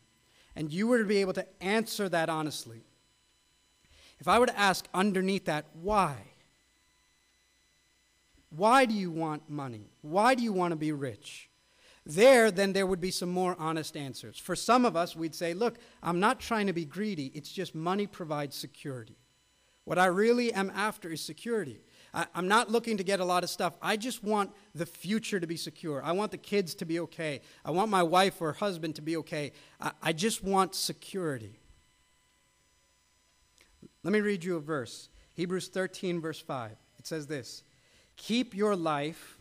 And 0.56 0.72
you 0.72 0.88
were 0.88 1.00
to 1.00 1.06
be 1.06 1.18
able 1.18 1.34
to 1.34 1.48
answer 1.62 2.10
that 2.10 2.30
honestly. 2.30 2.82
If 4.20 4.28
I 4.28 4.40
were 4.40 4.46
to 4.46 4.60
ask 4.60 4.88
underneath 4.94 5.46
that, 5.46 5.66
why? 5.82 6.16
Why 8.56 8.86
do 8.86 8.94
you 8.94 9.10
want 9.10 9.50
money? 9.50 9.90
Why 10.02 10.36
do 10.36 10.44
you 10.44 10.54
want 10.54 10.74
to 10.74 10.76
be 10.76 10.92
rich? 10.92 11.50
There, 12.06 12.52
then 12.52 12.74
there 12.74 12.86
would 12.86 13.00
be 13.00 13.12
some 13.12 13.30
more 13.30 13.56
honest 13.58 13.96
answers. 13.96 14.38
For 14.38 14.56
some 14.56 14.86
of 14.86 14.96
us, 14.96 15.16
we'd 15.16 15.36
say, 15.36 15.54
look, 15.54 15.78
I'm 16.02 16.20
not 16.20 16.40
trying 16.40 16.68
to 16.68 16.74
be 16.74 16.86
greedy, 16.86 17.32
it's 17.34 17.52
just 17.52 17.74
money 17.74 18.08
provides 18.08 18.56
security. 18.56 19.18
What 19.86 20.00
I 20.00 20.06
really 20.06 20.54
am 20.54 20.72
after 20.74 21.10
is 21.10 21.22
security. 21.22 21.82
I, 22.14 22.28
am 22.36 22.48
not 22.48 22.70
looking 22.70 22.98
to 22.98 23.04
get 23.04 23.20
a 23.20 23.26
lot 23.26 23.44
of 23.44 23.50
stuff. 23.50 23.76
I 23.82 23.98
just 23.98 24.24
want 24.24 24.52
the 24.76 24.86
future 24.86 25.40
to 25.40 25.48
be 25.48 25.58
secure. 25.58 26.04
I 26.04 26.12
want 26.12 26.32
the 26.32 26.38
kids 26.38 26.76
to 26.76 26.86
be 26.86 27.00
okay. 27.02 27.42
I 27.66 27.72
want 27.72 27.90
my 27.90 28.04
wife 28.04 28.42
or 28.42 28.54
husband 28.54 28.96
to 28.96 29.02
be 29.02 29.18
okay. 29.18 29.52
I, 29.82 29.92
I 30.02 30.14
just 30.14 30.44
want 30.44 30.76
security. 30.76 31.60
Let 34.04 34.14
me 34.14 34.22
read 34.22 34.44
you 34.44 34.58
a 34.58 34.60
verse 34.60 35.10
Hebrews 35.34 35.70
13, 35.70 36.22
verse 36.22 36.40
5. 36.40 36.72
It 37.00 37.08
says 37.08 37.28
this 37.28 37.64
Keep 38.16 38.56
your 38.56 38.76
life 38.76 39.40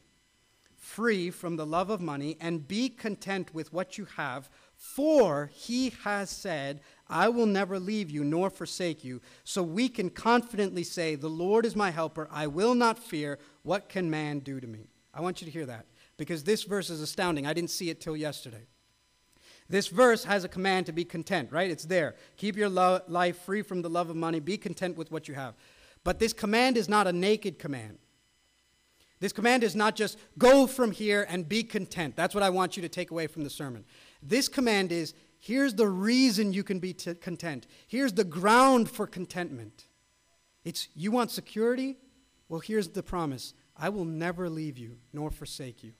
free 0.83 1.31
from 1.31 1.55
the 1.55 1.65
love 1.65 1.91
of 1.91 2.01
money 2.01 2.37
and 2.41 2.67
be 2.67 2.89
content 2.89 3.55
with 3.55 3.73
what 3.73 3.97
you 3.97 4.05
have, 4.17 4.51
for 4.75 5.49
he 5.55 5.91
has 6.03 6.29
said, 6.29 6.81
I 7.09 7.29
will 7.29 7.47
never 7.47 7.79
leave 7.79 8.11
you 8.11 8.25
nor 8.25 8.51
forsake 8.51 9.05
you. 9.05 9.21
So 9.45 9.63
we 9.63 9.89
can 9.89 10.11
confidently 10.11 10.83
say, 10.83 11.15
The 11.15 11.31
Lord 11.31 11.65
is 11.65 11.77
my 11.77 11.93
helper. 11.93 12.29
I 12.33 12.49
will 12.49 12.75
not 12.75 12.99
fear. 12.99 13.39
What 13.63 13.89
can 13.89 14.11
man 14.11 14.41
do 14.41 14.61
to 14.61 14.67
me? 14.67 14.89
I 15.15 15.21
want 15.21 15.41
you 15.41 15.45
to 15.45 15.53
hear 15.53 15.67
that 15.67 15.87
because 16.17 16.43
this 16.43 16.65
verse 16.65 16.91
is 16.91 17.01
astounding. 17.01 17.47
I 17.47 17.53
didn't 17.53 17.71
see 17.71 17.89
it 17.89 18.01
till 18.01 18.17
yesterday. 18.17 18.67
This 19.69 19.87
verse 19.87 20.25
has 20.25 20.43
a 20.43 20.49
command 20.49 20.87
to 20.87 20.93
be 20.93 21.05
content, 21.05 21.53
right? 21.53 21.71
It's 21.71 21.85
there. 21.85 22.17
Keep 22.37 22.57
your 22.57 22.69
lo- 22.69 23.03
life 23.07 23.39
free 23.39 23.63
from 23.63 23.83
the 23.83 23.89
love 23.89 24.11
of 24.11 24.17
money. 24.17 24.41
Be 24.41 24.59
content 24.59 24.97
with 24.97 25.13
what 25.13 25.29
you 25.29 25.35
have. 25.35 25.55
But 26.03 26.19
this 26.19 26.33
command 26.33 26.77
is 26.77 26.89
not 26.89 27.07
a 27.07 27.13
naked 27.13 27.61
command. 27.61 27.99
This 29.23 29.33
command 29.33 29.63
is 29.63 29.77
not 29.77 29.95
just 29.95 30.19
go 30.37 30.67
from 30.67 30.91
here 30.91 31.25
and 31.29 31.49
be 31.49 31.63
content. 31.63 32.17
That's 32.17 32.35
what 32.35 32.43
I 32.43 32.51
want 32.51 32.77
you 32.77 32.83
to 32.83 32.89
take 32.89 33.13
away 33.13 33.29
from 33.29 33.45
the 33.45 33.51
sermon. 33.51 33.85
This 34.21 34.49
command 34.49 34.91
is 34.91 35.15
here's 35.39 35.75
the 35.75 35.87
reason 35.87 36.53
you 36.53 36.65
can 36.65 36.81
be 36.81 36.93
t- 36.93 37.15
content. 37.15 37.69
Here's 37.87 38.15
the 38.15 38.25
ground 38.25 38.91
for 38.91 39.07
contentment. 39.07 39.87
It's 40.65 40.89
you 40.97 41.13
want 41.13 41.31
security? 41.31 41.99
Well, 42.49 42.59
here's 42.59 42.89
the 42.89 43.05
promise 43.05 43.55
I 43.77 43.91
will 43.91 44.05
never 44.05 44.51
leave 44.51 44.77
you 44.77 44.97
nor 45.13 45.31
forsake 45.31 45.85
you. 45.85 45.93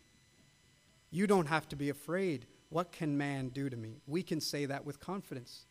You 1.13 1.29
don't 1.29 1.47
have 1.47 1.69
to 1.69 1.77
be 1.77 1.91
afraid. 1.91 2.47
What 2.71 2.91
can 2.91 3.17
man 3.17 3.51
do 3.51 3.71
to 3.71 3.77
me? 3.77 4.01
We 4.09 4.25
can 4.25 4.41
say 4.41 4.67
that 4.67 4.85
with 4.85 4.99
confidence 4.99 5.67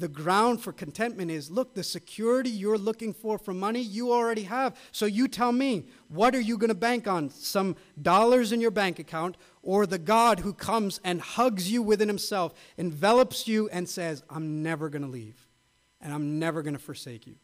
the 0.00 0.08
ground 0.08 0.60
for 0.60 0.72
contentment 0.72 1.30
is 1.30 1.50
look, 1.50 1.74
the 1.74 1.84
security 1.84 2.50
you're 2.50 2.78
looking 2.78 3.12
for 3.12 3.38
from 3.38 3.58
money, 3.58 3.80
you 3.80 4.12
already 4.12 4.44
have. 4.44 4.76
So 4.90 5.06
you 5.06 5.28
tell 5.28 5.52
me, 5.52 5.86
what 6.08 6.34
are 6.34 6.40
you 6.40 6.58
going 6.58 6.68
to 6.68 6.74
bank 6.74 7.06
on? 7.06 7.30
Some 7.30 7.76
dollars 8.00 8.50
in 8.50 8.60
your 8.60 8.70
bank 8.70 8.98
account, 8.98 9.36
or 9.62 9.86
the 9.86 9.98
God 9.98 10.40
who 10.40 10.54
comes 10.54 10.98
and 11.04 11.20
hugs 11.20 11.70
you 11.70 11.82
within 11.82 12.08
himself, 12.08 12.54
envelops 12.76 13.46
you, 13.46 13.68
and 13.68 13.88
says, 13.88 14.22
I'm 14.28 14.62
never 14.62 14.88
going 14.88 15.02
to 15.02 15.08
leave, 15.08 15.46
and 16.00 16.12
I'm 16.12 16.38
never 16.38 16.62
going 16.62 16.74
to 16.74 16.82
forsake 16.82 17.26
you. 17.26 17.36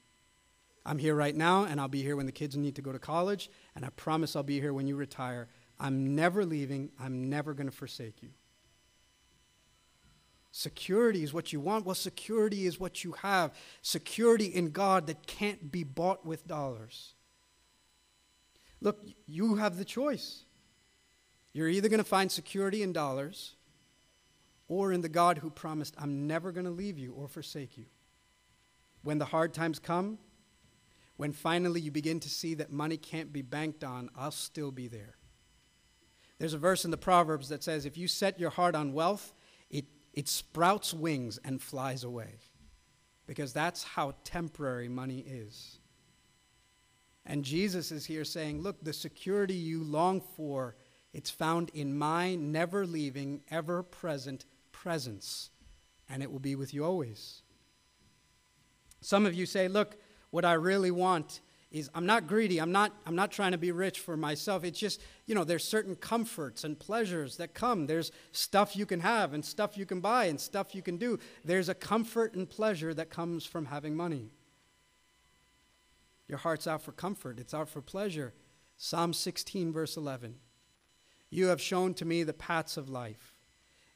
I'm 0.84 0.98
here 0.98 1.14
right 1.14 1.36
now, 1.36 1.64
and 1.64 1.80
I'll 1.80 1.88
be 1.88 2.02
here 2.02 2.16
when 2.16 2.26
the 2.26 2.32
kids 2.32 2.56
need 2.56 2.76
to 2.76 2.82
go 2.82 2.92
to 2.92 2.98
college, 2.98 3.50
and 3.74 3.84
I 3.84 3.90
promise 3.90 4.34
I'll 4.34 4.42
be 4.42 4.60
here 4.60 4.72
when 4.72 4.86
you 4.86 4.96
retire. 4.96 5.48
I'm 5.78 6.14
never 6.14 6.44
leaving, 6.44 6.90
I'm 6.98 7.28
never 7.28 7.54
going 7.54 7.68
to 7.68 7.76
forsake 7.76 8.22
you. 8.22 8.30
Security 10.58 11.22
is 11.22 11.34
what 11.34 11.52
you 11.52 11.60
want. 11.60 11.84
Well, 11.84 11.94
security 11.94 12.64
is 12.64 12.80
what 12.80 13.04
you 13.04 13.12
have. 13.12 13.52
Security 13.82 14.46
in 14.46 14.70
God 14.70 15.06
that 15.06 15.26
can't 15.26 15.70
be 15.70 15.84
bought 15.84 16.24
with 16.24 16.46
dollars. 16.46 17.12
Look, 18.80 19.06
you 19.26 19.56
have 19.56 19.76
the 19.76 19.84
choice. 19.84 20.44
You're 21.52 21.68
either 21.68 21.90
going 21.90 21.98
to 21.98 22.04
find 22.04 22.32
security 22.32 22.82
in 22.82 22.94
dollars 22.94 23.56
or 24.66 24.92
in 24.92 25.02
the 25.02 25.10
God 25.10 25.36
who 25.36 25.50
promised, 25.50 25.94
I'm 25.98 26.26
never 26.26 26.52
going 26.52 26.64
to 26.64 26.70
leave 26.70 26.98
you 26.98 27.12
or 27.12 27.28
forsake 27.28 27.76
you. 27.76 27.84
When 29.02 29.18
the 29.18 29.26
hard 29.26 29.52
times 29.52 29.78
come, 29.78 30.16
when 31.18 31.32
finally 31.32 31.82
you 31.82 31.90
begin 31.90 32.18
to 32.20 32.30
see 32.30 32.54
that 32.54 32.72
money 32.72 32.96
can't 32.96 33.30
be 33.30 33.42
banked 33.42 33.84
on, 33.84 34.08
I'll 34.16 34.30
still 34.30 34.70
be 34.70 34.88
there. 34.88 35.16
There's 36.38 36.54
a 36.54 36.58
verse 36.58 36.86
in 36.86 36.90
the 36.90 36.96
Proverbs 36.96 37.50
that 37.50 37.62
says, 37.62 37.84
If 37.84 37.98
you 37.98 38.08
set 38.08 38.40
your 38.40 38.48
heart 38.48 38.74
on 38.74 38.94
wealth, 38.94 39.34
it 40.16 40.28
sprouts 40.28 40.94
wings 40.94 41.38
and 41.44 41.60
flies 41.60 42.02
away. 42.02 42.40
Because 43.26 43.52
that's 43.52 43.84
how 43.84 44.14
temporary 44.24 44.88
money 44.88 45.18
is. 45.18 45.78
And 47.26 47.44
Jesus 47.44 47.90
is 47.92 48.06
here 48.06 48.24
saying, 48.24 48.62
Look, 48.62 48.82
the 48.82 48.92
security 48.92 49.54
you 49.54 49.82
long 49.82 50.20
for, 50.20 50.76
it's 51.12 51.30
found 51.30 51.70
in 51.74 51.96
my 51.96 52.36
never 52.36 52.86
leaving, 52.86 53.42
ever 53.50 53.82
present 53.82 54.44
presence, 54.70 55.50
and 56.08 56.22
it 56.22 56.30
will 56.30 56.38
be 56.38 56.54
with 56.54 56.72
you 56.72 56.84
always. 56.84 57.42
Some 59.00 59.26
of 59.26 59.34
you 59.34 59.44
say, 59.44 59.66
Look, 59.66 59.96
what 60.30 60.44
I 60.44 60.52
really 60.52 60.92
want 60.92 61.40
is 61.78 61.90
I'm 61.94 62.06
not 62.06 62.26
greedy. 62.26 62.58
I'm 62.58 62.72
not, 62.72 62.92
I'm 63.06 63.14
not 63.14 63.30
trying 63.30 63.52
to 63.52 63.58
be 63.58 63.72
rich 63.72 64.00
for 64.00 64.16
myself. 64.16 64.64
It's 64.64 64.78
just, 64.78 65.00
you 65.26 65.34
know, 65.34 65.44
there's 65.44 65.64
certain 65.64 65.94
comforts 65.94 66.64
and 66.64 66.78
pleasures 66.78 67.36
that 67.36 67.54
come. 67.54 67.86
There's 67.86 68.12
stuff 68.32 68.76
you 68.76 68.86
can 68.86 69.00
have 69.00 69.34
and 69.34 69.44
stuff 69.44 69.76
you 69.76 69.84
can 69.84 70.00
buy 70.00 70.26
and 70.26 70.40
stuff 70.40 70.74
you 70.74 70.82
can 70.82 70.96
do. 70.96 71.18
There's 71.44 71.68
a 71.68 71.74
comfort 71.74 72.34
and 72.34 72.48
pleasure 72.48 72.94
that 72.94 73.10
comes 73.10 73.44
from 73.44 73.66
having 73.66 73.94
money. 73.94 74.30
Your 76.28 76.38
heart's 76.38 76.66
out 76.66 76.82
for 76.82 76.92
comfort, 76.92 77.38
it's 77.38 77.54
out 77.54 77.68
for 77.68 77.80
pleasure. 77.80 78.34
Psalm 78.78 79.12
16, 79.12 79.72
verse 79.72 79.96
11. 79.96 80.36
You 81.30 81.46
have 81.46 81.60
shown 81.60 81.94
to 81.94 82.04
me 82.04 82.22
the 82.22 82.32
paths 82.32 82.76
of 82.76 82.88
life. 82.88 83.34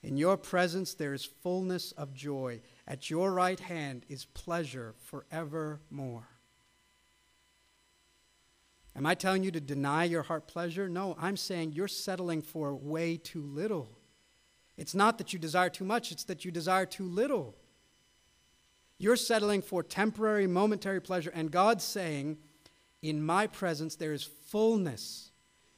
In 0.03 0.17
your 0.17 0.37
presence 0.37 0.95
there 0.95 1.13
is 1.13 1.25
fullness 1.25 1.93
of 1.93 2.15
joy. 2.15 2.61
At 2.87 3.11
your 3.11 3.33
right 3.33 3.61
hand 3.61 4.07
is 4.09 4.25
pleasure 4.25 4.95
forevermore. 5.05 6.29
Am 8.97 9.07
I 9.07 9.15
telling 9.15 9.43
you 9.43 9.51
to 9.53 9.61
deny 9.61 10.05
your 10.05 10.23
heart 10.23 10.47
pleasure? 10.47 10.89
No, 10.89 11.17
I'm 11.19 11.37
saying 11.37 11.73
you're 11.73 11.89
settling 11.89 12.43
for 12.43 12.75
way 12.75 13.17
too 13.17 13.43
little. 13.43 13.89
It's 14.77 14.95
not 14.95 15.19
that 15.19 15.33
you 15.33 15.39
desire 15.39 15.71
too 15.71 15.85
much, 15.85 16.11
it's 16.11 16.25
that 16.25 16.45
you 16.45 16.51
desire 16.51 16.87
too 16.87 17.07
little. 17.07 17.55
You're 18.99 19.17
settling 19.17 19.63
for 19.63 19.83
temporary, 19.83 20.47
momentary 20.47 21.01
pleasure, 21.01 21.31
and 21.35 21.51
God's 21.51 21.85
saying, 21.85 22.39
In 23.01 23.23
my 23.23 23.47
presence 23.47 23.97
there 23.97 24.13
is 24.13 24.29
fullness. 24.49 25.31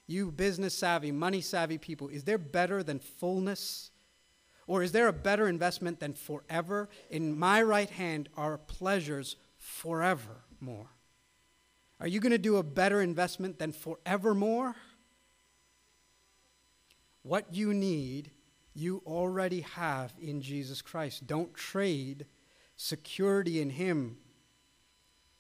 You 0.07 0.33
business 0.33 0.75
savvy, 0.75 1.13
money 1.13 1.41
savvy 1.41 1.79
people, 1.79 2.09
is 2.09 2.25
there 2.25 2.39
better 2.39 2.83
than 2.83 2.99
fullness? 2.99 3.91
Or 4.67 4.83
is 4.83 4.93
there 4.93 5.09
a 5.09 5.13
better 5.13 5.49
investment 5.49 6.01
than 6.01 6.15
forever? 6.15 6.89
In 7.11 7.39
my 7.39 7.63
right 7.63 7.91
hand 7.91 8.29
are 8.37 8.59
pleasures 8.59 9.37
forevermore. 9.59 10.91
Are 12.03 12.09
you 12.09 12.19
going 12.19 12.33
to 12.33 12.39
do 12.39 12.57
a 12.57 12.65
better 12.65 13.01
investment 13.01 13.61
than 13.61 13.71
forevermore? 13.71 14.75
What 17.23 17.55
you 17.55 17.73
need, 17.73 18.33
you 18.75 19.05
already 19.07 19.61
have 19.61 20.13
in 20.21 20.43
Jesus 20.43 20.83
Christ. 20.83 21.29
Don't 21.29 21.55
trade 21.55 22.27
security 22.75 23.61
in 23.61 23.71
Him 23.71 24.17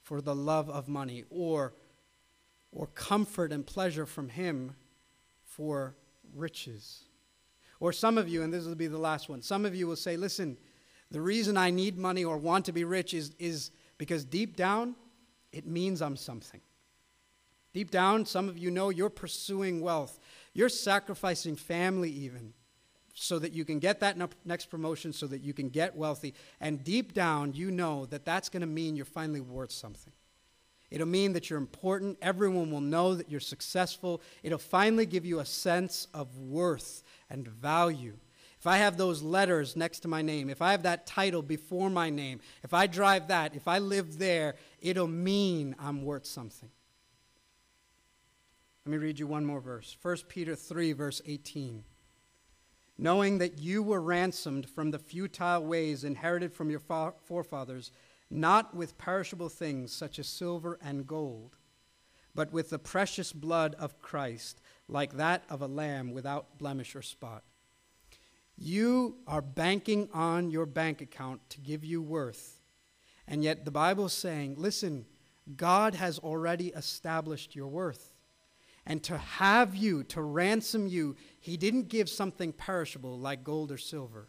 for 0.04 0.20
the 0.20 0.36
love 0.36 0.70
of 0.70 0.86
money 0.86 1.24
or, 1.30 1.74
or 2.70 2.86
comfort 2.86 3.50
and 3.50 3.66
pleasure 3.66 4.06
from 4.06 4.28
Him 4.28 4.76
for 5.42 5.96
riches. 6.32 7.06
Or 7.80 7.92
some 7.92 8.16
of 8.16 8.28
you, 8.28 8.44
and 8.44 8.54
this 8.54 8.66
will 8.66 8.76
be 8.76 8.86
the 8.86 8.98
last 8.98 9.28
one, 9.28 9.42
some 9.42 9.66
of 9.66 9.74
you 9.74 9.88
will 9.88 9.96
say, 9.96 10.16
listen, 10.16 10.56
the 11.10 11.20
reason 11.20 11.56
I 11.56 11.70
need 11.70 11.98
money 11.98 12.22
or 12.24 12.36
want 12.36 12.66
to 12.66 12.72
be 12.72 12.84
rich 12.84 13.14
is, 13.14 13.34
is 13.40 13.72
because 13.98 14.24
deep 14.24 14.54
down, 14.54 14.94
it 15.52 15.66
means 15.66 16.00
I'm 16.02 16.16
something. 16.16 16.60
Deep 17.72 17.90
down, 17.90 18.26
some 18.26 18.48
of 18.48 18.58
you 18.58 18.70
know 18.70 18.90
you're 18.90 19.08
pursuing 19.08 19.80
wealth. 19.80 20.18
You're 20.52 20.68
sacrificing 20.68 21.56
family, 21.56 22.10
even, 22.10 22.52
so 23.14 23.38
that 23.38 23.52
you 23.52 23.64
can 23.64 23.78
get 23.78 24.00
that 24.00 24.16
next 24.44 24.66
promotion, 24.66 25.12
so 25.12 25.26
that 25.26 25.40
you 25.40 25.54
can 25.54 25.70
get 25.70 25.96
wealthy. 25.96 26.34
And 26.60 26.84
deep 26.84 27.14
down, 27.14 27.54
you 27.54 27.70
know 27.70 28.04
that 28.06 28.24
that's 28.24 28.48
going 28.48 28.60
to 28.60 28.66
mean 28.66 28.94
you're 28.94 29.04
finally 29.04 29.40
worth 29.40 29.70
something. 29.72 30.12
It'll 30.90 31.06
mean 31.06 31.32
that 31.32 31.48
you're 31.48 31.58
important. 31.58 32.18
Everyone 32.20 32.70
will 32.70 32.82
know 32.82 33.14
that 33.14 33.30
you're 33.30 33.40
successful. 33.40 34.20
It'll 34.42 34.58
finally 34.58 35.06
give 35.06 35.24
you 35.24 35.40
a 35.40 35.46
sense 35.46 36.06
of 36.12 36.36
worth 36.36 37.02
and 37.30 37.48
value. 37.48 38.18
If 38.62 38.68
I 38.68 38.76
have 38.76 38.96
those 38.96 39.22
letters 39.22 39.74
next 39.74 40.00
to 40.00 40.08
my 40.08 40.22
name, 40.22 40.48
if 40.48 40.62
I 40.62 40.70
have 40.70 40.84
that 40.84 41.04
title 41.04 41.42
before 41.42 41.90
my 41.90 42.10
name, 42.10 42.38
if 42.62 42.72
I 42.72 42.86
drive 42.86 43.26
that, 43.26 43.56
if 43.56 43.66
I 43.66 43.80
live 43.80 44.20
there, 44.20 44.54
it'll 44.80 45.08
mean 45.08 45.74
I'm 45.80 46.04
worth 46.04 46.26
something. 46.26 46.70
Let 48.86 48.92
me 48.92 48.98
read 48.98 49.18
you 49.18 49.26
one 49.26 49.44
more 49.44 49.60
verse 49.60 49.96
1 50.00 50.16
Peter 50.28 50.54
3, 50.54 50.92
verse 50.92 51.20
18. 51.26 51.82
Knowing 52.96 53.38
that 53.38 53.58
you 53.58 53.82
were 53.82 54.00
ransomed 54.00 54.70
from 54.70 54.92
the 54.92 54.98
futile 55.00 55.64
ways 55.64 56.04
inherited 56.04 56.52
from 56.52 56.70
your 56.70 56.82
forefathers, 57.24 57.90
not 58.30 58.76
with 58.76 58.96
perishable 58.96 59.48
things 59.48 59.92
such 59.92 60.20
as 60.20 60.28
silver 60.28 60.78
and 60.80 61.08
gold, 61.08 61.56
but 62.32 62.52
with 62.52 62.70
the 62.70 62.78
precious 62.78 63.32
blood 63.32 63.74
of 63.80 63.98
Christ, 63.98 64.60
like 64.86 65.14
that 65.14 65.42
of 65.50 65.62
a 65.62 65.66
lamb 65.66 66.12
without 66.12 66.58
blemish 66.58 66.94
or 66.94 67.02
spot. 67.02 67.42
You 68.56 69.16
are 69.26 69.42
banking 69.42 70.08
on 70.12 70.50
your 70.50 70.66
bank 70.66 71.00
account 71.00 71.40
to 71.50 71.60
give 71.60 71.84
you 71.84 72.02
worth. 72.02 72.60
And 73.26 73.42
yet 73.42 73.64
the 73.64 73.70
Bible 73.70 74.06
is 74.06 74.12
saying, 74.12 74.56
listen, 74.58 75.06
God 75.56 75.94
has 75.94 76.18
already 76.18 76.68
established 76.68 77.56
your 77.56 77.68
worth. 77.68 78.12
And 78.84 79.02
to 79.04 79.16
have 79.16 79.74
you, 79.74 80.02
to 80.04 80.22
ransom 80.22 80.86
you, 80.86 81.16
he 81.40 81.56
didn't 81.56 81.88
give 81.88 82.08
something 82.08 82.52
perishable 82.52 83.18
like 83.18 83.44
gold 83.44 83.70
or 83.70 83.78
silver. 83.78 84.28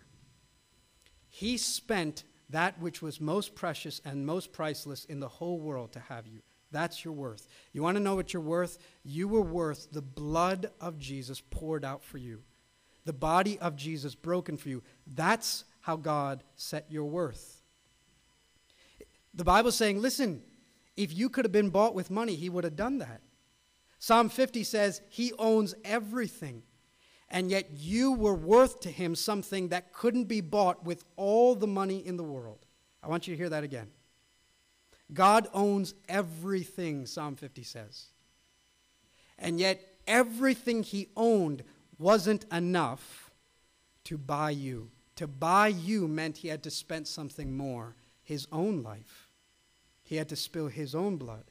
He 1.28 1.58
spent 1.58 2.24
that 2.50 2.80
which 2.80 3.02
was 3.02 3.20
most 3.20 3.56
precious 3.56 4.00
and 4.06 4.26
most 4.26 4.54
priceless 4.54 5.06
in 5.06 5.20
the 5.20 5.28
whole 5.28 5.60
world 5.60 5.92
to 5.94 6.00
have 6.00 6.28
you. 6.28 6.42
That's 6.72 7.04
your 7.04 7.14
worth. 7.14 7.48
You 7.72 7.82
want 7.82 7.98
to 7.98 8.04
know 8.04 8.16
what 8.16 8.34
you're 8.34 8.42
worth? 8.42 8.78
You 9.04 9.28
were 9.28 9.42
worth 9.42 9.92
the 9.92 10.02
blood 10.02 10.72
of 10.80 11.00
Jesus 11.00 11.42
poured 11.42 11.84
out 11.84 12.04
for 12.04 12.18
you 12.18 12.44
the 13.06 13.14
body 13.14 13.60
of 13.60 13.76
Jesus 13.76 14.16
broken 14.16 14.58
for 14.58 14.70
you. 14.70 14.84
That's 15.08 15.66
how 15.82 15.96
God 15.96 16.44
set 16.56 16.86
your 16.90 17.06
worth. 17.06 17.62
The 19.34 19.44
Bible's 19.44 19.76
saying, 19.76 20.02
listen, 20.02 20.42
if 20.96 21.14
you 21.14 21.30
could 21.30 21.46
have 21.46 21.52
been 21.52 21.70
bought 21.70 21.96
with 21.96 22.12
money, 22.12 22.36
he 22.36 22.50
would 22.50 22.64
have 22.64 22.76
done 22.76 23.00
that. 23.00 23.22
Psalm 24.00 24.30
50 24.30 24.64
says, 24.64 25.02
He 25.08 25.32
owns 25.40 25.76
everything. 25.86 26.64
And 27.30 27.50
yet 27.50 27.70
you 27.78 28.12
were 28.12 28.36
worth 28.36 28.82
to 28.82 28.92
him 28.92 29.16
something 29.16 29.70
that 29.70 29.94
couldn't 29.94 30.26
be 30.26 30.42
bought 30.42 30.86
with 30.86 31.04
all 31.16 31.56
the 31.56 31.68
money 31.68 32.06
in 32.06 32.18
the 32.18 32.24
world. 32.24 32.66
I 33.02 33.08
want 33.08 33.28
you 33.28 33.34
to 33.34 33.38
hear 33.38 33.50
that 33.50 33.64
again. 33.64 33.88
God 35.14 35.48
owns 35.54 35.96
everything, 36.08 37.06
Psalm 37.06 37.36
50 37.36 37.64
says. 37.64 38.08
And 39.40 39.60
yet 39.60 39.82
everything 40.06 40.84
he 40.84 41.08
owned 41.16 41.64
wasn't 41.98 42.46
enough 42.52 43.32
to 44.06 44.18
buy 44.18 44.52
you. 44.52 44.90
To 45.18 45.28
buy 45.28 45.68
you 45.68 46.08
meant 46.08 46.38
he 46.38 46.48
had 46.48 46.64
to 46.64 46.72
spend 46.72 47.08
something 47.08 47.56
more 47.56 47.96
his 48.24 48.48
own 48.52 48.82
life. 48.82 49.30
He 50.04 50.16
had 50.16 50.30
to 50.30 50.36
spill 50.36 50.68
his 50.68 50.96
own 50.96 51.18
blood. 51.18 51.44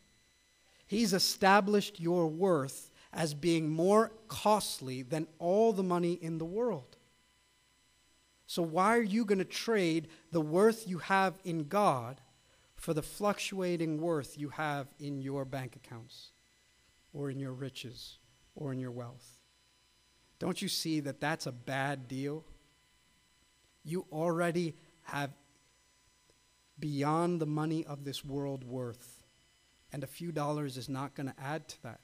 He's 0.86 1.12
established 1.12 2.00
your 2.00 2.26
worth 2.26 2.90
as 3.12 3.34
being 3.34 3.68
more 3.68 4.12
costly 4.28 5.02
than 5.02 5.26
all 5.38 5.72
the 5.72 5.82
money 5.82 6.14
in 6.14 6.38
the 6.38 6.44
world. 6.44 6.96
So, 8.46 8.62
why 8.62 8.96
are 8.96 9.02
you 9.02 9.24
going 9.24 9.38
to 9.38 9.44
trade 9.44 10.08
the 10.30 10.40
worth 10.40 10.86
you 10.86 10.98
have 10.98 11.34
in 11.44 11.64
God 11.64 12.20
for 12.74 12.92
the 12.92 13.02
fluctuating 13.02 14.00
worth 14.00 14.36
you 14.38 14.50
have 14.50 14.88
in 14.98 15.22
your 15.22 15.44
bank 15.44 15.76
accounts 15.76 16.32
or 17.14 17.30
in 17.30 17.38
your 17.38 17.52
riches 17.52 18.18
or 18.54 18.72
in 18.72 18.78
your 18.78 18.90
wealth? 18.90 19.41
Don't 20.42 20.60
you 20.60 20.66
see 20.66 20.98
that 20.98 21.20
that's 21.20 21.46
a 21.46 21.52
bad 21.52 22.08
deal? 22.08 22.42
You 23.84 24.06
already 24.10 24.74
have 25.02 25.30
beyond 26.80 27.40
the 27.40 27.46
money 27.46 27.84
of 27.84 28.02
this 28.02 28.24
world 28.24 28.64
worth, 28.64 29.22
and 29.92 30.02
a 30.02 30.08
few 30.08 30.32
dollars 30.32 30.76
is 30.76 30.88
not 30.88 31.14
going 31.14 31.28
to 31.28 31.40
add 31.40 31.68
to 31.68 31.82
that. 31.84 32.00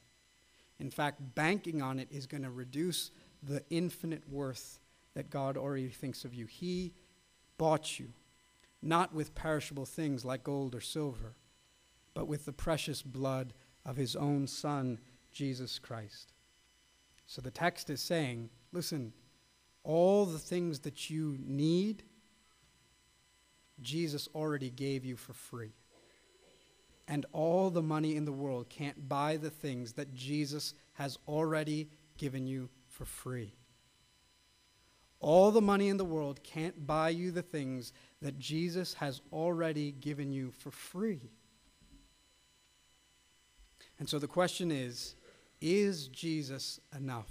In 0.78 0.89
fact, 0.89 1.34
banking 1.34 1.82
on 1.82 1.99
it 1.99 2.07
is 2.12 2.26
going 2.26 2.45
to 2.45 2.51
reduce 2.51 3.11
the 3.43 3.64
infinite 3.70 4.22
worth 4.30 4.78
that 5.14 5.30
God 5.30 5.57
already 5.57 5.89
thinks 5.89 6.24
of 6.24 6.32
you. 6.32 6.47
He 6.47 6.95
bought 7.57 7.99
you, 7.99 8.11
not 8.80 9.12
with 9.12 9.34
perishable 9.34 9.84
things 9.84 10.24
like 10.24 10.45
gold 10.45 10.76
or 10.76 10.80
silver, 10.80 11.34
but 12.14 12.28
with 12.28 12.45
the 12.45 12.53
precious 12.53 13.03
blood 13.03 13.53
of 13.84 13.97
his 13.97 14.14
own 14.14 14.47
Son, 14.47 15.01
Jesus 15.32 15.80
Christ. 15.80 16.34
So 17.29 17.43
the 17.43 17.51
text 17.51 17.91
is 17.91 18.01
saying, 18.01 18.49
listen, 18.72 19.12
all 19.85 20.24
the 20.24 20.39
things 20.39 20.81
that 20.81 21.11
you 21.11 21.37
need, 21.39 22.03
Jesus 23.83 24.29
already 24.35 24.70
gave 24.70 25.05
you 25.05 25.14
for 25.14 25.35
free. 25.35 25.72
And 27.07 27.26
all 27.33 27.68
the 27.68 27.83
money 27.83 28.16
in 28.16 28.24
the 28.24 28.33
world 28.33 28.70
can't 28.70 29.11
buy 29.11 29.37
the 29.37 29.51
things 29.51 29.93
that 29.93 30.14
Jesus 30.14 30.72
has 30.95 31.18
already 31.29 31.91
given 32.16 32.47
you 32.47 32.70
for 32.89 33.05
free. 33.05 33.53
All 35.20 35.51
the 35.51 35.61
money 35.61 35.91
in 35.91 35.99
the 35.99 36.07
world 36.07 36.43
can't 36.43 36.87
buy 36.87 37.11
you 37.11 37.31
the 37.31 37.43
things 37.43 37.93
that 38.22 38.39
Jesus 38.39 38.95
has 38.95 39.20
already 39.33 39.93
given 39.93 40.33
you 40.33 40.51
for 40.51 40.70
free. 40.70 41.31
And 43.99 44.09
so 44.09 44.18
the 44.18 44.29
question 44.29 44.70
is 44.70 45.14
is 45.61 46.09
Jesus 46.09 46.80
enough? 46.96 47.30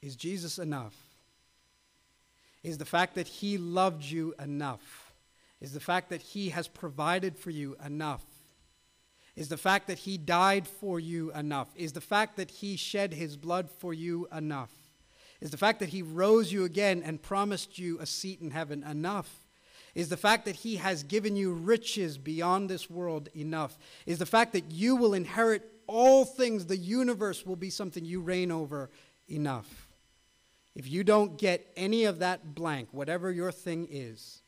Is 0.00 0.16
Jesus 0.16 0.58
enough? 0.58 0.96
Is 2.62 2.78
the 2.78 2.84
fact 2.84 3.14
that 3.14 3.26
he 3.26 3.58
loved 3.58 4.04
you 4.04 4.34
enough? 4.38 5.12
Is 5.62 5.72
the 5.72 5.80
fact 5.80 6.10
that 6.10 6.22
He 6.22 6.48
has 6.48 6.66
provided 6.66 7.38
for 7.38 7.50
you 7.50 7.76
enough? 7.86 8.24
Is 9.36 9.48
the 9.48 9.56
fact 9.56 9.86
that 9.86 10.00
He 10.00 10.18
died 10.18 10.66
for 10.66 10.98
you 10.98 11.32
enough? 11.32 11.68
Is 11.76 11.92
the 11.92 12.00
fact 12.00 12.36
that 12.36 12.50
He 12.50 12.74
shed 12.74 13.14
His 13.14 13.36
blood 13.36 13.70
for 13.70 13.94
you 13.94 14.26
enough? 14.36 14.72
Is 15.40 15.52
the 15.52 15.56
fact 15.56 15.78
that 15.78 15.90
He 15.90 16.02
rose 16.02 16.52
you 16.52 16.64
again 16.64 17.00
and 17.04 17.22
promised 17.22 17.78
you 17.78 17.96
a 18.00 18.06
seat 18.06 18.40
in 18.40 18.50
heaven 18.50 18.82
enough? 18.82 19.46
Is 19.94 20.08
the 20.08 20.16
fact 20.16 20.46
that 20.46 20.56
He 20.56 20.76
has 20.76 21.04
given 21.04 21.36
you 21.36 21.52
riches 21.52 22.18
beyond 22.18 22.68
this 22.68 22.90
world 22.90 23.28
enough? 23.32 23.78
Is 24.04 24.18
the 24.18 24.26
fact 24.26 24.54
that 24.54 24.72
you 24.72 24.96
will 24.96 25.14
inherit 25.14 25.71
all 25.86 26.24
things, 26.24 26.66
the 26.66 26.76
universe 26.76 27.44
will 27.44 27.56
be 27.56 27.70
something 27.70 28.04
you 28.04 28.20
reign 28.20 28.50
over 28.50 28.90
enough? 29.28 29.88
If 30.74 30.88
you 30.88 31.04
don't 31.04 31.38
get 31.38 31.70
any 31.76 32.04
of 32.04 32.20
that 32.20 32.54
blank, 32.54 32.88
whatever 32.92 33.30
your 33.30 33.52
thing 33.52 33.86
is, 33.90 34.42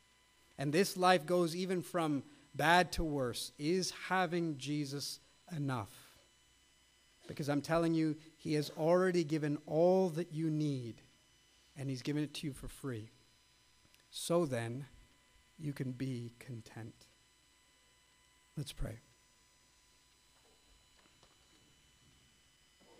and 0.57 0.73
this 0.73 0.97
life 0.97 1.25
goes 1.25 1.55
even 1.55 1.81
from 1.81 2.23
bad 2.55 2.91
to 2.93 3.03
worse, 3.03 3.51
is 3.59 3.91
having 4.07 4.57
Jesus 4.57 5.19
enough? 5.55 5.93
Because 7.27 7.49
I'm 7.49 7.61
telling 7.61 7.93
you, 7.93 8.15
He 8.37 8.53
has 8.53 8.71
already 8.77 9.23
given 9.23 9.57
all 9.65 10.09
that 10.09 10.33
you 10.33 10.49
need, 10.49 11.01
and 11.77 11.89
He's 11.89 12.01
given 12.01 12.23
it 12.23 12.33
to 12.35 12.47
you 12.47 12.53
for 12.53 12.67
free. 12.67 13.09
So 14.09 14.45
then, 14.45 14.85
you 15.59 15.73
can 15.73 15.91
be 15.91 16.33
content. 16.39 16.93
Let's 18.57 18.73
pray. 18.73 18.99